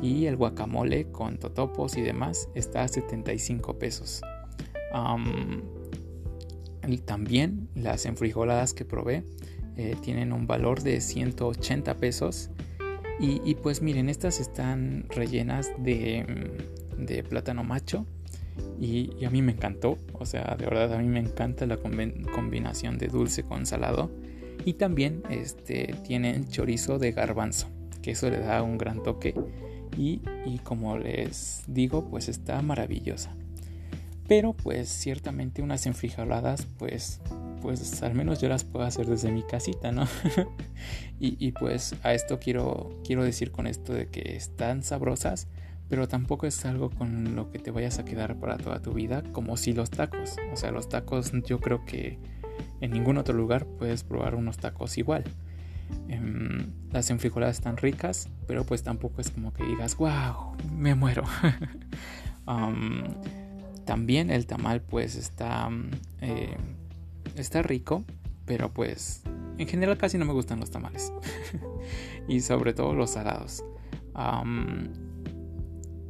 y 0.00 0.26
el 0.26 0.36
guacamole 0.36 1.10
con 1.10 1.38
totopos 1.38 1.96
y 1.96 2.02
demás 2.02 2.48
está 2.54 2.82
a 2.82 2.88
75 2.88 3.78
pesos. 3.78 4.22
Y 6.86 6.98
también 6.98 7.68
las 7.74 8.06
enfrijoladas 8.06 8.74
que 8.74 8.84
probé 8.84 9.24
eh, 9.76 9.96
tienen 10.00 10.32
un 10.32 10.46
valor 10.46 10.82
de 10.82 11.00
180 11.00 11.96
pesos 11.96 12.50
y, 13.20 13.54
pues 13.54 13.80
miren, 13.80 14.08
estas 14.08 14.40
están 14.40 15.06
rellenas 15.08 15.70
de, 15.78 17.24
plátano 17.28 17.62
macho. 17.62 18.06
Y, 18.80 19.24
a 19.24 19.30
mí 19.30 19.40
me 19.40 19.52
encantó. 19.52 19.98
O 20.14 20.26
sea, 20.26 20.56
de 20.58 20.64
verdad 20.64 20.92
a 20.92 20.98
mí 20.98 21.06
me 21.06 21.20
encanta 21.20 21.66
la 21.66 21.78
combinación 21.78 22.98
de 22.98 23.06
dulce 23.06 23.44
con 23.44 23.66
salado. 23.66 24.10
Y 24.64 24.74
también 24.74 25.22
este, 25.30 25.94
tienen 26.04 26.48
chorizo 26.48 26.98
de 26.98 27.12
garbanzo. 27.12 27.68
Que 28.02 28.12
eso 28.12 28.28
le 28.28 28.40
da 28.40 28.62
un 28.62 28.78
gran 28.78 29.02
toque. 29.02 29.34
Y, 29.96 30.20
y 30.44 30.58
como 30.58 30.98
les 30.98 31.62
digo, 31.68 32.08
pues 32.10 32.28
está 32.28 32.60
maravillosa. 32.62 33.34
Pero 34.26 34.52
pues 34.54 34.88
ciertamente 34.88 35.62
unas 35.62 35.86
enfrijoladas 35.86 36.66
pues 36.78 37.20
pues 37.64 38.02
al 38.02 38.14
menos 38.14 38.42
yo 38.42 38.50
las 38.50 38.62
puedo 38.62 38.84
hacer 38.84 39.06
desde 39.06 39.32
mi 39.32 39.42
casita, 39.42 39.90
¿no? 39.90 40.06
y, 41.18 41.50
pues 41.52 41.94
a 42.02 42.12
esto 42.12 42.38
quiero, 42.38 43.00
quiero 43.06 43.24
decir 43.24 43.52
con 43.52 43.66
esto 43.66 43.94
de 43.94 44.08
que 44.08 44.36
están 44.36 44.82
sabrosas, 44.82 45.48
pero 45.88 46.06
tampoco 46.06 46.46
es 46.46 46.62
algo 46.66 46.90
con 46.90 47.34
lo 47.34 47.50
que 47.50 47.58
te 47.58 47.70
vayas 47.70 47.98
a 47.98 48.04
quedar 48.04 48.38
para 48.38 48.58
toda 48.58 48.82
tu 48.82 48.92
vida, 48.92 49.22
como 49.32 49.56
si 49.56 49.72
los 49.72 49.88
tacos. 49.88 50.36
O 50.52 50.56
sea, 50.56 50.72
los 50.72 50.90
tacos 50.90 51.32
yo 51.46 51.58
creo 51.58 51.86
que 51.86 52.18
en 52.82 52.90
ningún 52.90 53.16
otro 53.16 53.34
lugar 53.34 53.64
puedes 53.64 54.04
probar 54.04 54.34
unos 54.34 54.58
tacos 54.58 54.98
igual. 54.98 55.24
Em, 56.08 56.70
las 56.92 57.08
enfrijoladas 57.08 57.56
están 57.56 57.78
ricas, 57.78 58.28
pero 58.46 58.66
pues 58.66 58.82
tampoco 58.82 59.22
es 59.22 59.30
como 59.30 59.54
que 59.54 59.64
digas, 59.64 59.96
wow, 59.96 60.54
me 60.70 60.94
muero. 60.94 61.24
también 63.84 64.30
el 64.30 64.46
tamal 64.46 64.82
pues 64.82 65.16
está... 65.16 65.70
Eh, 66.20 66.56
está 67.36 67.62
rico, 67.62 68.04
pero 68.46 68.72
pues 68.72 69.22
en 69.58 69.68
general 69.68 69.96
casi 69.98 70.18
no 70.18 70.24
me 70.24 70.32
gustan 70.32 70.60
los 70.60 70.70
tamales. 70.70 71.12
y 72.28 72.40
sobre 72.40 72.74
todo 72.74 72.94
los 72.94 73.10
salados. 73.10 73.64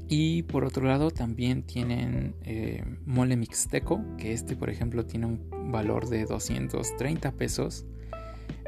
y 0.09 0.43
por 0.45 0.65
otro 0.65 0.87
lado 0.87 1.11
también 1.11 1.63
tienen 1.63 2.35
eh, 2.43 2.85
mole 3.07 3.37
mixteco, 3.37 4.03
que 4.19 4.33
este 4.33 4.57
por 4.57 4.71
ejemplo 4.71 5.05
tiene 5.07 5.27
un 5.27 5.73
valor 5.73 6.09
de 6.09 6.25
230 6.25 7.33
pesos, 7.33 7.87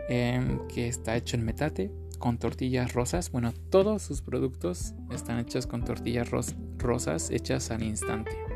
em, 0.08 0.66
que 0.68 0.88
está 0.88 1.16
hecho 1.16 1.36
en 1.36 1.44
metate 1.44 1.90
con 2.18 2.38
tortillas 2.38 2.94
rosas. 2.94 3.30
Bueno, 3.30 3.52
todos 3.70 4.02
sus 4.02 4.22
productos 4.22 4.94
están 5.10 5.38
hechos 5.38 5.66
con 5.66 5.84
tortillas 5.84 6.30
rosas 6.78 7.30
hechas 7.30 7.70
al 7.70 7.82
instante. 7.82 8.55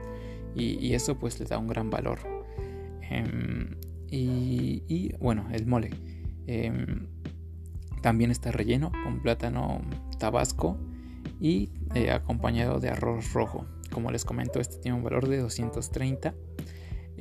Y, 0.54 0.94
eso 0.94 1.18
pues 1.18 1.38
le 1.38 1.46
da 1.46 1.58
un 1.58 1.66
gran 1.66 1.90
valor. 1.90 2.18
Em, 3.08 3.76
y, 4.10 5.12
bueno, 5.18 5.48
el 5.52 5.66
mole. 5.66 5.90
Em, 6.46 7.06
también 8.02 8.30
está 8.30 8.50
relleno 8.50 8.90
con 9.04 9.20
plátano 9.22 9.82
tabasco 10.18 10.78
y 11.40 11.70
eh, 11.94 12.10
acompañado 12.10 12.80
de 12.80 12.88
arroz 12.88 13.32
rojo. 13.32 13.66
Como 13.92 14.10
les 14.10 14.24
comento, 14.24 14.60
este 14.60 14.78
tiene 14.78 14.96
un 14.96 15.04
valor 15.04 15.28
de 15.28 15.38
230. 15.38 16.34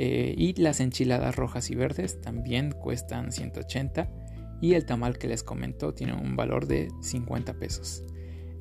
Eh, 0.02 0.34
y 0.38 0.54
las 0.62 0.80
enchiladas 0.80 1.36
rojas 1.36 1.70
y 1.72 1.76
verdes 1.76 2.22
también 2.22 2.72
cuestan 2.72 3.34
180 3.34 4.10
y 4.62 4.74
el 4.74 4.86
tamal 4.86 5.18
que 5.18 5.28
les 5.28 5.44
comento 5.44 5.94
tiene 5.94 6.14
un 6.14 6.36
valor 6.36 6.68
de 6.68 6.90
50 7.02 7.54
pesos. 7.56 8.04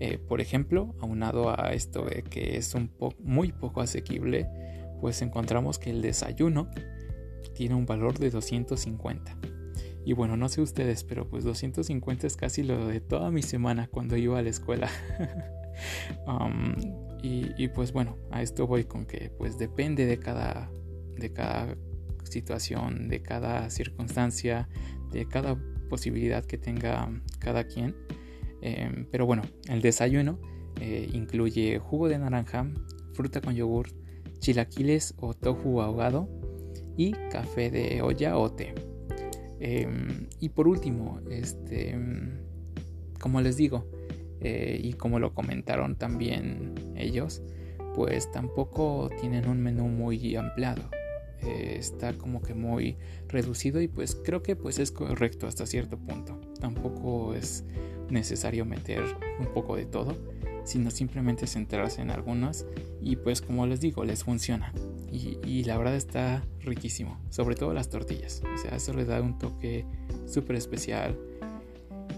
Eh, 0.00 0.18
por 0.18 0.40
ejemplo, 0.40 0.94
aunado 1.00 1.50
a 1.50 1.72
esto 1.72 2.04
de 2.04 2.22
que 2.22 2.56
es 2.56 2.74
un 2.74 2.90
muy 3.18 3.52
poco 3.52 3.80
asequible, 3.80 4.48
pues 5.00 5.22
encontramos 5.22 5.78
que 5.78 5.90
el 5.90 6.02
desayuno 6.02 6.70
tiene 7.54 7.74
un 7.74 7.86
valor 7.86 8.18
de 8.18 8.30
250. 8.30 9.36
Y 10.04 10.12
bueno, 10.12 10.36
no 10.36 10.48
sé 10.48 10.62
ustedes, 10.62 11.04
pero 11.04 11.28
pues 11.28 11.44
250 11.44 12.26
es 12.26 12.36
casi 12.36 12.62
lo 12.62 12.86
de 12.86 13.00
toda 13.00 13.30
mi 13.30 13.42
semana 13.42 13.88
cuando 13.88 14.16
iba 14.16 14.38
a 14.38 14.42
la 14.42 14.50
escuela. 14.50 14.88
Um, 16.26 16.74
y, 17.22 17.52
y, 17.56 17.68
pues 17.68 17.92
bueno, 17.92 18.16
a 18.32 18.42
esto 18.42 18.66
voy 18.66 18.82
con 18.82 19.06
que 19.06 19.30
pues 19.30 19.58
depende 19.58 20.06
de 20.06 20.18
cada, 20.18 20.72
de 21.16 21.32
cada 21.32 21.76
situación, 22.24 23.08
de 23.08 23.22
cada 23.22 23.70
circunstancia, 23.70 24.68
de 25.12 25.26
cada 25.26 25.56
posibilidad 25.88 26.44
que 26.44 26.58
tenga 26.58 27.08
cada 27.38 27.64
quien. 27.64 27.94
Em, 28.60 29.06
pero 29.10 29.26
bueno, 29.26 29.42
el 29.68 29.80
desayuno 29.82 30.38
eh, 30.80 31.08
incluye 31.12 31.78
jugo 31.78 32.08
de 32.08 32.18
naranja, 32.18 32.68
fruta 33.14 33.40
con 33.40 33.54
yogur, 33.54 33.88
chilaquiles 34.40 35.14
o 35.18 35.34
tofu 35.34 35.80
ahogado 35.80 36.28
y 36.96 37.12
café 37.30 37.70
de 37.70 38.02
olla 38.02 38.36
o 38.38 38.50
té. 38.52 38.74
Em, 39.60 40.28
y 40.40 40.50
por 40.50 40.68
último, 40.68 41.20
este, 41.30 41.98
como 43.20 43.40
les 43.40 43.56
digo, 43.56 43.86
eh, 44.40 44.80
y 44.82 44.92
como 44.92 45.18
lo 45.18 45.34
comentaron 45.34 45.96
también 45.96 46.74
ellos, 46.96 47.42
pues 47.94 48.30
tampoco 48.30 49.10
tienen 49.20 49.48
un 49.48 49.60
menú 49.60 49.88
muy 49.88 50.36
ampliado. 50.36 50.82
Eh, 51.42 51.76
está 51.78 52.12
como 52.14 52.42
que 52.42 52.54
muy 52.54 52.96
reducido 53.28 53.80
y 53.80 53.88
pues 53.88 54.16
creo 54.16 54.42
que 54.42 54.56
pues 54.56 54.78
es 54.78 54.90
correcto 54.90 55.46
hasta 55.46 55.66
cierto 55.66 55.98
punto. 55.98 56.40
Tampoco 56.60 57.34
es 57.34 57.64
necesario 58.10 58.64
meter 58.64 59.04
un 59.38 59.46
poco 59.46 59.76
de 59.76 59.84
todo, 59.86 60.16
sino 60.64 60.90
simplemente 60.90 61.46
centrarse 61.46 62.02
en 62.02 62.10
algunas 62.10 62.66
y 63.00 63.16
pues 63.16 63.40
como 63.40 63.66
les 63.66 63.80
digo, 63.80 64.04
les 64.04 64.24
funciona. 64.24 64.72
Y, 65.10 65.64
la 65.64 65.78
verdad 65.78 65.96
está 65.96 66.42
riquísimo, 66.60 67.18
sobre 67.30 67.54
todo 67.54 67.72
las 67.72 67.88
tortillas. 67.88 68.42
O 68.54 68.58
sea, 68.58 68.76
eso 68.76 68.92
le 68.92 69.06
da 69.06 69.22
un 69.22 69.38
toque 69.38 69.86
súper 70.26 70.56
especial. 70.56 71.18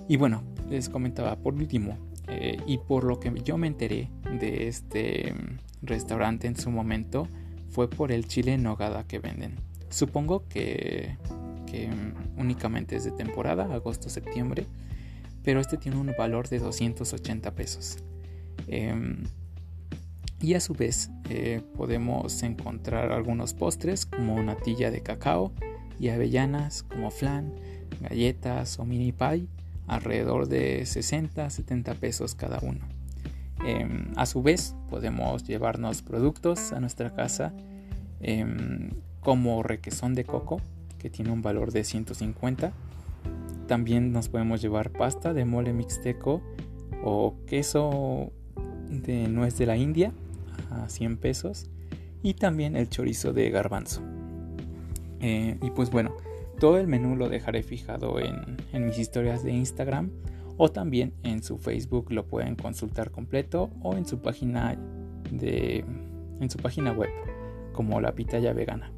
Y 0.08 0.16
bueno, 0.16 0.42
les 0.68 0.88
comentaba 0.88 1.36
por 1.36 1.54
último, 1.54 1.96
eh, 2.26 2.56
y 2.66 2.78
por 2.78 3.04
lo 3.04 3.20
que 3.20 3.32
yo 3.44 3.56
me 3.56 3.68
enteré 3.68 4.10
de 4.40 4.66
este 4.66 5.34
restaurante 5.82 6.48
en 6.48 6.56
su 6.56 6.70
momento, 6.70 7.28
fue 7.70 7.88
por 7.88 8.10
el 8.10 8.26
chile 8.26 8.54
en 8.54 8.64
nogada 8.64 9.04
que 9.04 9.20
venden. 9.20 9.54
Supongo 9.88 10.46
que, 10.48 11.16
únicamente 12.36 12.96
es 12.96 13.04
de 13.04 13.12
temporada, 13.12 13.72
agosto-septiembre, 13.72 14.66
pero 15.42 15.60
este 15.60 15.76
tiene 15.76 15.98
un 15.98 16.12
valor 16.16 16.48
de 16.48 16.58
280 16.58 17.50
pesos. 17.54 17.98
Em, 18.66 19.24
y 20.40 20.54
a 20.54 20.60
su 20.60 20.74
vez 20.74 21.10
eh, 21.28 21.62
podemos 21.76 22.42
encontrar 22.42 23.12
algunos 23.12 23.52
postres 23.54 24.06
como 24.06 24.42
natilla 24.42 24.90
de 24.90 25.02
cacao 25.02 25.52
y 25.98 26.08
avellanas 26.08 26.82
como 26.82 27.10
flan, 27.10 27.52
galletas 28.00 28.78
o 28.78 28.84
mini 28.84 29.12
pie 29.12 29.46
alrededor 29.86 30.48
de 30.48 30.82
60-70 30.82 31.94
pesos 31.96 32.34
cada 32.34 32.58
uno. 32.62 32.80
Em, 33.64 34.12
a 34.16 34.24
su 34.24 34.42
vez, 34.42 34.74
podemos 34.88 35.44
llevarnos 35.44 36.00
productos 36.02 36.72
a 36.72 36.80
nuestra 36.80 37.12
casa 37.14 37.52
em, 38.20 38.90
como 39.20 39.62
requesón 39.62 40.14
de 40.14 40.24
coco, 40.24 40.60
que 40.98 41.10
tiene 41.10 41.30
un 41.30 41.42
valor 41.42 41.72
de 41.72 41.84
150. 41.84 42.72
También 43.66 44.12
nos 44.12 44.28
podemos 44.28 44.60
llevar 44.60 44.90
pasta 44.90 45.32
de 45.32 45.44
mole 45.44 45.72
mixteco 45.72 46.42
o 47.04 47.36
queso 47.46 48.32
de 48.90 49.28
nuez 49.28 49.56
de 49.58 49.66
la 49.66 49.76
India 49.76 50.12
a 50.70 50.88
100 50.88 51.18
pesos. 51.18 51.70
Y 52.22 52.34
también 52.34 52.76
el 52.76 52.88
chorizo 52.88 53.32
de 53.32 53.50
garbanzo. 53.50 54.02
Eh, 55.20 55.56
y 55.62 55.70
pues 55.70 55.90
bueno, 55.90 56.14
todo 56.58 56.78
el 56.78 56.86
menú 56.86 57.16
lo 57.16 57.28
dejaré 57.28 57.62
fijado 57.62 58.20
en, 58.20 58.56
en 58.72 58.86
mis 58.86 58.98
historias 58.98 59.42
de 59.42 59.52
Instagram 59.52 60.10
o 60.62 60.70
también 60.70 61.14
en 61.22 61.42
su 61.42 61.56
Facebook 61.56 62.12
lo 62.12 62.26
pueden 62.26 62.54
consultar 62.54 63.10
completo 63.10 63.70
o 63.82 63.94
en 63.94 64.04
su 64.04 64.18
página 64.18 64.76
de 65.30 65.84
en 66.38 66.50
su 66.50 66.58
página 66.58 66.92
web 66.92 67.08
como 67.72 67.98
la 68.02 68.14
pitaya 68.14 68.52
vegana. 68.52 68.92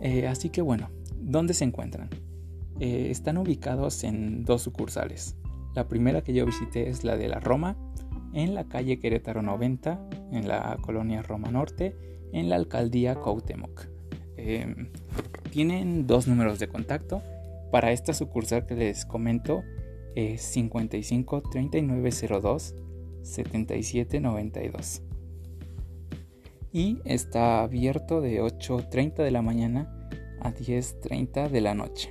Eh, 0.00 0.26
así 0.26 0.48
que 0.48 0.62
bueno, 0.62 0.88
¿dónde 1.18 1.52
se 1.52 1.64
encuentran? 1.64 2.08
Eh, 2.80 3.10
están 3.10 3.38
ubicados 3.38 4.04
en 4.04 4.44
dos 4.44 4.62
sucursales. 4.62 5.36
La 5.74 5.86
primera 5.86 6.22
que 6.22 6.32
yo 6.32 6.46
visité 6.46 6.88
es 6.88 7.04
la 7.04 7.16
de 7.16 7.28
la 7.28 7.38
Roma, 7.38 7.76
en 8.32 8.54
la 8.54 8.64
calle 8.64 8.98
Querétaro 8.98 9.42
90, 9.42 10.08
en 10.32 10.48
la 10.48 10.76
colonia 10.80 11.22
Roma 11.22 11.50
Norte, 11.50 11.94
en 12.32 12.48
la 12.48 12.56
alcaldía 12.56 13.14
Cuauhtémoc. 13.14 13.86
Em, 14.36 14.90
tienen 15.50 16.06
dos 16.06 16.26
números 16.26 16.58
de 16.58 16.68
contacto. 16.68 17.22
Para 17.70 17.92
esta 17.92 18.14
sucursal 18.14 18.66
que 18.66 18.74
les 18.74 19.04
comento, 19.04 19.62
es 20.16 20.42
55 20.42 21.42
3902 21.42 22.74
7792 23.22 25.02
y 26.72 26.98
está 27.04 27.62
abierto 27.62 28.20
de 28.20 28.40
8.30 28.42 29.22
de 29.22 29.30
la 29.30 29.42
mañana 29.42 30.08
a 30.40 30.52
10.30 30.52 31.48
de 31.48 31.60
la 31.60 31.74
noche. 31.74 32.10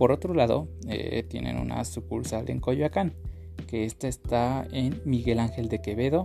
Por 0.00 0.12
otro 0.12 0.32
lado, 0.32 0.66
eh, 0.88 1.24
tienen 1.28 1.58
una 1.58 1.84
sucursal 1.84 2.48
en 2.48 2.58
Coyoacán, 2.58 3.12
que 3.66 3.84
esta 3.84 4.08
está 4.08 4.66
en 4.72 5.02
Miguel 5.04 5.38
Ángel 5.38 5.68
de 5.68 5.82
Quevedo, 5.82 6.24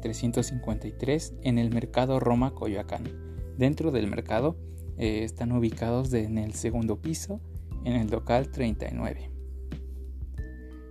353, 0.00 1.30
eh, 1.30 1.40
en 1.42 1.58
el 1.58 1.74
mercado 1.74 2.18
Roma 2.20 2.54
Coyoacán. 2.54 3.04
Dentro 3.58 3.90
del 3.90 4.06
mercado 4.06 4.56
eh, 4.96 5.24
están 5.24 5.52
ubicados 5.52 6.10
en 6.14 6.38
el 6.38 6.54
segundo 6.54 7.02
piso, 7.02 7.42
en 7.84 7.96
el 7.96 8.08
local 8.08 8.50
39 8.50 9.28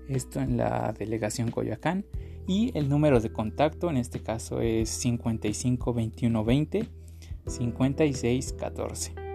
esto 0.10 0.42
en 0.42 0.58
la 0.58 0.94
delegación 0.94 1.50
Coyoacán. 1.50 2.06
Y 2.48 2.72
el 2.78 2.88
número 2.88 3.20
de 3.20 3.32
contacto 3.32 3.90
en 3.90 3.98
este 3.98 4.22
caso 4.22 4.62
es 4.62 4.90
55 4.90 5.94
21 5.94 6.44
20 6.44 6.88
56 7.48 8.54
14 8.54 9.29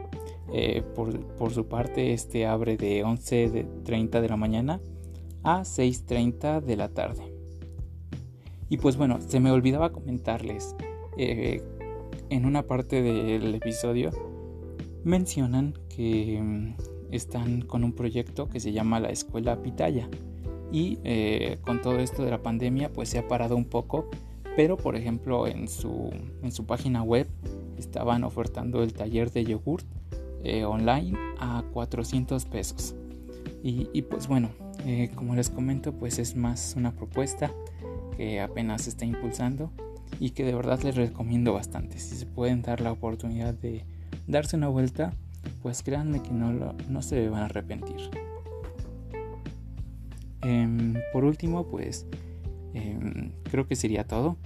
por, 0.95 1.53
su 1.53 1.67
parte 1.67 2.13
este 2.13 2.47
abre 2.47 2.77
de 2.77 3.03
11 3.03 3.51
de 3.51 3.65
30 3.85 4.21
de 4.21 4.29
la 4.29 4.37
mañana 4.37 4.81
a 5.43 5.61
6.30 5.61 6.61
de 6.61 6.77
la 6.77 6.89
tarde. 6.89 7.23
Y 8.69 8.79
pues 8.79 8.97
bueno 8.97 9.21
se 9.21 9.41
me 9.41 9.51
olvidaba 9.51 9.93
comentarles 9.93 10.75
eh, 11.17 11.63
en 12.31 12.47
una 12.47 12.67
parte 12.67 13.03
del 13.03 13.55
episodio 13.55 14.11
mencionan 15.05 15.75
que 15.95 16.41
mm, 16.43 16.75
están 17.13 17.63
con 17.63 17.85
un 17.85 17.93
proyecto 17.93 18.49
que 18.49 18.61
se 18.61 18.73
llama 18.73 19.01
la 19.01 19.11
escuela 19.11 19.63
Pitaya. 19.63 20.09
Y 20.73 20.99
eh, 21.05 21.59
con 21.61 21.81
todo 21.81 21.99
esto 22.01 22.25
de 22.25 22.31
la 22.31 22.43
pandemia 22.43 22.93
pues 22.93 23.11
se 23.11 23.19
ha 23.19 23.29
parado 23.29 23.55
un 23.57 23.67
poco, 23.67 24.09
pero 24.57 24.77
por 24.77 24.97
ejemplo 24.97 25.47
en 25.47 25.69
su, 25.69 26.11
en 26.43 26.51
su 26.51 26.67
página 26.67 27.03
web 27.03 27.29
estaban 27.79 28.25
ofertando 28.25 28.83
el 28.83 28.93
taller 28.93 29.31
de 29.31 29.45
yogurt 29.45 29.87
eh, 30.45 30.65
online 30.65 31.19
a 31.39 31.65
400 31.73 32.45
pesos. 32.45 32.95
Y, 33.67 34.03
pues 34.03 34.29
bueno, 34.29 34.51
eh, 34.85 35.11
como 35.15 35.35
les 35.35 35.49
comento 35.49 35.95
pues 35.95 36.19
es 36.19 36.37
más 36.37 36.75
una 36.77 36.93
propuesta 36.93 37.51
que 38.15 38.39
apenas 38.39 38.83
se 38.83 38.91
está 38.91 39.07
impulsando 39.07 39.73
y 40.21 40.31
que 40.31 40.45
de 40.45 40.55
verdad 40.55 40.83
les 40.83 40.97
recomiendo 40.97 41.55
bastante. 41.55 41.99
Si 41.99 42.15
se 42.15 42.27
pueden 42.27 42.61
dar 42.61 42.83
la 42.83 42.93
oportunidad 42.93 43.55
de 43.55 43.87
darse 44.27 44.57
una 44.57 44.69
vuelta, 44.69 45.15
pues 45.63 45.83
créanme 45.83 46.23
que 46.23 46.31
no, 46.31 46.75
no 46.91 47.01
se 47.01 47.27
van 47.31 47.41
a 47.41 47.47
arrepentir. 47.47 48.11
Em, 50.43 50.95
por 51.15 51.25
último, 51.25 51.67
pues 51.67 52.07
em, 52.75 53.33
creo 53.51 53.67
que 53.67 53.77
sería 53.77 54.07
todo. 54.07 54.37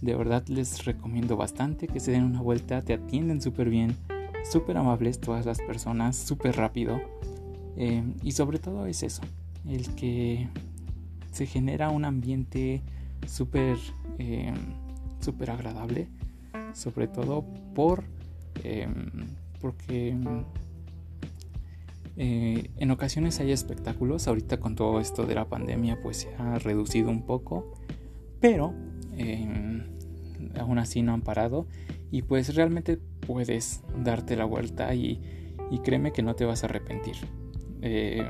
De 0.00 0.16
verdad 0.16 0.44
les 0.48 0.84
recomiendo 0.84 1.36
bastante 1.36 1.86
que 1.86 2.00
se 2.00 2.10
den 2.10 2.24
una 2.24 2.42
vuelta, 2.42 2.82
te 2.82 2.94
atienden 2.94 3.40
súper 3.40 3.70
bien, 3.70 3.96
súper 4.44 4.76
amables 4.76 5.20
todas 5.20 5.46
las 5.46 5.58
personas, 5.58 6.16
súper 6.16 6.56
rápido. 6.56 7.00
Em, 7.76 8.14
y 8.22 8.32
sobre 8.32 8.58
todo 8.58 8.86
es 8.86 9.02
eso, 9.02 9.22
el 9.68 9.94
que 9.96 10.48
se 11.32 11.46
genera 11.46 11.90
un 11.90 12.04
ambiente 12.04 12.82
súper 13.26 13.76
súper 15.18 15.50
agradable, 15.50 16.08
sobre 16.72 17.08
todo 17.08 17.44
por 17.74 18.04
em, 18.62 19.10
porque 19.60 20.16
eh, 22.16 22.70
en 22.76 22.90
ocasiones 22.92 23.40
hay 23.40 23.50
espectáculos, 23.50 24.28
ahorita 24.28 24.60
con 24.60 24.76
todo 24.76 25.00
esto 25.00 25.26
de 25.26 25.34
la 25.34 25.48
pandemia 25.48 26.00
pues 26.00 26.18
se 26.18 26.34
ha 26.36 26.58
reducido 26.60 27.10
un 27.10 27.22
poco, 27.22 27.72
pero 28.40 28.72
aún 30.58 30.78
así 30.78 31.02
no 31.02 31.14
han 31.14 31.22
parado 31.22 31.66
y 32.10 32.22
pues 32.22 32.54
realmente 32.54 33.00
puedes 33.26 33.82
darte 34.02 34.36
la 34.36 34.44
vuelta 34.44 34.94
y, 34.94 35.20
créeme 35.82 36.12
que 36.12 36.22
no 36.22 36.34
te 36.34 36.44
vas 36.44 36.62
a 36.62 36.66
arrepentir. 36.66 37.16
Eh, 37.82 38.26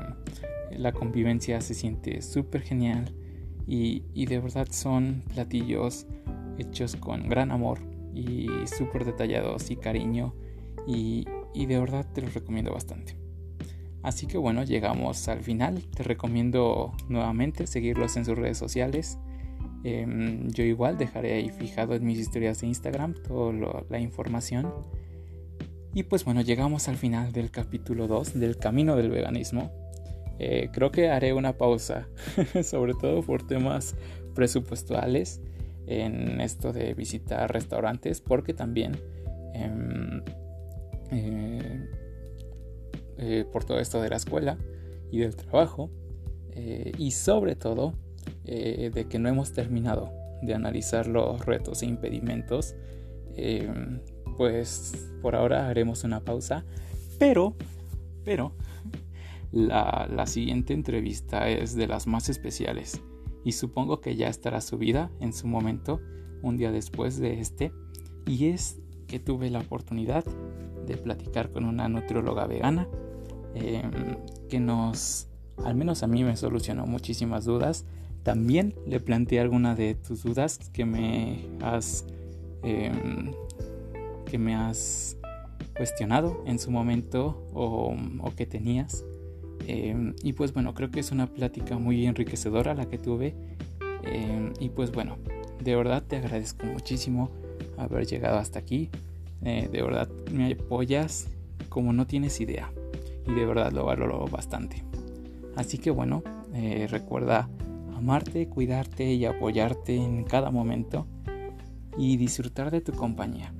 la 0.71 0.91
convivencia 0.91 1.61
se 1.61 1.73
siente 1.73 2.21
súper 2.21 2.61
genial 2.61 3.13
y, 3.67 4.25
de 4.25 4.39
verdad 4.39 4.67
son 4.71 5.23
platillos 5.33 6.07
hechos 6.57 6.95
con 6.95 7.29
gran 7.29 7.51
amor 7.51 7.79
y 8.13 8.47
súper 8.65 9.05
detallados 9.05 9.69
y 9.71 9.75
cariño 9.75 10.33
y, 10.87 11.25
y 11.53 11.65
de 11.65 11.79
verdad 11.79 12.05
te 12.13 12.21
los 12.21 12.33
recomiendo 12.33 12.71
bastante. 12.73 13.17
Así 14.05 14.27
que 14.27 14.37
bueno, 14.37 14.63
llegamos 14.63 15.27
al 15.29 15.41
final. 15.41 15.83
Te 15.95 16.03
recomiendo 16.03 16.93
nuevamente 17.09 17.65
seguirlos 17.65 18.15
en 18.17 18.25
sus 18.25 18.37
redes 18.37 18.57
sociales. 18.57 19.17
Em, 19.87 20.49
yo 20.49 20.63
igual 20.63 20.97
dejaré 20.97 21.33
ahí 21.33 21.49
fijado 21.49 21.93
en 21.93 22.03
mis 22.03 22.17
historias 22.17 22.59
de 22.59 22.65
Instagram 22.65 23.13
toda 23.13 23.53
la 23.87 23.99
información. 23.99 24.73
Y 25.93 26.01
pues 26.01 26.25
bueno, 26.25 26.41
llegamos 26.41 26.87
al 26.87 26.97
final 26.97 27.31
del 27.31 27.51
capítulo 27.51 28.07
2 28.07 28.39
del 28.39 28.57
camino 28.57 28.95
del 28.95 29.11
veganismo. 29.11 29.71
Eh, 30.39 30.69
creo 30.73 30.89
que 30.89 31.09
haré 31.09 31.33
una 31.33 31.59
pausa, 31.59 32.07
sobre 32.63 32.95
todo 32.95 33.21
por 33.21 33.45
temas 33.45 33.95
presupuestales 34.33 35.39
en 35.85 36.41
esto 36.41 36.73
de 36.73 36.95
visitar 36.95 37.53
restaurantes, 37.53 38.21
porque 38.21 38.55
también 38.55 38.93
em, 39.53 40.23
eh, 41.11 41.89
eh, 43.19 43.45
por 43.53 43.65
todo 43.65 43.79
esto 43.79 44.01
de 44.01 44.09
la 44.09 44.15
escuela 44.15 44.57
y 45.11 45.19
del 45.19 45.35
trabajo 45.35 45.91
y 46.97 47.11
sobre 47.11 47.57
todo 47.57 47.93
eh, 48.47 48.91
de 48.93 49.07
que 49.07 49.19
no 49.19 49.29
hemos 49.29 49.53
terminado 49.53 50.11
de 50.41 50.53
analizar 50.53 51.07
los 51.07 51.45
retos 51.45 51.81
e 51.81 51.85
impedimentos 51.85 52.75
pues 54.37 54.93
por 55.21 55.35
ahora 55.35 55.67
haremos 55.67 56.05
una 56.05 56.23
pausa 56.23 56.63
pero 57.19 57.53
pero 58.23 58.53
la, 59.51 60.07
la 60.09 60.25
siguiente 60.25 60.73
entrevista 60.73 61.49
es 61.49 61.75
de 61.75 61.87
las 61.87 62.07
más 62.07 62.29
especiales 62.29 63.01
y 63.43 63.51
supongo 63.51 63.99
que 63.99 64.15
ya 64.15 64.29
estará 64.29 64.61
subida 64.61 65.11
en 65.19 65.33
su 65.33 65.47
momento 65.47 65.99
un 66.43 66.55
día 66.55 66.71
después 66.71 67.19
de 67.19 67.41
este 67.41 67.73
y 68.25 68.47
es 68.47 68.79
que 69.07 69.19
tuve 69.19 69.49
la 69.49 69.59
oportunidad 69.59 70.23
de 70.85 70.95
platicar 70.95 71.49
con 71.49 71.65
una 71.65 71.89
nutrióloga 71.89 72.47
vegana 72.47 72.87
Em, 73.55 74.17
que 74.49 74.59
nos, 74.59 75.29
al 75.63 75.75
menos 75.75 76.03
a 76.03 76.07
mí 76.07 76.25
me 76.25 76.35
solucionó 76.35 76.85
muchísimas 76.85 77.45
dudas. 77.45 77.85
También 78.25 78.73
le 78.87 78.99
planteé 78.99 79.39
alguna 79.39 79.75
de 79.75 79.93
tus 79.93 80.23
dudas 80.23 80.57
que 80.73 80.83
me 80.83 81.47
has, 81.61 82.07
em, 82.63 83.31
que 84.25 84.39
me 84.39 84.55
has 84.55 85.15
cuestionado 85.77 86.43
en 86.47 86.57
su 86.57 86.71
momento 86.71 87.47
o, 87.53 87.95
que 88.35 88.47
tenías. 88.47 89.05
Em, 89.67 90.15
y 90.23 90.33
pues 90.33 90.53
bueno, 90.53 90.73
creo 90.73 90.89
que 90.89 91.01
es 91.01 91.11
una 91.11 91.27
plática 91.27 91.77
muy 91.77 92.07
enriquecedora 92.07 92.73
la 92.73 92.89
que 92.89 92.97
tuve. 92.97 93.35
y 94.59 94.69
pues 94.69 94.91
bueno, 94.91 95.17
de 95.63 95.75
verdad 95.75 96.03
te 96.03 96.15
agradezco 96.17 96.65
muchísimo 96.65 97.29
haber 97.77 98.07
llegado 98.07 98.39
hasta 98.39 98.57
aquí. 98.57 98.89
Eh, 99.43 99.69
de 99.71 99.81
verdad 99.83 100.09
me 100.31 100.53
apoyas 100.53 101.27
como 101.69 101.93
no 101.93 102.07
tienes 102.07 102.39
idea 102.41 102.71
y 103.27 103.33
de 103.33 103.45
verdad 103.45 103.71
lo 103.71 103.85
valoro 103.85 104.25
bastante. 104.25 104.83
Así 105.55 105.77
que 105.77 105.91
bueno, 105.91 106.23
eh, 106.53 106.87
recuerda 106.89 107.49
amarte, 108.05 108.47
cuidarte 108.47 109.15
y 109.15 109.25
apoyarte 109.25 109.95
en 109.95 110.25
cada 110.25 110.51
momento 110.51 111.07
y 111.97 112.17
disfrutar 112.17 112.69
de 112.69 112.79
tu 112.79 112.91
compañía. 112.91 113.51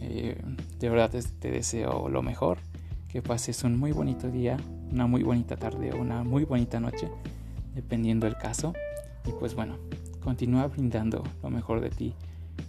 Eh, 0.00 0.42
de 0.80 0.88
verdad 0.88 1.12
te 1.38 1.50
deseo 1.52 2.08
lo 2.08 2.20
mejor, 2.20 2.58
que 3.08 3.22
pases 3.22 3.62
un 3.62 3.78
muy 3.78 3.92
bonito 3.92 4.28
día, 4.28 4.56
una 4.90 5.06
muy 5.06 5.22
bonita 5.22 5.56
tarde 5.56 5.92
o 5.92 6.00
una 6.00 6.24
muy 6.24 6.44
bonita 6.44 6.80
noche, 6.80 7.08
dependiendo 7.72 8.26
del 8.26 8.36
caso. 8.36 8.72
Y 9.24 9.30
pues 9.38 9.54
bueno, 9.54 9.76
continúa 10.20 10.66
brindando 10.66 11.22
lo 11.40 11.50
mejor 11.50 11.80
de 11.80 11.90
ti 11.90 12.14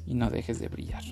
y 0.06 0.14
no 0.14 0.30
dejes 0.30 0.60
de 0.60 0.68
brillar. 0.68 1.04